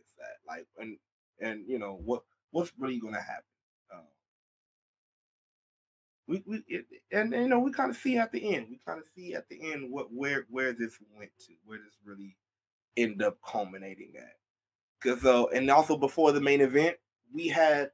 Like, 0.51 0.67
and 0.79 0.97
and 1.41 1.65
you 1.69 1.79
know, 1.79 2.01
what 2.05 2.23
what's 2.51 2.73
really 2.79 2.99
going 2.99 3.15
to 3.15 3.21
happen? 3.21 3.45
Um, 3.95 4.01
we 6.27 6.43
we 6.47 6.65
it, 6.67 6.87
and, 7.13 7.33
and 7.33 7.45
you 7.45 7.49
know, 7.49 7.61
we 7.61 7.73
kind 7.73 7.91
of 7.91 7.97
see 7.97 8.19
at 8.19 8.33
the 8.33 8.55
end, 8.55 8.67
we 8.69 8.81
kind 8.85 8.99
of 8.99 9.07
see 9.15 9.35
at 9.35 9.49
the 9.49 9.73
end 9.73 9.91
what 9.91 10.13
where 10.13 10.47
where 10.51 10.73
this 10.73 10.99
went 11.17 11.31
to, 11.47 11.53
where 11.65 11.79
this 11.79 11.95
really 12.05 12.37
end 12.97 13.23
up 13.23 13.39
culminating 13.47 14.13
at. 14.17 14.37
Because 15.01 15.25
uh, 15.25 15.47
and 15.55 15.71
also 15.71 15.97
before 15.97 16.33
the 16.33 16.41
main 16.41 16.61
event, 16.61 16.97
we 17.33 17.49
had 17.49 17.93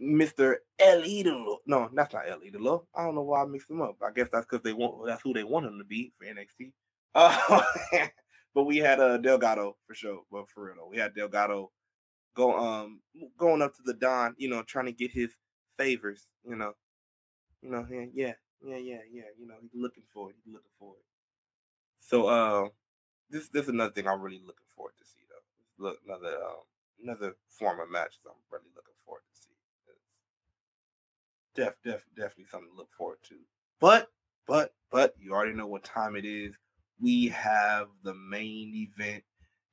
Mr. 0.00 0.56
El 0.78 1.02
Idolo. 1.02 1.58
No, 1.66 1.90
that's 1.92 2.14
not 2.14 2.28
El 2.28 2.40
Idolo. 2.40 2.86
I 2.94 3.04
don't 3.04 3.14
know 3.14 3.22
why 3.22 3.42
I 3.42 3.46
mixed 3.46 3.68
them 3.68 3.82
up. 3.82 3.96
I 4.02 4.10
guess 4.10 4.28
that's 4.32 4.46
because 4.46 4.62
they 4.62 4.72
want 4.72 5.06
that's 5.06 5.22
who 5.22 5.34
they 5.34 5.44
want 5.44 5.66
him 5.66 5.78
to 5.78 5.84
be 5.84 6.12
for 6.18 6.26
NXT. 6.26 6.72
Uh, 7.16 7.60
but 8.54 8.64
we 8.64 8.78
had 8.78 9.00
uh 9.00 9.18
Delgado 9.18 9.76
for 9.86 9.94
sure. 9.94 10.22
But 10.30 10.48
for 10.48 10.66
real 10.66 10.76
though, 10.76 10.88
we 10.88 10.98
had 10.98 11.14
Delgado 11.14 11.72
go 12.34 12.58
um 12.58 13.02
going 13.36 13.62
up 13.62 13.74
to 13.76 13.82
the 13.82 13.94
Don, 13.94 14.34
you 14.38 14.48
know, 14.48 14.62
trying 14.62 14.86
to 14.86 14.92
get 14.92 15.12
his 15.12 15.34
favors, 15.76 16.26
you 16.48 16.56
know. 16.56 16.74
You 17.62 17.70
know, 17.70 17.86
yeah, 17.90 18.06
yeah, 18.12 18.32
yeah, 18.62 18.76
yeah, 18.76 19.00
yeah. 19.10 19.24
You 19.38 19.46
know, 19.46 19.54
he's 19.60 19.70
looking 19.74 20.04
for 20.12 20.30
it. 20.30 20.36
He's 20.44 20.52
looking 20.52 20.70
for 20.78 20.94
it. 20.94 21.04
So 22.00 22.26
uh 22.26 22.68
this 23.30 23.48
this 23.48 23.64
is 23.64 23.68
another 23.70 23.92
thing 23.92 24.06
I'm 24.08 24.20
really 24.20 24.40
looking 24.44 24.66
forward 24.76 24.94
to 24.98 25.04
see 25.04 25.22
though. 25.28 25.84
Look 25.84 25.98
another 26.06 26.36
um 26.42 26.64
another 27.02 27.36
form 27.48 27.80
of 27.80 27.90
matches 27.90 28.20
I'm 28.26 28.34
really 28.50 28.70
looking 28.74 28.94
forward 29.04 29.22
to 29.30 29.40
see 29.40 29.54
def, 31.54 31.74
def, 31.82 32.04
definitely 32.14 32.46
something 32.50 32.70
to 32.70 32.76
look 32.76 32.92
forward 32.92 33.18
to. 33.28 33.36
But, 33.80 34.10
but, 34.46 34.74
but 34.90 35.14
you 35.18 35.32
already 35.32 35.54
know 35.54 35.66
what 35.66 35.84
time 35.84 36.16
it 36.16 36.24
is. 36.24 36.54
We 37.00 37.28
have 37.28 37.88
the 38.02 38.14
main 38.14 38.72
event, 38.74 39.24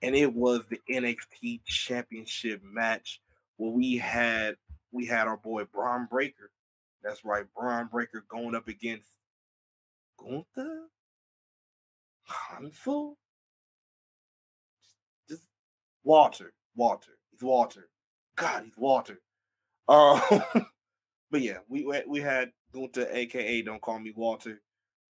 and 0.01 0.15
it 0.15 0.33
was 0.33 0.61
the 0.69 0.79
NXT 0.89 1.63
Championship 1.65 2.61
match 2.63 3.21
where 3.57 3.71
we 3.71 3.97
had 3.97 4.55
we 4.91 5.05
had 5.05 5.27
our 5.27 5.37
boy 5.37 5.65
Bron 5.65 6.07
Breakker. 6.09 6.51
That's 7.03 7.23
right, 7.23 7.45
Bron 7.55 7.87
Breakker 7.87 8.25
going 8.29 8.55
up 8.55 8.67
against 8.67 9.09
Gunther 10.19 10.87
Hansel. 12.25 13.17
Just 15.29 15.43
Walter, 16.03 16.53
Walter. 16.75 17.17
He's 17.31 17.41
Walter. 17.41 17.89
God, 18.35 18.63
he's 18.65 18.77
Walter. 18.77 19.21
Uh, 19.87 20.39
But 21.31 21.41
yeah, 21.41 21.59
we 21.69 21.85
we 22.07 22.19
had 22.19 22.51
Gunther, 22.73 23.07
aka 23.09 23.61
Don't 23.61 23.81
Call 23.81 23.99
Me 23.99 24.11
Walter, 24.13 24.61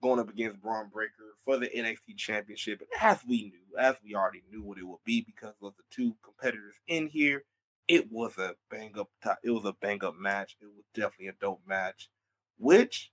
going 0.02 0.20
up 0.20 0.30
against 0.30 0.62
Bron 0.62 0.90
Breakker 0.92 1.36
for 1.46 1.58
the 1.58 1.68
NXT 1.68 2.18
Championship. 2.18 2.82
And 2.82 2.90
as 3.02 3.20
we 3.28 3.44
knew, 3.44 3.78
as 3.80 3.96
we 4.04 4.16
already 4.16 4.44
knew 4.52 4.62
what 4.62 4.78
it 4.78 4.84
would 4.84 5.04
be 5.06 5.22
because 5.22 5.56
of 5.62 5.74
the 5.78 5.84
two 5.90 6.16
competitors 6.24 6.76
in 6.88 7.08
here, 7.08 7.44
it 7.88 8.12
was 8.12 8.38
a 8.38 8.56
bang 8.70 8.94
up. 8.98 9.10
It 9.44 9.52
was 9.52 9.66
a 9.66 9.74
bang 9.74 10.04
up 10.04 10.16
match. 10.16 10.58
It 10.62 10.66
was 10.66 10.86
definitely 10.94 11.28
a 11.28 11.34
dope 11.34 11.62
match, 11.68 12.10
which 12.58 13.12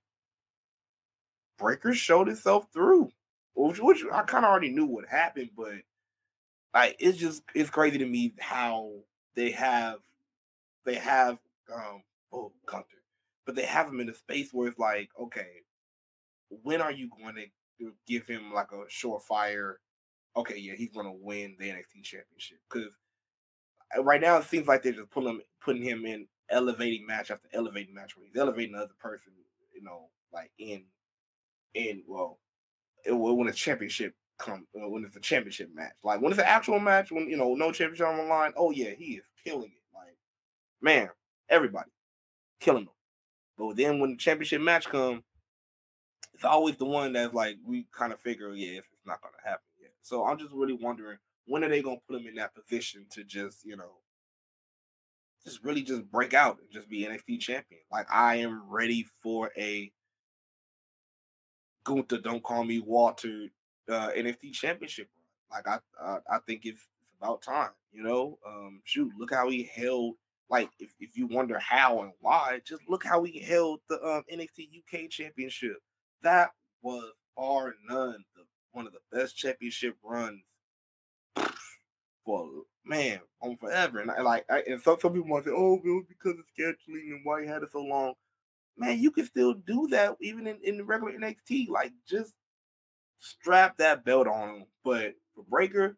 Breaker 1.58 1.94
showed 1.94 2.28
itself 2.28 2.66
through. 2.72 3.10
Which, 3.54 3.80
which 3.80 4.04
I 4.12 4.22
kind 4.22 4.44
of 4.44 4.50
already 4.50 4.70
knew 4.70 4.86
what 4.86 5.08
happened, 5.08 5.50
but 5.56 5.72
like 6.74 6.96
it's 7.00 7.18
just 7.18 7.42
it's 7.54 7.70
crazy 7.70 7.98
to 7.98 8.06
me 8.06 8.34
how 8.38 8.92
they 9.34 9.50
have 9.50 9.98
they 10.84 10.94
have 10.94 11.38
um 11.74 12.02
oh 12.32 12.52
Gunther 12.66 12.98
but 13.48 13.54
they 13.54 13.64
have 13.64 13.88
him 13.88 13.98
in 13.98 14.10
a 14.10 14.14
space 14.14 14.52
where 14.52 14.68
it's 14.68 14.78
like, 14.78 15.08
okay, 15.18 15.62
when 16.50 16.80
are 16.80 16.92
you 16.92 17.08
going 17.08 17.34
to 17.36 17.92
give 18.06 18.26
him 18.26 18.52
like 18.52 18.72
a 18.72 18.86
surefire? 18.90 19.74
Okay, 20.36 20.58
yeah, 20.58 20.74
he's 20.76 20.92
going 20.92 21.06
to 21.06 21.12
win 21.12 21.56
the 21.58 21.66
NXT 21.66 22.02
Championship 22.02 22.58
because 22.70 22.90
uh, 23.96 24.02
right 24.02 24.20
now 24.20 24.36
it 24.38 24.44
seems 24.44 24.66
like 24.66 24.82
they're 24.82 24.92
just 24.92 25.10
putting 25.10 25.30
him 25.30 25.40
putting 25.60 25.82
him 25.82 26.04
in 26.06 26.26
elevating 26.50 27.06
match 27.06 27.30
after 27.30 27.48
elevating 27.52 27.94
match 27.94 28.16
where 28.16 28.26
he's 28.26 28.40
elevating 28.40 28.74
another 28.74 28.94
person, 28.98 29.32
you 29.74 29.82
know, 29.82 30.08
like 30.32 30.50
in 30.58 30.84
in 31.74 32.02
well, 32.06 32.38
it, 33.04 33.12
when 33.12 33.48
a 33.48 33.52
championship 33.52 34.14
come 34.38 34.66
uh, 34.76 34.88
when 34.88 35.04
it's 35.04 35.16
a 35.16 35.20
championship 35.20 35.70
match, 35.74 35.94
like 36.04 36.20
when 36.20 36.32
it's 36.32 36.40
an 36.40 36.46
actual 36.46 36.78
match, 36.78 37.10
when 37.10 37.28
you 37.28 37.36
know 37.36 37.54
no 37.54 37.72
championship 37.72 38.06
on 38.06 38.16
the 38.16 38.24
line, 38.24 38.52
oh 38.56 38.70
yeah, 38.70 38.90
he 38.90 39.14
is 39.14 39.24
killing 39.44 39.70
it. 39.70 39.94
Like 39.94 40.16
man, 40.80 41.08
everybody, 41.48 41.90
killing 42.60 42.84
them. 42.84 42.94
But 43.56 43.76
then 43.76 43.98
when 43.98 44.10
the 44.10 44.16
championship 44.16 44.60
match 44.60 44.88
come, 44.88 45.24
it's 46.38 46.44
always 46.44 46.76
the 46.76 46.84
one 46.84 47.14
that's 47.14 47.34
like 47.34 47.56
we 47.66 47.84
kind 47.90 48.12
of 48.12 48.20
figure, 48.20 48.54
yeah, 48.54 48.78
it's 48.78 48.86
not 49.04 49.20
gonna 49.20 49.34
happen 49.42 49.66
yet. 49.82 49.90
So 50.02 50.24
I'm 50.24 50.38
just 50.38 50.52
really 50.52 50.78
wondering 50.80 51.18
when 51.46 51.64
are 51.64 51.68
they 51.68 51.82
gonna 51.82 51.96
put 52.08 52.20
him 52.20 52.28
in 52.28 52.36
that 52.36 52.54
position 52.54 53.06
to 53.10 53.24
just, 53.24 53.64
you 53.64 53.76
know, 53.76 53.90
just 55.44 55.64
really 55.64 55.82
just 55.82 56.08
break 56.12 56.34
out 56.34 56.58
and 56.60 56.70
just 56.70 56.88
be 56.88 57.04
NXT 57.04 57.40
champion. 57.40 57.80
Like 57.90 58.06
I 58.08 58.36
am 58.36 58.62
ready 58.70 59.04
for 59.20 59.50
a 59.58 59.90
Gunther, 61.82 62.18
don't 62.18 62.44
call 62.44 62.62
me 62.62 62.78
Walter, 62.78 63.48
uh, 63.88 64.10
NXT 64.16 64.52
championship. 64.52 65.08
Like 65.50 65.66
I, 65.66 65.78
uh, 66.00 66.20
I 66.30 66.38
think 66.46 66.66
it's, 66.66 66.82
it's 67.02 67.14
about 67.20 67.42
time. 67.42 67.70
You 67.90 68.04
know, 68.04 68.38
um, 68.46 68.80
shoot, 68.84 69.10
look 69.18 69.34
how 69.34 69.50
he 69.50 69.68
held. 69.74 70.14
Like 70.48 70.70
if, 70.78 70.94
if 71.00 71.16
you 71.16 71.26
wonder 71.26 71.58
how 71.58 72.02
and 72.02 72.12
why, 72.20 72.60
just 72.64 72.82
look 72.88 73.04
how 73.04 73.24
he 73.24 73.40
held 73.40 73.80
the 73.88 73.96
um, 74.06 74.22
NXT 74.32 74.68
UK 74.78 75.10
championship. 75.10 75.78
That 76.22 76.50
was 76.82 77.12
far 77.36 77.74
none 77.88 78.24
the 78.36 78.42
one 78.72 78.86
of 78.86 78.92
the 78.92 79.16
best 79.16 79.36
championship 79.36 79.96
runs 80.02 80.42
for 82.24 82.48
man 82.84 83.20
on 83.40 83.56
forever. 83.56 84.00
And 84.00 84.10
I, 84.10 84.20
like, 84.20 84.44
I, 84.50 84.62
and 84.68 84.80
some 84.82 84.98
some 85.00 85.12
people 85.12 85.28
want 85.28 85.44
to 85.44 85.50
say, 85.50 85.56
"Oh, 85.56 85.80
it 85.84 85.88
was 85.88 86.04
because 86.08 86.38
of 86.38 86.44
scheduling 86.58 87.12
and 87.12 87.20
why 87.24 87.42
he 87.42 87.48
had 87.48 87.62
it 87.62 87.72
so 87.72 87.80
long." 87.80 88.14
Man, 88.76 88.98
you 89.00 89.10
can 89.10 89.24
still 89.24 89.54
do 89.54 89.88
that 89.88 90.16
even 90.20 90.46
in, 90.46 90.58
in 90.62 90.76
the 90.76 90.84
regular 90.84 91.12
NXT. 91.12 91.68
Like, 91.68 91.92
just 92.08 92.34
strap 93.18 93.78
that 93.78 94.04
belt 94.04 94.28
on 94.28 94.48
him. 94.56 94.66
But 94.84 95.14
for 95.34 95.44
Breakker, 95.48 95.96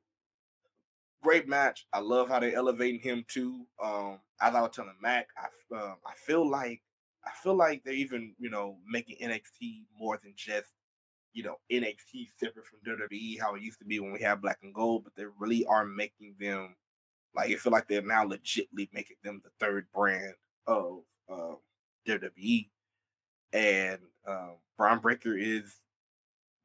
great 1.22 1.48
match. 1.48 1.86
I 1.92 2.00
love 2.00 2.28
how 2.28 2.40
they 2.40 2.54
elevating 2.54 3.00
him 3.00 3.24
too. 3.28 3.66
Um, 3.82 4.20
as 4.40 4.54
I 4.54 4.60
was 4.62 4.70
telling 4.74 4.94
Mac, 5.02 5.28
I 5.36 5.76
uh, 5.76 5.94
I 6.06 6.14
feel 6.16 6.48
like 6.48 6.82
I 7.24 7.30
feel 7.42 7.54
like 7.54 7.82
they're 7.84 7.94
even 7.94 8.34
you 8.38 8.50
know 8.50 8.78
making 8.86 9.18
NXT 9.22 9.84
more 9.98 10.18
than 10.22 10.34
just 10.36 10.72
you 11.32 11.44
know, 11.44 11.56
NXT 11.70 12.28
separate 12.38 12.66
from 12.66 12.80
WWE, 12.84 13.40
how 13.40 13.54
it 13.54 13.62
used 13.62 13.78
to 13.78 13.84
be 13.84 14.00
when 14.00 14.12
we 14.12 14.20
had 14.20 14.42
black 14.42 14.58
and 14.62 14.74
gold, 14.74 15.04
but 15.04 15.14
they 15.16 15.24
really 15.38 15.64
are 15.66 15.84
making 15.84 16.34
them 16.40 16.74
like 17.34 17.50
I 17.50 17.54
feel 17.54 17.72
like 17.72 17.86
they're 17.86 18.02
now 18.02 18.24
legitly 18.24 18.88
making 18.92 19.16
them 19.22 19.40
the 19.44 19.50
third 19.60 19.86
brand 19.94 20.34
of 20.66 21.02
uh, 21.32 21.54
WWE. 22.08 22.68
And 23.52 23.98
um, 24.26 24.56
Bron 24.76 24.98
Breakker 24.98 25.36
is 25.36 25.80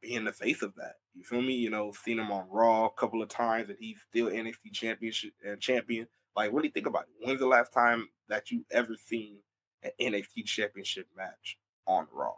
being 0.02 0.24
the 0.24 0.32
face 0.32 0.62
of 0.62 0.74
that. 0.76 0.96
You 1.14 1.24
feel 1.24 1.42
me? 1.42 1.54
You 1.54 1.70
know, 1.70 1.92
seen 1.92 2.20
him 2.20 2.32
on 2.32 2.48
Raw 2.50 2.86
a 2.86 3.00
couple 3.00 3.22
of 3.22 3.30
times, 3.30 3.70
and 3.70 3.78
he's 3.80 4.00
still 4.10 4.28
NXT 4.28 4.74
championship 4.74 5.34
uh, 5.50 5.56
champion. 5.58 6.08
Like, 6.36 6.52
what 6.52 6.62
do 6.62 6.68
you 6.68 6.74
think 6.74 6.88
about 6.88 7.04
it? 7.04 7.26
When's 7.26 7.40
the 7.40 7.48
last 7.48 7.72
time 7.72 8.10
that 8.28 8.52
you 8.52 8.66
ever 8.72 8.96
seen 8.96 9.38
an 9.86 10.14
NXT 10.14 10.46
championship 10.46 11.08
match 11.16 11.58
on 11.88 12.08
Raw? 12.12 12.36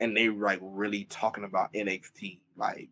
and 0.00 0.16
they 0.16 0.28
were 0.28 0.46
like 0.46 0.60
really 0.62 1.04
talking 1.04 1.44
about 1.44 1.72
NXT, 1.72 2.40
like 2.56 2.90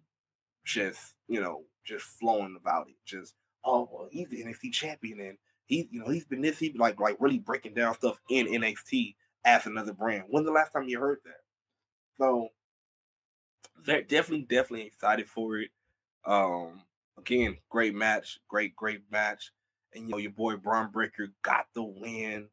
just 0.65 1.15
you 1.29 1.41
know 1.41 1.63
just 1.85 2.05
flowing 2.05 2.57
about 2.61 2.89
it. 2.89 2.97
Just 3.05 3.35
oh 3.65 3.89
well, 3.91 4.09
he's 4.11 4.29
the 4.29 4.43
NXT 4.43 4.73
champion, 4.73 5.21
and 5.21 5.39
he 5.67 5.89
you 5.91 6.01
know 6.01 6.11
he's 6.11 6.25
been 6.25 6.43
this 6.43 6.59
he 6.59 6.75
like 6.77 7.01
like 7.01 7.17
really 7.21 7.39
breaking 7.39 7.75
down 7.75 7.95
stuff 7.95 8.19
in 8.31 8.47
NXT 8.47 9.15
as 9.45 9.67
another 9.67 9.93
brand. 9.93 10.25
When's 10.29 10.47
the 10.47 10.53
last 10.53 10.73
time 10.73 10.89
you 10.89 10.99
heard 10.99 11.19
that? 11.25 11.41
So 12.19 12.49
they're 13.85 14.03
definitely 14.03 14.47
definitely 14.49 14.87
excited 14.87 15.29
for 15.29 15.59
it. 15.59 15.71
Um, 16.25 16.83
again, 17.19 17.59
great 17.71 17.95
match, 17.95 18.41
great 18.49 18.75
great 18.75 19.03
match, 19.11 19.53
and 19.95 20.05
you 20.05 20.11
know 20.11 20.19
your 20.19 20.33
boy 20.33 20.57
Bron 20.57 20.91
Breakker 20.91 21.29
got 21.43 21.67
the 21.75 21.85
win. 21.85 22.49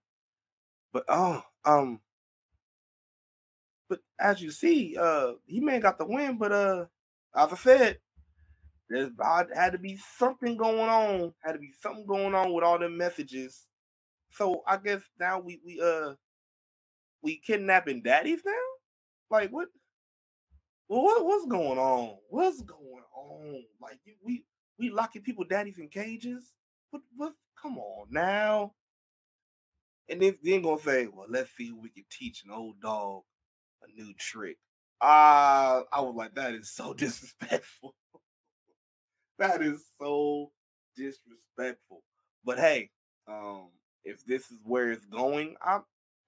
But 0.93 1.05
oh, 1.09 1.43
um, 1.65 2.01
but 3.89 3.99
as 4.19 4.41
you 4.41 4.51
see, 4.51 4.97
uh, 4.99 5.33
he 5.47 5.59
may 5.61 5.79
got 5.79 5.97
the 5.99 6.05
win, 6.05 6.37
but 6.37 6.51
uh, 6.53 6.85
as 7.35 7.53
I 7.53 7.57
said, 7.57 7.99
there's 8.89 9.11
had 9.55 9.73
to 9.73 9.79
be 9.79 9.97
something 10.17 10.57
going 10.57 10.89
on. 10.89 11.33
Had 11.43 11.53
to 11.53 11.59
be 11.59 11.73
something 11.81 12.05
going 12.07 12.35
on 12.35 12.53
with 12.53 12.63
all 12.63 12.79
the 12.79 12.89
messages. 12.89 13.67
So 14.31 14.63
I 14.67 14.77
guess 14.77 15.01
now 15.19 15.39
we 15.39 15.61
we 15.65 15.81
uh 15.81 16.15
we 17.23 17.37
kidnapping 17.45 18.03
daddies 18.03 18.41
now. 18.45 18.53
Like 19.31 19.51
what? 19.51 19.69
Well, 20.89 21.03
what 21.03 21.25
what's 21.25 21.47
going 21.47 21.79
on? 21.79 22.17
What's 22.29 22.61
going 22.61 23.03
on? 23.15 23.63
Like 23.81 23.99
we 24.25 24.45
we 24.79 24.91
locking 24.91 25.23
people 25.23 25.45
daddies 25.45 25.79
in 25.79 25.89
cages? 25.89 26.53
What 26.91 27.03
what? 27.17 27.33
Come 27.61 27.77
on 27.79 28.07
now. 28.11 28.73
And 30.09 30.21
then 30.21 30.37
then 30.43 30.61
gonna 30.61 30.81
say, 30.81 31.07
well, 31.07 31.27
let's 31.29 31.49
see 31.57 31.65
if 31.65 31.75
we 31.81 31.89
can 31.89 32.03
teach 32.09 32.43
an 32.45 32.51
old 32.51 32.81
dog 32.81 33.23
a 33.83 34.01
new 34.01 34.13
trick. 34.13 34.57
Uh, 35.01 35.83
I 35.91 36.01
was 36.01 36.15
like, 36.15 36.35
that 36.35 36.53
is 36.53 36.69
so 36.69 36.93
disrespectful. 36.97 37.95
that 39.39 39.61
is 39.61 39.83
so 39.99 40.51
disrespectful. 40.95 42.03
But 42.45 42.59
hey, 42.59 42.89
um, 43.27 43.69
if 44.03 44.25
this 44.25 44.51
is 44.51 44.59
where 44.63 44.91
it's 44.91 45.05
going, 45.05 45.55
I'm 45.65 45.83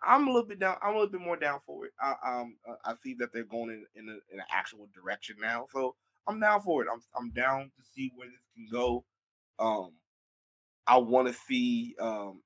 I'm 0.05 0.27
a 0.27 0.31
little 0.31 0.47
bit 0.47 0.59
down. 0.59 0.77
I'm 0.81 0.91
a 0.91 0.99
little 0.99 1.11
bit 1.11 1.21
more 1.21 1.37
down 1.37 1.59
for 1.65 1.85
it. 1.85 1.93
I 1.99 2.15
um 2.25 2.57
uh, 2.67 2.75
I 2.85 2.93
see 3.03 3.15
that 3.19 3.33
they're 3.33 3.43
going 3.43 3.69
in 3.69 3.85
in, 3.95 4.09
a, 4.09 4.33
in 4.33 4.39
an 4.39 4.45
actual 4.51 4.87
direction 4.93 5.37
now, 5.41 5.67
so 5.71 5.95
I'm 6.27 6.39
down 6.39 6.61
for 6.61 6.83
it. 6.83 6.89
I'm 6.91 7.01
I'm 7.17 7.31
down 7.31 7.71
to 7.77 7.83
see 7.93 8.11
where 8.15 8.27
this 8.27 8.39
can 8.55 8.67
go. 8.71 9.03
Um, 9.59 9.91
I 10.87 10.97
want 10.97 11.27
to 11.27 11.33
see 11.33 11.95
um 11.99 12.41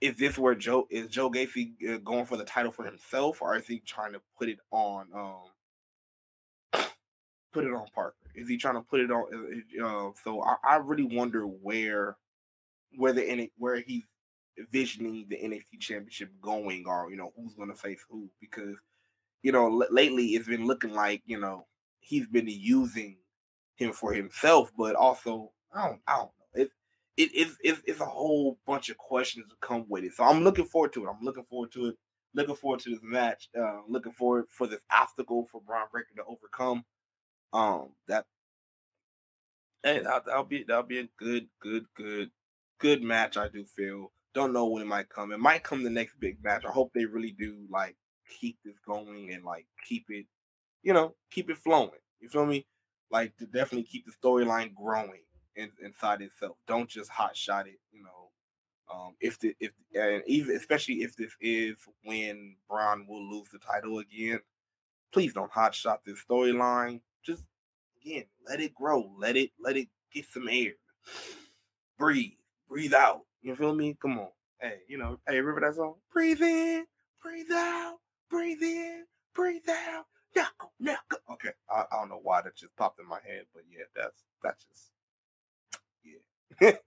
is 0.00 0.16
this 0.16 0.38
where 0.38 0.54
Joe 0.54 0.86
is 0.90 1.08
Joe 1.08 1.30
Gacy 1.30 1.72
uh, 1.88 1.98
going 1.98 2.24
for 2.24 2.36
the 2.36 2.44
title 2.44 2.72
for 2.72 2.84
himself, 2.84 3.42
or 3.42 3.56
is 3.56 3.66
he 3.66 3.80
trying 3.80 4.12
to 4.12 4.20
put 4.38 4.48
it 4.48 4.58
on 4.70 5.06
um 5.14 6.84
put 7.52 7.64
it 7.64 7.72
on 7.72 7.86
Parker? 7.94 8.14
Is 8.34 8.48
he 8.48 8.56
trying 8.56 8.74
to 8.74 8.82
put 8.82 9.00
it 9.00 9.10
on? 9.10 9.64
Uh, 9.82 10.10
so 10.22 10.42
I, 10.42 10.56
I, 10.64 10.76
really 10.76 11.04
wonder 11.04 11.42
where 11.42 12.16
where 12.96 13.12
the 13.12 13.50
where 13.56 13.80
he's 13.80 14.04
envisioning 14.58 15.26
the 15.28 15.36
NXT 15.36 15.80
Championship 15.80 16.30
going, 16.40 16.84
or 16.86 17.10
you 17.10 17.16
know 17.16 17.32
who's 17.36 17.54
going 17.54 17.70
to 17.70 17.74
face 17.74 18.00
who, 18.08 18.30
because 18.40 18.76
you 19.42 19.50
know 19.50 19.66
l- 19.66 19.88
lately 19.90 20.28
it's 20.28 20.48
been 20.48 20.66
looking 20.66 20.92
like 20.92 21.22
you 21.26 21.40
know 21.40 21.66
he's 22.00 22.28
been 22.28 22.48
using 22.48 23.16
him 23.74 23.92
for 23.92 24.12
himself, 24.12 24.70
but 24.76 24.94
also 24.94 25.50
I 25.74 25.88
don't 25.88 26.00
I 26.06 26.16
don't 26.18 26.30
it, 27.18 27.30
it's, 27.34 27.56
it's, 27.62 27.82
it's 27.84 28.00
a 28.00 28.06
whole 28.06 28.58
bunch 28.64 28.90
of 28.90 28.96
questions 28.96 29.46
to 29.48 29.56
come 29.60 29.84
with 29.88 30.04
it. 30.04 30.14
So 30.14 30.22
I'm 30.22 30.44
looking 30.44 30.66
forward 30.66 30.92
to 30.92 31.04
it. 31.04 31.08
I'm 31.08 31.24
looking 31.24 31.44
forward 31.44 31.72
to 31.72 31.86
it. 31.86 31.96
Looking 32.34 32.54
forward 32.54 32.80
to 32.80 32.90
this 32.90 33.00
match. 33.02 33.48
Uh, 33.58 33.80
looking 33.88 34.12
forward 34.12 34.44
for 34.50 34.68
this 34.68 34.80
obstacle 34.92 35.46
for 35.50 35.60
Bron 35.60 35.86
Breakker 35.90 36.14
to 36.16 36.24
overcome. 36.24 36.84
Um, 37.52 37.90
that 38.06 38.26
hey, 39.82 40.00
that, 40.00 40.26
that'll 40.26 40.44
be 40.44 40.64
that'll 40.68 40.84
be 40.84 41.00
a 41.00 41.08
good, 41.18 41.48
good, 41.60 41.86
good, 41.96 42.30
good 42.78 43.02
match. 43.02 43.36
I 43.36 43.48
do 43.48 43.64
feel. 43.64 44.12
Don't 44.34 44.52
know 44.52 44.66
when 44.66 44.82
it 44.82 44.88
might 44.88 45.08
come. 45.08 45.32
It 45.32 45.40
might 45.40 45.64
come 45.64 45.82
the 45.82 45.90
next 45.90 46.20
big 46.20 46.36
match. 46.44 46.64
I 46.64 46.70
hope 46.70 46.92
they 46.94 47.06
really 47.06 47.32
do 47.32 47.56
like 47.70 47.96
keep 48.40 48.58
this 48.64 48.78
going 48.86 49.32
and 49.32 49.42
like 49.42 49.66
keep 49.88 50.04
it, 50.10 50.26
you 50.82 50.92
know, 50.92 51.14
keep 51.32 51.50
it 51.50 51.56
flowing. 51.56 51.90
You 52.20 52.28
feel 52.28 52.46
me? 52.46 52.66
Like 53.10 53.34
to 53.38 53.46
definitely 53.46 53.84
keep 53.84 54.04
the 54.04 54.12
storyline 54.12 54.74
growing 54.74 55.22
in, 55.58 55.70
inside 55.84 56.22
itself. 56.22 56.56
Don't 56.66 56.88
just 56.88 57.10
hot 57.10 57.36
shot 57.36 57.66
it. 57.66 57.80
You 57.92 58.02
know, 58.04 58.30
um, 58.94 59.14
if 59.20 59.38
the 59.38 59.54
if 59.60 59.72
and 59.94 60.22
even 60.26 60.56
especially 60.56 60.96
if 61.02 61.16
this 61.16 61.32
is 61.40 61.76
when 62.04 62.56
Bron 62.68 63.06
will 63.08 63.28
lose 63.30 63.48
the 63.52 63.58
title 63.58 63.98
again, 63.98 64.40
please 65.12 65.34
don't 65.34 65.52
hot 65.52 65.74
shot 65.74 66.00
this 66.04 66.24
storyline. 66.24 67.00
Just 67.24 67.44
again, 68.02 68.24
let 68.48 68.60
it 68.60 68.74
grow. 68.74 69.10
Let 69.18 69.36
it 69.36 69.50
let 69.60 69.76
it 69.76 69.88
get 70.12 70.26
some 70.26 70.48
air. 70.48 70.72
Breathe. 71.98 72.32
Breathe 72.68 72.94
out. 72.94 73.22
You 73.42 73.56
feel 73.56 73.74
me? 73.74 73.96
Come 74.00 74.18
on. 74.18 74.28
Hey, 74.60 74.78
you 74.88 74.98
know, 74.98 75.18
hey, 75.28 75.40
remember 75.40 75.66
that 75.66 75.76
song? 75.76 75.94
Breathe 76.12 76.42
in, 76.42 76.84
breathe 77.22 77.50
out, 77.52 77.98
breathe 78.28 78.60
in, 78.62 79.04
breathe 79.34 79.68
out. 79.68 80.06
Knuckle, 80.34 80.72
knuckle. 80.80 81.18
Okay, 81.32 81.50
I, 81.70 81.84
I 81.92 82.00
don't 82.00 82.08
know 82.08 82.20
why 82.22 82.42
that 82.42 82.56
just 82.56 82.74
popped 82.76 83.00
in 83.00 83.08
my 83.08 83.20
head, 83.24 83.44
but 83.54 83.62
yeah, 83.70 83.84
that's 83.94 84.24
that's 84.42 84.64
just 84.64 84.90
but 86.60 86.80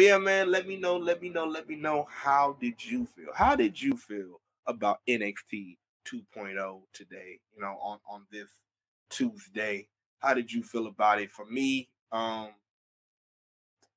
yeah, 0.00 0.18
man, 0.18 0.50
let 0.50 0.66
me 0.66 0.76
know, 0.76 0.96
let 0.96 1.22
me 1.22 1.28
know, 1.28 1.46
let 1.46 1.68
me 1.68 1.76
know 1.76 2.06
how 2.10 2.56
did 2.60 2.84
you 2.84 3.06
feel? 3.06 3.32
How 3.34 3.56
did 3.56 3.80
you 3.80 3.96
feel 3.96 4.40
about 4.66 5.00
NXT 5.08 5.76
2.0 6.06 6.80
today? 6.92 7.40
You 7.54 7.62
know, 7.62 7.78
on 7.82 7.98
on 8.08 8.26
this 8.30 8.48
Tuesday. 9.10 9.88
How 10.20 10.34
did 10.34 10.52
you 10.52 10.62
feel 10.62 10.86
about 10.86 11.20
it? 11.20 11.30
For 11.30 11.44
me, 11.46 11.88
um, 12.10 12.50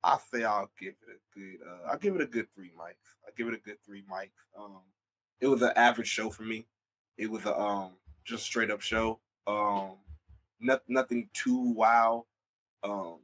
I 0.04 0.18
say 0.32 0.44
I'll 0.44 0.70
give 0.78 0.94
it 1.08 1.16
a 1.16 1.38
good. 1.38 1.58
Uh, 1.66 1.90
I'll 1.90 1.98
give 1.98 2.14
it 2.14 2.20
a 2.20 2.26
good 2.26 2.46
three 2.54 2.70
mics. 2.70 3.16
I'll 3.26 3.34
give 3.36 3.48
it 3.48 3.54
a 3.54 3.58
good 3.58 3.78
three 3.84 4.02
mics. 4.02 4.30
Um, 4.58 4.82
it 5.40 5.46
was 5.46 5.62
an 5.62 5.72
average 5.76 6.08
show 6.08 6.30
for 6.30 6.42
me. 6.42 6.66
It 7.16 7.30
was 7.30 7.44
a 7.44 7.58
um 7.58 7.92
just 8.24 8.44
straight 8.44 8.70
up 8.70 8.80
show. 8.80 9.20
Um, 9.46 9.96
not, 10.60 10.82
nothing 10.88 11.28
too 11.34 11.72
wow. 11.72 12.26
Um, 12.82 13.18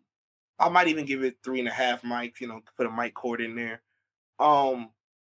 I 0.59 0.69
might 0.69 0.89
even 0.89 1.05
give 1.05 1.23
it 1.23 1.37
three 1.43 1.61
and 1.61 1.69
a 1.69 1.73
half 1.73 2.03
mics, 2.03 2.41
you 2.41 2.49
know, 2.49 2.61
put 2.77 2.87
a 2.87 2.91
mic 2.91 3.15
cord 3.15 3.41
in 3.41 3.55
there. 3.55 3.83
Um, 4.41 4.91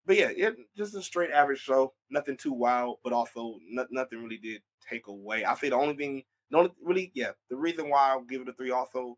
but 0.05 0.17
yeah, 0.17 0.29
it 0.35 0.55
just 0.77 0.95
a 0.95 1.01
straight 1.01 1.31
average 1.31 1.59
show. 1.59 1.93
Nothing 2.09 2.37
too 2.37 2.53
wild, 2.53 2.97
but 3.03 3.13
also 3.13 3.59
nothing 3.69 4.23
really 4.23 4.37
did 4.37 4.61
take 4.89 5.07
away. 5.07 5.45
I 5.45 5.55
say 5.55 5.69
the 5.69 5.75
only 5.75 5.95
thing, 5.95 6.23
the 6.49 6.57
only 6.57 6.71
really, 6.81 7.11
yeah, 7.13 7.31
the 7.49 7.55
reason 7.55 7.89
why 7.89 8.09
I'll 8.09 8.23
give 8.23 8.41
it 8.41 8.49
a 8.49 8.53
three 8.53 8.71
also 8.71 9.17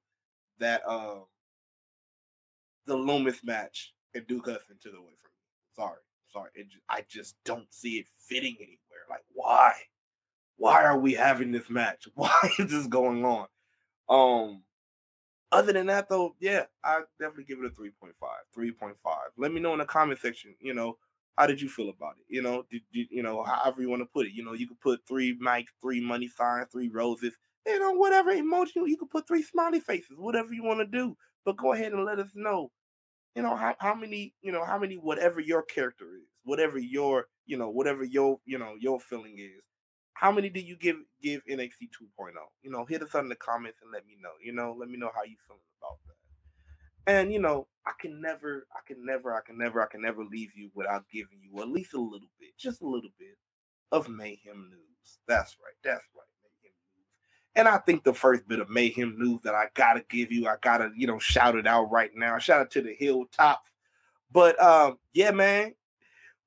that 0.60 0.82
uh 0.88 1.20
the 2.86 2.96
Loomis 2.96 3.44
match 3.44 3.94
and 4.14 4.28
Duke 4.28 4.48
Hudson 4.48 4.78
took 4.82 4.94
away 4.94 5.14
from 5.22 5.32
me. 5.32 5.76
Sorry, 5.76 6.00
sorry. 6.32 6.50
It, 6.56 6.68
I 6.90 7.06
just 7.08 7.36
don't 7.46 7.72
see 7.72 8.00
it 8.00 8.08
fitting 8.28 8.56
anywhere. 8.60 9.06
Like, 9.10 9.24
why? 9.34 9.74
Why 10.58 10.84
are 10.84 11.00
we 11.00 11.14
having 11.14 11.52
this 11.52 11.70
match? 11.70 12.08
Why 12.16 12.32
is 12.60 12.70
this 12.70 12.88
going 12.88 13.26
on? 13.26 13.48
Um, 14.10 14.64
other 15.52 15.74
than 15.74 15.88
that, 15.88 16.10
though, 16.10 16.36
yeah, 16.40 16.66
I 16.84 17.02
definitely 17.20 17.46
give 17.46 17.60
it 17.60 17.66
a 17.66 17.70
3.5. 17.70 18.14
3.5. 18.58 18.96
Let 19.38 19.52
me 19.52 19.60
know 19.60 19.74
in 19.74 19.80
the 19.80 19.86
comment 19.86 20.20
section, 20.20 20.56
you 20.60 20.74
know, 20.74 20.98
how 21.38 21.48
did 21.48 21.62
you 21.62 21.70
feel 21.70 21.90
about 21.90 22.16
it? 22.20 22.26
You 22.28 22.42
know, 22.42 22.66
did, 22.70 22.82
did 22.94 23.08
you 23.10 23.24
know, 23.24 23.44
however 23.44 23.82
you 23.82 23.90
want 23.90 24.02
to 24.02 24.08
put 24.14 24.28
it. 24.28 24.34
You 24.34 24.44
know, 24.44 24.54
you 24.54 24.68
could 24.68 24.80
put 24.80 25.02
three 25.08 25.38
mics, 25.40 25.68
three 25.82 26.02
money 26.02 26.28
signs, 26.28 26.68
three 26.72 26.90
roses, 26.90 27.34
you 27.66 27.80
know, 27.80 27.92
whatever 27.92 28.32
emoji, 28.32 28.76
you 28.76 28.98
could 28.98 29.10
put 29.10 29.28
three 29.28 29.44
smiley 29.44 29.80
faces, 29.80 30.18
whatever 30.18 30.54
you 30.54 30.64
want 30.64 30.80
to 30.80 30.86
do. 30.86 31.16
But 31.46 31.58
go 31.58 31.74
ahead 31.74 31.94
and 31.94 32.06
let 32.06 32.20
us 32.20 32.30
know, 32.36 32.72
you 33.36 33.42
know, 33.42 33.56
how, 33.56 33.76
how 33.80 33.96
many, 33.96 34.34
you 34.42 34.52
know, 34.52 34.66
how 34.66 34.78
many, 34.78 34.96
whatever 34.96 35.40
your 35.40 35.64
character 35.64 36.06
is, 36.16 36.28
whatever 36.44 36.78
your, 36.80 37.28
you 37.46 37.58
know, 37.58 37.70
whatever 37.70 38.04
your, 38.04 38.40
you 38.46 38.58
know, 38.58 38.76
your 38.80 39.00
feeling 39.00 39.38
is, 39.40 39.64
how 40.22 40.32
many 40.32 40.50
do 40.50 40.60
you 40.60 40.76
give 40.76 40.98
give 41.24 41.42
NXT 41.50 41.90
2.0? 42.20 42.34
You 42.62 42.70
know, 42.70 42.86
hit 42.86 43.02
us 43.02 43.16
in 43.16 43.28
the 43.28 43.36
comments 43.36 43.80
and 43.82 43.92
let 43.92 44.06
me 44.06 44.18
know. 44.22 44.30
You 44.40 44.54
know, 44.54 44.76
let 44.78 44.88
me 44.88 44.96
know 45.00 45.10
how 45.16 45.24
you 45.24 45.36
feeling 45.48 45.62
about 45.82 45.98
that. 46.06 47.12
And 47.12 47.34
you 47.34 47.40
know, 47.40 47.68
I 47.88 47.94
can 48.00 48.22
never, 48.22 48.68
I 48.72 48.82
can 48.86 49.04
never, 49.04 49.34
I 49.34 49.40
can 49.44 49.58
never, 49.58 49.82
I 49.82 49.88
can 49.88 50.04
never 50.04 50.24
leave 50.24 50.52
you 50.56 50.70
without 50.76 51.06
giving 51.12 51.40
you 51.42 51.60
at 51.60 51.70
least 51.70 51.96
a 51.96 52.00
little 52.00 52.30
bit, 52.40 52.52
just 52.56 52.84
a 52.84 52.86
little 52.86 53.10
bit 53.18 53.36
of 53.92 54.10
mayhem 54.10 54.70
news. 54.70 55.18
That's 55.28 55.58
right, 55.60 55.74
that's 55.84 56.06
right, 56.16 56.28
mayhem 56.44 56.76
news. 56.96 57.10
And 57.56 57.68
I 57.68 57.80
think 57.80 58.04
the 58.04 58.14
first 58.14 58.48
bit 58.48 58.60
of 58.60 58.70
mayhem 58.70 59.18
news 59.18 59.40
that 59.44 59.56
I 59.56 59.70
gotta 59.74 60.06
give 60.08 60.32
you, 60.32 60.48
I 60.48 60.58
gotta, 60.62 60.92
you 60.96 61.08
know, 61.08 61.18
shout 61.18 61.56
it 61.56 61.66
out 61.66 61.90
right 61.90 62.12
now. 62.14 62.38
Shout 62.38 62.62
out 62.62 62.70
to 62.72 62.84
the 62.84 62.94
hilltops. 62.94 63.72
But 64.32 64.62
um, 64.62 65.00
yeah, 65.14 65.32
man, 65.32 65.74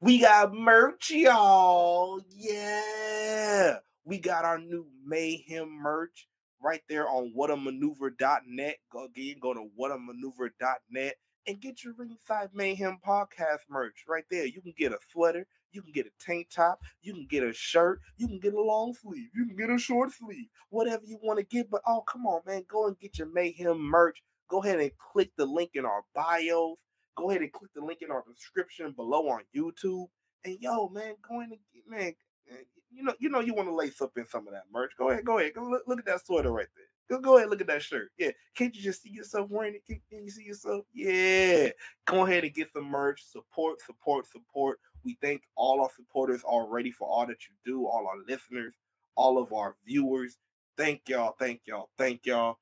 we 0.04 0.18
got 0.18 0.52
merch, 0.52 1.10
y'all. 1.12 2.20
Yeah. 2.36 3.78
We 4.04 4.18
got 4.18 4.44
our 4.44 4.58
new 4.58 4.86
Mayhem 5.02 5.70
merch 5.70 6.28
right 6.62 6.82
there 6.90 7.08
on 7.08 7.32
whatamaneuver.net. 7.34 8.76
Go 8.92 9.04
again, 9.06 9.36
go 9.40 9.54
to 9.54 9.66
whatamaneuver.net 9.80 11.14
and 11.46 11.60
get 11.60 11.82
your 11.82 11.94
Ringside 11.96 12.50
Mayhem 12.52 12.98
podcast 13.06 13.60
merch 13.70 14.04
right 14.06 14.24
there. 14.30 14.44
You 14.44 14.60
can 14.60 14.74
get 14.76 14.92
a 14.92 14.98
sweater, 15.10 15.46
you 15.72 15.80
can 15.80 15.92
get 15.92 16.06
a 16.06 16.10
tank 16.22 16.48
top, 16.54 16.80
you 17.00 17.14
can 17.14 17.26
get 17.26 17.42
a 17.42 17.54
shirt, 17.54 18.00
you 18.18 18.28
can 18.28 18.40
get 18.40 18.52
a 18.52 18.60
long 18.60 18.92
sleeve, 18.92 19.30
you 19.34 19.46
can 19.46 19.56
get 19.56 19.70
a 19.70 19.78
short 19.78 20.12
sleeve, 20.12 20.48
whatever 20.68 21.04
you 21.06 21.18
want 21.22 21.38
to 21.38 21.46
get. 21.46 21.70
But 21.70 21.80
oh, 21.86 22.02
come 22.02 22.26
on, 22.26 22.42
man, 22.46 22.64
go 22.68 22.88
and 22.88 22.98
get 22.98 23.18
your 23.18 23.32
Mayhem 23.32 23.78
merch. 23.78 24.22
Go 24.50 24.62
ahead 24.62 24.80
and 24.80 24.90
click 24.98 25.30
the 25.38 25.46
link 25.46 25.70
in 25.72 25.86
our 25.86 26.02
bios 26.14 26.76
go 27.16 27.30
ahead 27.30 27.42
and 27.42 27.52
click 27.52 27.70
the 27.74 27.84
link 27.84 28.02
in 28.02 28.10
our 28.10 28.24
description 28.26 28.92
below 28.92 29.28
on 29.28 29.42
YouTube. 29.54 30.06
And 30.44 30.58
yo, 30.60 30.88
man, 30.88 31.14
go 31.26 31.40
ahead 31.40 31.50
and 31.50 31.60
man, 31.88 32.14
eh, 32.50 32.54
you 32.90 33.02
know, 33.02 33.14
you 33.18 33.28
know, 33.28 33.40
you 33.40 33.54
want 33.54 33.68
to 33.68 33.74
lace 33.74 34.00
up 34.00 34.12
in 34.16 34.26
some 34.26 34.46
of 34.46 34.52
that 34.52 34.64
merch. 34.72 34.92
Go 34.98 35.10
ahead, 35.10 35.24
go 35.24 35.38
ahead, 35.38 35.54
go 35.54 35.62
look, 35.64 35.82
look 35.86 35.98
at 35.98 36.06
that 36.06 36.24
sweater 36.24 36.52
right 36.52 36.66
there. 36.76 36.86
Go, 37.08 37.22
go 37.22 37.36
ahead, 37.36 37.50
look 37.50 37.60
at 37.60 37.66
that 37.66 37.82
shirt. 37.82 38.10
Yeah, 38.18 38.30
can't 38.54 38.74
you 38.74 38.82
just 38.82 39.02
see 39.02 39.10
yourself 39.10 39.50
wearing 39.50 39.74
it? 39.74 39.84
Can, 39.86 40.00
can 40.08 40.24
you 40.24 40.30
see 40.30 40.44
yourself? 40.44 40.84
Yeah, 40.92 41.70
go 42.06 42.24
ahead 42.24 42.44
and 42.44 42.54
get 42.54 42.72
some 42.72 42.86
merch. 42.86 43.22
Support, 43.24 43.82
support, 43.82 44.26
support. 44.30 44.78
We 45.04 45.18
thank 45.20 45.42
all 45.54 45.82
our 45.82 45.90
supporters 45.94 46.42
already 46.42 46.90
for 46.90 47.06
all 47.08 47.26
that 47.26 47.46
you 47.46 47.54
do, 47.64 47.86
all 47.86 48.06
our 48.06 48.18
listeners, 48.26 48.74
all 49.16 49.38
of 49.38 49.52
our 49.52 49.76
viewers. 49.86 50.38
Thank 50.78 51.08
y'all, 51.08 51.34
thank 51.38 51.60
y'all, 51.66 51.90
thank 51.98 52.24
y'all. 52.24 52.58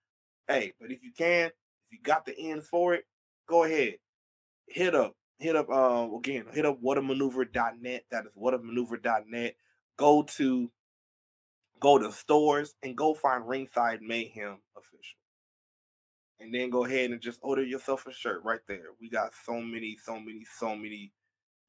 Hey, 0.49 0.73
but 0.81 0.91
if 0.91 1.03
you 1.05 1.13
can, 1.17 1.47
if 1.47 1.53
you 1.93 1.99
got 2.03 2.27
the 2.27 2.37
ends 2.37 2.67
for 2.67 2.95
it, 2.95 3.05
go 3.47 3.65
ahead 3.65 3.95
hit 4.73 4.95
up, 4.95 5.15
hit 5.39 5.57
up, 5.57 5.69
uh, 5.71 6.09
again, 6.17 6.47
hit 6.53 6.67
up 6.67 6.81
whatamaneuver.net. 6.83 8.05
That 8.11 8.25
is 8.27 8.33
whatamaneuver.net. 8.41 9.55
Go 9.99 10.23
to, 10.23 10.71
go 11.81 11.99
to 11.99 12.13
stores 12.13 12.75
and 12.83 12.97
go 12.97 13.15
find 13.15 13.47
Ringside 13.47 14.01
Mayhem 14.03 14.59
official. 14.77 15.19
And 16.41 16.53
then 16.53 16.71
go 16.71 16.85
ahead 16.85 17.11
and 17.11 17.21
just 17.21 17.39
order 17.43 17.63
yourself 17.63 18.07
a 18.07 18.13
shirt 18.13 18.43
right 18.45 18.61
there. 18.67 18.87
We 19.01 19.09
got 19.09 19.33
so 19.45 19.61
many, 19.61 19.97
so 20.03 20.19
many, 20.19 20.45
so 20.59 20.75
many, 20.75 21.13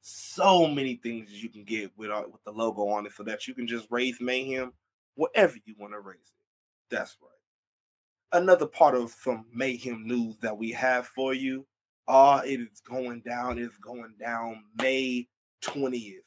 so 0.01 0.67
many 0.67 0.95
things 0.95 1.31
you 1.31 1.49
can 1.49 1.63
get 1.63 1.91
with 1.95 2.09
uh, 2.09 2.23
with 2.31 2.43
the 2.43 2.51
logo 2.51 2.87
on 2.87 3.05
it, 3.05 3.13
so 3.13 3.23
that 3.23 3.47
you 3.47 3.53
can 3.53 3.67
just 3.67 3.87
raise 3.91 4.19
mayhem 4.19 4.73
wherever 5.15 5.55
you 5.65 5.75
want 5.77 5.93
to 5.93 5.99
raise 5.99 6.17
it. 6.17 6.95
That's 6.95 7.15
right. 7.21 8.41
Another 8.41 8.65
part 8.65 8.95
of 8.95 9.11
some 9.11 9.45
mayhem 9.53 10.07
news 10.07 10.37
that 10.41 10.57
we 10.57 10.71
have 10.71 11.05
for 11.05 11.35
you 11.35 11.67
Oh, 12.07 12.37
it 12.39 12.59
is 12.59 12.81
going 12.81 13.21
down. 13.21 13.57
It's 13.57 13.77
going 13.77 14.15
down 14.19 14.63
May 14.77 15.27
20th. 15.63 16.17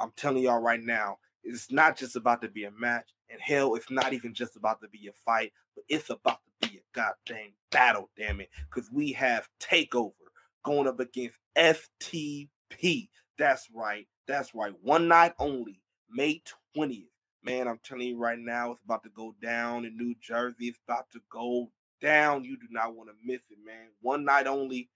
I'm 0.00 0.12
telling 0.16 0.44
y'all 0.44 0.60
right 0.60 0.82
now, 0.82 1.18
it's 1.44 1.70
not 1.70 1.96
just 1.96 2.16
about 2.16 2.42
to 2.42 2.48
be 2.48 2.64
a 2.64 2.70
match. 2.70 3.10
And 3.28 3.40
hell, 3.40 3.74
it's 3.74 3.90
not 3.90 4.12
even 4.12 4.34
just 4.34 4.56
about 4.56 4.80
to 4.82 4.88
be 4.88 5.08
a 5.08 5.12
fight, 5.24 5.52
but 5.74 5.84
it's 5.88 6.10
about 6.10 6.38
to 6.60 6.68
be 6.68 6.78
a 6.78 6.80
goddamn 6.94 7.52
battle, 7.70 8.08
damn 8.16 8.40
it. 8.40 8.50
Because 8.70 8.90
we 8.90 9.12
have 9.12 9.48
Takeover 9.60 10.12
going 10.64 10.86
up 10.86 11.00
against 11.00 11.36
FTP. 11.56 13.08
That's 13.36 13.68
right. 13.74 14.06
That's 14.26 14.54
right. 14.54 14.72
One 14.82 15.08
night 15.08 15.34
only, 15.38 15.80
May 16.10 16.42
20th. 16.76 17.08
Man, 17.42 17.68
I'm 17.68 17.80
telling 17.82 18.08
you 18.08 18.18
right 18.18 18.38
now, 18.38 18.72
it's 18.72 18.82
about 18.84 19.02
to 19.04 19.10
go 19.10 19.34
down 19.42 19.84
in 19.84 19.96
New 19.96 20.14
Jersey. 20.20 20.68
It's 20.68 20.80
about 20.88 21.10
to 21.12 21.20
go 21.30 21.70
down. 22.00 22.44
You 22.44 22.56
do 22.56 22.66
not 22.70 22.96
want 22.96 23.08
to 23.08 23.14
miss 23.24 23.42
it, 23.50 23.58
man. 23.64 23.88
One 24.00 24.24
night 24.24 24.46
only 24.46 24.88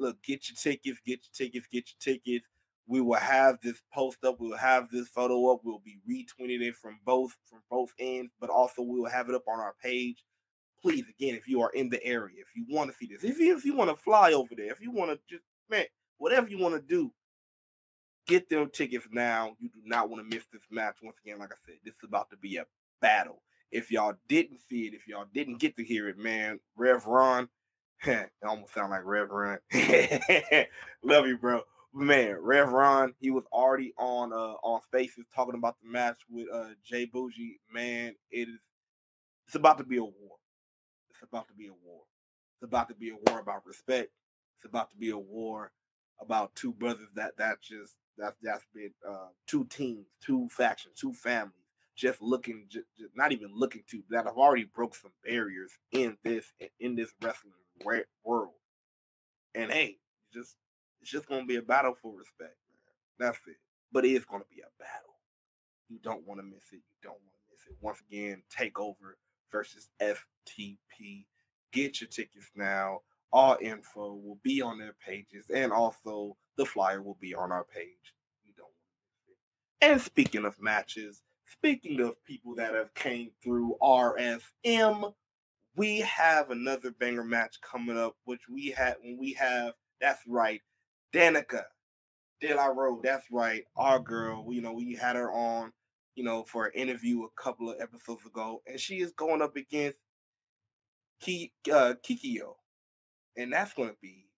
look, 0.00 0.22
get 0.22 0.48
your 0.48 0.56
tickets, 0.56 0.98
get 1.06 1.20
your 1.22 1.32
tickets, 1.32 1.66
get 1.70 1.84
your 1.88 2.14
tickets. 2.14 2.46
We 2.86 3.00
will 3.00 3.14
have 3.14 3.58
this 3.62 3.80
post 3.94 4.24
up. 4.24 4.40
We 4.40 4.48
will 4.48 4.56
have 4.56 4.90
this 4.90 5.08
photo 5.08 5.52
up. 5.52 5.60
We'll 5.62 5.82
be 5.84 6.00
retweeting 6.08 6.62
it 6.62 6.74
from 6.74 6.98
both 7.04 7.36
from 7.48 7.60
both 7.70 7.92
ends, 8.00 8.32
but 8.40 8.50
also 8.50 8.82
we 8.82 8.98
will 8.98 9.10
have 9.10 9.28
it 9.28 9.34
up 9.34 9.44
on 9.46 9.60
our 9.60 9.74
page. 9.82 10.24
Please, 10.82 11.04
again, 11.08 11.34
if 11.34 11.46
you 11.46 11.62
are 11.62 11.70
in 11.70 11.90
the 11.90 12.02
area, 12.02 12.36
if 12.40 12.48
you 12.56 12.64
want 12.68 12.90
to 12.90 12.96
see 12.96 13.06
this, 13.06 13.22
if 13.22 13.38
you 13.38 13.56
if 13.56 13.64
you 13.64 13.76
want 13.76 13.90
to 13.90 14.02
fly 14.02 14.32
over 14.32 14.54
there, 14.56 14.72
if 14.72 14.80
you 14.80 14.90
want 14.90 15.10
to 15.10 15.18
just 15.28 15.44
man, 15.68 15.84
whatever 16.18 16.48
you 16.48 16.58
want 16.58 16.74
to 16.74 16.80
do, 16.80 17.12
get 18.26 18.48
them 18.48 18.70
tickets 18.72 19.06
now. 19.12 19.54
You 19.60 19.68
do 19.68 19.80
not 19.84 20.08
want 20.08 20.22
to 20.28 20.36
miss 20.36 20.46
this 20.52 20.62
match. 20.70 20.96
Once 21.02 21.16
again, 21.24 21.38
like 21.38 21.52
I 21.52 21.56
said, 21.66 21.76
this 21.84 21.94
is 21.94 22.08
about 22.08 22.30
to 22.30 22.36
be 22.38 22.56
a 22.56 22.64
battle. 23.00 23.42
If 23.70 23.92
y'all 23.92 24.14
didn't 24.28 24.58
see 24.68 24.86
it, 24.86 24.94
if 24.94 25.06
y'all 25.06 25.26
didn't 25.32 25.58
get 25.58 25.76
to 25.76 25.84
hear 25.84 26.08
it, 26.08 26.18
man, 26.18 26.58
Rev 26.76 27.06
Ron, 27.06 27.48
it 28.06 28.30
almost 28.46 28.72
sound 28.72 28.90
like 28.90 29.04
Rev 29.04 29.28
Ron. 29.30 29.58
Love 31.02 31.26
you, 31.26 31.36
bro. 31.36 31.62
Man, 31.92 32.36
Rev 32.40 32.70
Ron, 32.70 33.14
he 33.20 33.30
was 33.30 33.44
already 33.52 33.92
on 33.98 34.32
uh 34.32 34.54
on 34.62 34.80
Spaces 34.82 35.26
talking 35.34 35.54
about 35.54 35.76
the 35.82 35.88
match 35.88 36.18
with 36.30 36.46
uh 36.52 36.68
Jay 36.84 37.04
Bougie. 37.04 37.60
Man, 37.72 38.14
it 38.30 38.48
is 38.48 38.60
it's 39.46 39.56
about 39.56 39.78
to 39.78 39.84
be 39.84 39.98
a 39.98 40.04
war. 40.04 40.36
It's 41.10 41.22
about 41.22 41.48
to 41.48 41.54
be 41.54 41.66
a 41.66 41.72
war. 41.84 42.02
It's 42.56 42.68
about 42.68 42.88
to 42.88 42.94
be 42.94 43.10
a 43.10 43.30
war 43.30 43.40
about 43.40 43.66
respect. 43.66 44.10
It's 44.58 44.66
about 44.66 44.90
to 44.90 44.96
be 44.96 45.10
a 45.10 45.18
war 45.18 45.72
about 46.20 46.54
two 46.54 46.72
brothers 46.72 47.08
that 47.16 47.36
that 47.38 47.60
just 47.60 47.96
that 48.16 48.34
that's 48.42 48.64
been 48.72 48.92
uh 49.06 49.28
two 49.46 49.64
teams, 49.66 50.06
two 50.24 50.48
factions, 50.50 50.98
two 50.98 51.12
families 51.12 51.54
just 51.96 52.22
looking 52.22 52.64
just, 52.68 52.86
just 52.98 53.14
not 53.14 53.32
even 53.32 53.50
looking 53.54 53.82
to 53.90 54.02
that 54.08 54.24
have 54.24 54.38
already 54.38 54.64
broke 54.64 54.94
some 54.94 55.10
barriers 55.22 55.72
in 55.92 56.16
this 56.24 56.46
in 56.78 56.94
this 56.94 57.12
wrestling 57.20 57.52
world. 58.24 58.54
And 59.54 59.70
hey, 59.70 59.98
just 60.32 60.56
it's 61.00 61.10
just 61.10 61.26
gonna 61.26 61.46
be 61.46 61.56
a 61.56 61.62
battle 61.62 61.94
for 62.00 62.12
respect, 62.12 62.56
man. 62.68 62.78
That's 63.18 63.38
it. 63.46 63.56
But 63.92 64.04
it 64.04 64.12
is 64.12 64.24
gonna 64.24 64.44
be 64.50 64.60
a 64.60 64.82
battle. 64.82 65.16
You 65.88 65.98
don't 66.02 66.26
want 66.26 66.40
to 66.40 66.46
miss 66.46 66.72
it. 66.72 66.76
You 66.76 67.00
don't 67.02 67.12
want 67.12 67.34
to 67.34 67.50
miss 67.50 67.66
it. 67.68 67.76
Once 67.80 68.00
again, 68.08 68.42
Takeover 68.56 69.14
versus 69.50 69.88
FTP. 70.00 71.26
Get 71.72 72.00
your 72.00 72.08
tickets 72.08 72.50
now. 72.54 73.00
All 73.32 73.56
info 73.60 74.14
will 74.14 74.38
be 74.42 74.60
on 74.62 74.78
their 74.78 74.94
pages, 75.04 75.46
and 75.52 75.72
also 75.72 76.36
the 76.56 76.64
flyer 76.64 77.02
will 77.02 77.18
be 77.20 77.34
on 77.34 77.52
our 77.52 77.64
page. 77.64 78.14
You 78.44 78.52
don't 78.56 78.66
want 78.66 78.74
to 78.76 79.30
miss 79.30 79.36
it. 79.36 79.92
And 79.92 80.00
speaking 80.00 80.44
of 80.44 80.60
matches, 80.60 81.22
speaking 81.46 82.00
of 82.00 82.22
people 82.24 82.54
that 82.56 82.74
have 82.74 82.92
came 82.94 83.30
through 83.42 83.76
RSM, 83.82 85.14
we 85.76 86.00
have 86.00 86.50
another 86.50 86.90
banger 86.92 87.24
match 87.24 87.56
coming 87.62 87.98
up, 87.98 88.16
which 88.24 88.42
we 88.50 88.70
had 88.70 88.96
when 89.02 89.18
we 89.18 89.34
have 89.34 89.74
that's 90.00 90.22
right, 90.26 90.62
Danica 91.14 91.64
Della 92.40 92.72
Rouge. 92.74 93.02
That's 93.04 93.26
right, 93.30 93.64
our 93.76 94.00
girl. 94.00 94.46
You 94.52 94.62
know, 94.62 94.72
we 94.72 94.94
had 94.94 95.16
her 95.16 95.32
on, 95.32 95.72
you 96.14 96.24
know, 96.24 96.44
for 96.44 96.66
an 96.66 96.72
interview 96.74 97.22
a 97.24 97.42
couple 97.42 97.70
of 97.70 97.80
episodes 97.80 98.26
ago, 98.26 98.62
and 98.66 98.80
she 98.80 98.96
is 99.00 99.12
going 99.12 99.42
up 99.42 99.56
against 99.56 99.98
Ki, 101.20 101.52
uh, 101.72 101.94
Kikyo, 102.02 102.56
and 103.36 103.52
that's 103.52 103.74
going 103.74 103.90
to 103.90 103.96
be 104.02 104.28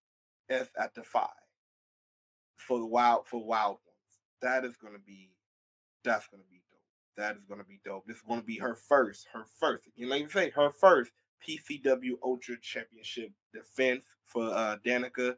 F 0.51 0.71
at 0.79 0.95
the 0.95 1.03
five. 1.03 1.29
for 2.57 2.79
the 2.79 2.87
wild 2.87 3.27
for 3.27 3.45
wild 3.45 3.73
ones. 3.87 4.21
That 4.41 4.65
is 4.65 4.77
gonna 4.77 4.99
be 5.05 5.31
that's 6.05 6.27
gonna 6.29 6.43
be 6.51 6.63
dope. 6.71 6.81
That 7.17 7.37
is 7.37 7.45
gonna 7.49 7.65
be 7.65 7.81
dope. 7.85 8.07
This 8.07 8.17
is 8.17 8.23
gonna 8.23 8.43
be 8.43 8.59
her 8.59 8.75
first, 8.75 9.27
her 9.33 9.45
first. 9.59 9.89
You 9.97 10.07
know, 10.07 10.13
like 10.13 10.23
you 10.23 10.29
say, 10.31 10.51
her 10.51 10.71
first 10.71 11.13
PCW 11.47 12.13
Ultra 12.23 12.57
Championship 12.61 13.31
defense 13.53 14.05
for 14.25 14.45
uh 14.45 14.77
Danica. 14.85 15.37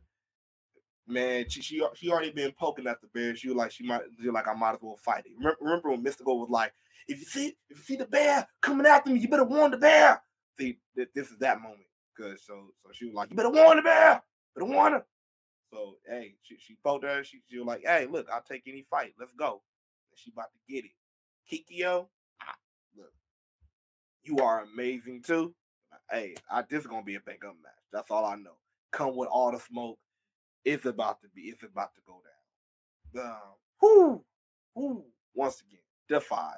Man, 1.07 1.49
she, 1.49 1.61
she 1.61 1.87
she 1.95 2.11
already 2.11 2.31
been 2.31 2.53
poking 2.53 2.87
at 2.87 3.01
the 3.01 3.09
bear. 3.09 3.37
She 3.37 3.49
was 3.49 3.57
like, 3.57 3.71
she 3.71 3.85
might 3.85 4.03
she 4.21 4.31
like 4.31 4.49
I 4.49 4.55
might 4.55 4.73
as 4.75 4.79
well 4.81 4.97
fight 4.97 5.27
it. 5.27 5.33
Remember, 5.37 5.59
remember 5.61 5.91
when 5.91 6.03
Mystical 6.03 6.39
was 6.41 6.49
like, 6.49 6.73
if 7.09 7.19
you 7.19 7.27
see 7.27 7.49
if 7.69 7.79
you 7.79 7.85
see 7.85 7.97
the 7.97 8.07
bear 8.07 8.47
coming 8.63 8.87
after 8.87 9.11
me, 9.11 9.21
you 9.21 9.29
better 9.29 9.45
warn 9.45 9.71
the 9.71 9.77
bear. 9.77 10.23
See, 10.59 10.79
th- 10.97 11.09
this 11.15 11.31
is 11.31 11.39
that 11.39 11.61
moment. 11.61 11.83
Cause 12.19 12.43
so 12.47 12.69
so 12.83 12.91
she 12.93 13.07
was 13.07 13.15
like, 13.15 13.31
you 13.31 13.37
better 13.37 13.51
warn 13.51 13.77
the 13.77 13.83
bear, 13.83 14.23
better 14.55 14.65
warn 14.67 14.93
her. 14.95 15.05
So 15.71 15.97
hey, 16.07 16.37
she 16.43 16.57
she 16.59 16.77
poked 16.83 17.05
her. 17.05 17.25
She 17.25 17.41
she 17.51 17.59
was 17.59 17.67
like, 17.67 17.83
hey, 17.85 18.07
look, 18.07 18.29
I'll 18.33 18.43
take 18.43 18.63
any 18.67 18.87
fight. 18.89 19.15
Let's 19.19 19.33
go. 19.33 19.63
And 20.11 20.19
she 20.19 20.31
about 20.31 20.51
to 20.53 20.73
get 20.73 20.85
it. 20.85 20.93
Kikyo, 21.51 22.07
ah, 22.41 22.55
look, 22.97 23.13
you 24.23 24.39
are 24.39 24.63
amazing 24.63 25.23
too. 25.23 25.55
Hey, 26.11 26.35
I, 26.51 26.63
this 26.69 26.83
is 26.83 26.87
gonna 26.87 27.03
be 27.03 27.17
a 27.17 27.21
big 27.21 27.45
up 27.45 27.57
match. 27.63 27.73
That's 27.93 28.11
all 28.11 28.25
I 28.25 28.37
know. 28.37 28.57
Come 28.93 29.17
with 29.17 29.29
all 29.29 29.53
the 29.53 29.59
smoke. 29.59 29.99
It's 30.65 30.85
about 30.85 31.21
to 31.23 31.29
be. 31.35 31.43
It's 31.43 31.63
about 31.63 31.95
to 31.95 32.01
go 32.07 32.21
down. 33.15 33.25
Um, 33.25 33.41
whoo, 33.81 34.25
whoo. 34.75 35.05
Once 35.35 35.63
again, 35.63 35.81
Defy, 36.09 36.55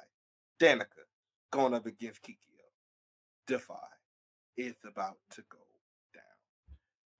Danica, 0.59 1.05
going 1.51 1.73
up 1.73 1.85
against 1.85 2.21
Kikyo. 2.21 2.37
Defy. 3.47 3.75
It's 4.55 4.83
about 4.85 5.17
to 5.31 5.43
go 5.49 5.57
down. 6.13 6.23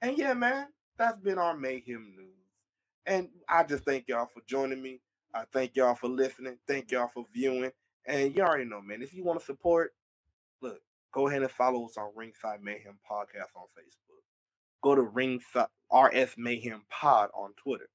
And 0.02 0.18
yeah, 0.18 0.34
man, 0.34 0.68
that's 0.98 1.20
been 1.20 1.38
our 1.38 1.56
mayhem 1.56 2.14
news. 2.16 2.34
And 3.06 3.30
I 3.48 3.64
just 3.64 3.84
thank 3.86 4.08
y'all 4.08 4.26
for 4.26 4.42
joining 4.48 4.82
me. 4.82 5.02
I 5.34 5.44
thank 5.52 5.76
y'all 5.76 5.96
for 5.96 6.08
listening. 6.10 6.58
Thank 6.68 6.92
y'all 6.92 7.08
for 7.08 7.26
viewing. 7.34 7.72
And 8.06 8.36
you 8.36 8.42
already 8.44 8.66
know, 8.66 8.82
man, 8.82 9.02
if 9.02 9.14
you 9.14 9.24
want 9.24 9.40
to 9.40 9.46
support, 9.46 9.94
look, 10.62 10.82
go 11.18 11.28
ahead 11.28 11.42
and 11.42 11.50
follow 11.50 11.84
us 11.84 11.98
on 11.98 12.12
Ringside 12.16 12.62
Mayhem 12.62 13.00
Podcast 13.12 13.50
on 13.56 13.66
Facebook. 13.76 14.22
Go 14.84 14.94
to 14.94 15.02
Ringside 15.02 15.66
RS 15.92 16.36
Mayhem 16.38 16.84
Pod 16.92 17.32
on 17.34 17.54
Twitter. 17.58 17.90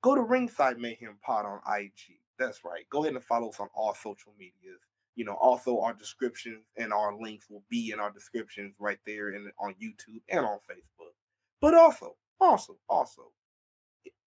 Go 0.00 0.14
to 0.14 0.22
Ringside 0.22 0.78
Mayhem 0.78 1.18
Pod 1.20 1.44
on 1.44 1.58
IG. 1.76 2.20
That's 2.38 2.64
right. 2.64 2.84
Go 2.88 3.02
ahead 3.02 3.16
and 3.16 3.24
follow 3.24 3.48
us 3.48 3.58
on 3.58 3.66
all 3.74 3.96
social 3.96 4.32
medias. 4.38 4.78
You 5.16 5.24
know, 5.24 5.34
also 5.34 5.80
our 5.80 5.92
descriptions 5.92 6.66
and 6.76 6.92
our 6.92 7.20
links 7.20 7.50
will 7.50 7.64
be 7.68 7.90
in 7.90 7.98
our 7.98 8.12
descriptions 8.12 8.76
right 8.78 9.00
there 9.04 9.30
and 9.30 9.50
on 9.58 9.74
YouTube 9.82 10.22
and 10.28 10.46
on 10.46 10.58
Facebook. 10.70 11.14
But 11.60 11.74
also, 11.74 12.14
also, 12.40 12.78
also, 12.88 13.32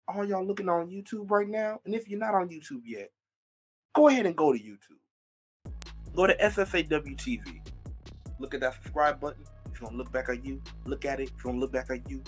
all 0.09 0.25
y'all 0.25 0.45
looking 0.45 0.67
on 0.67 0.89
YouTube 0.89 1.31
right 1.31 1.47
now, 1.47 1.79
and 1.85 1.95
if 1.95 2.09
you're 2.09 2.19
not 2.19 2.35
on 2.35 2.49
YouTube 2.49 2.81
yet, 2.83 3.11
go 3.95 4.09
ahead 4.09 4.25
and 4.25 4.35
go 4.35 4.51
to 4.51 4.59
YouTube. 4.59 5.71
Go 6.13 6.27
to 6.27 6.35
SSAW 6.35 7.15
TV. 7.15 7.61
Look 8.41 8.55
at 8.55 8.61
that 8.61 8.73
subscribe 8.73 9.19
button. 9.19 9.43
It's 9.69 9.79
gonna 9.79 9.95
look 9.95 10.11
back 10.11 10.29
at 10.29 10.43
you. 10.43 10.61
Look 10.85 11.05
at 11.05 11.19
it. 11.19 11.29
It's 11.29 11.43
gonna 11.43 11.59
look 11.59 11.71
back 11.71 11.91
at 11.91 12.09
you. 12.09 12.23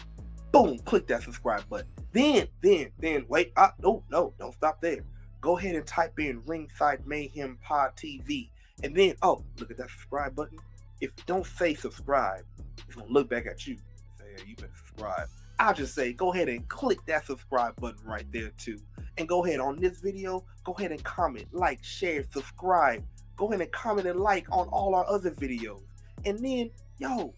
Boom! 0.52 0.78
Click 0.80 1.08
that 1.08 1.24
subscribe 1.24 1.68
button. 1.68 1.88
Then, 2.12 2.48
then, 2.62 2.92
then, 3.00 3.26
wait. 3.28 3.52
Uh, 3.58 3.70
no, 3.82 4.04
no, 4.12 4.34
don't 4.38 4.54
stop 4.54 4.80
there. 4.80 5.04
Go 5.42 5.58
ahead 5.58 5.76
and 5.76 5.86
type 5.86 6.20
in 6.20 6.42
Ringside 6.46 7.06
Mayhem 7.08 7.58
Pod 7.62 7.96
TV, 7.98 8.50
and 8.84 8.96
then, 8.96 9.16
oh, 9.24 9.44
look 9.60 9.72
at 9.72 9.78
that 9.78 9.90
subscribe 9.90 10.36
button. 10.36 10.60
If 11.02 11.12
you 11.18 11.24
don't 11.26 11.46
say 11.46 11.74
subscribe, 11.74 12.46
it's 12.88 12.96
gonna 12.96 13.12
look 13.12 13.30
back 13.30 13.48
at 13.48 13.66
you. 13.66 13.76
Say, 14.20 14.26
yeah, 14.38 14.44
you 14.48 14.56
better 14.56 14.70
subscribe. 14.78 15.28
I'll 15.60 15.74
just 15.74 15.96
say 15.96 16.14
go 16.14 16.32
ahead 16.34 16.50
and 16.50 16.68
click 16.68 17.00
that 17.08 17.26
subscribe 17.26 17.76
button 17.78 18.06
right 18.06 18.26
there 18.32 18.52
too. 18.58 18.80
And 19.18 19.28
go 19.28 19.44
ahead 19.46 19.60
on 19.60 19.80
this 19.80 20.00
video, 20.00 20.44
go 20.64 20.74
ahead 20.74 20.92
and 20.92 21.04
comment, 21.04 21.48
like, 21.52 21.84
share, 21.84 22.24
subscribe. 22.32 23.04
Go 23.36 23.48
ahead 23.48 23.62
and 23.62 23.72
comment 23.72 24.08
and 24.08 24.20
like 24.20 24.46
on 24.52 24.68
all 24.68 24.94
our 24.94 25.08
other 25.10 25.32
videos. 25.32 25.82
And 26.26 26.40
then, 26.40 26.70
yo, 26.98 27.34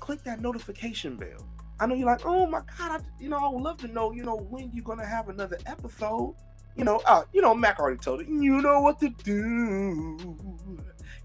click 0.00 0.22
that 0.24 0.40
notification 0.40 1.16
bell. 1.16 1.48
I 1.80 1.86
know 1.86 1.94
you're 1.94 2.06
like, 2.06 2.24
oh 2.24 2.46
my 2.46 2.60
god, 2.78 3.00
I, 3.00 3.04
you 3.20 3.28
know, 3.28 3.38
I 3.38 3.48
would 3.48 3.62
love 3.62 3.78
to 3.78 3.88
know, 3.88 4.12
you 4.12 4.22
know, 4.22 4.36
when 4.36 4.70
you're 4.72 4.84
gonna 4.84 5.06
have 5.06 5.28
another 5.28 5.58
episode. 5.66 6.34
You 6.76 6.84
know, 6.84 7.00
uh, 7.06 7.22
you 7.32 7.40
know, 7.40 7.54
Mac 7.54 7.78
already 7.78 7.98
told 7.98 8.20
it. 8.20 8.28
You 8.28 8.60
know 8.60 8.80
what 8.80 8.98
to 9.00 9.08
do. 9.08 10.36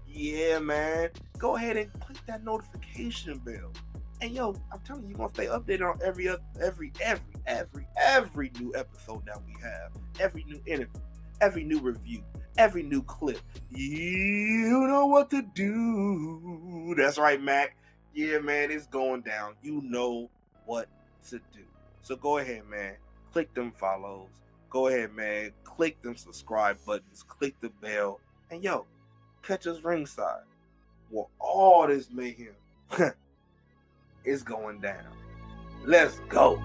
Yeah, 0.06 0.60
man. 0.60 1.10
Go 1.38 1.56
ahead 1.56 1.76
and 1.76 1.92
click 2.00 2.18
that 2.26 2.44
notification 2.44 3.38
bell. 3.38 3.72
And 4.20 4.32
yo, 4.32 4.54
I'm 4.72 4.80
telling 4.80 5.04
you, 5.04 5.10
you're 5.10 5.18
gonna 5.18 5.30
stay 5.30 5.46
updated 5.46 5.90
on 5.90 5.98
every 6.04 6.28
every 6.60 6.92
every 7.00 7.22
every 7.46 7.86
every 7.96 8.52
new 8.60 8.72
episode 8.76 9.24
that 9.26 9.42
we 9.44 9.54
have, 9.62 9.92
every 10.20 10.44
new 10.44 10.60
interview, 10.66 11.00
every 11.40 11.64
new 11.64 11.80
review, 11.80 12.22
every 12.58 12.82
new 12.82 13.02
clip. 13.02 13.38
You 13.70 14.86
know 14.88 15.06
what 15.06 15.30
to 15.30 15.42
do. 15.42 16.94
That's 16.96 17.18
right, 17.18 17.40
Mac. 17.40 17.76
Yeah, 18.14 18.38
man, 18.38 18.70
it's 18.70 18.86
going 18.86 19.22
down. 19.22 19.54
You 19.62 19.82
know 19.82 20.30
what 20.66 20.88
to 21.28 21.38
do. 21.52 21.64
So 22.02 22.16
go 22.16 22.38
ahead, 22.38 22.66
man. 22.68 22.96
Click 23.32 23.52
them 23.54 23.72
follows. 23.72 24.28
Go 24.68 24.88
ahead, 24.88 25.14
man. 25.14 25.52
Click 25.64 26.00
them 26.02 26.16
subscribe 26.16 26.78
buttons. 26.84 27.24
Click 27.26 27.54
the 27.60 27.70
bell. 27.80 28.20
And 28.50 28.62
yo, 28.62 28.86
catch 29.42 29.66
us 29.66 29.82
ringside. 29.82 30.42
Where 31.10 31.26
all 31.38 31.86
this 31.86 32.08
mayhem 32.10 32.54
is 34.24 34.42
going 34.42 34.80
down. 34.80 35.06
Let's 35.84 36.20
go. 36.28 36.62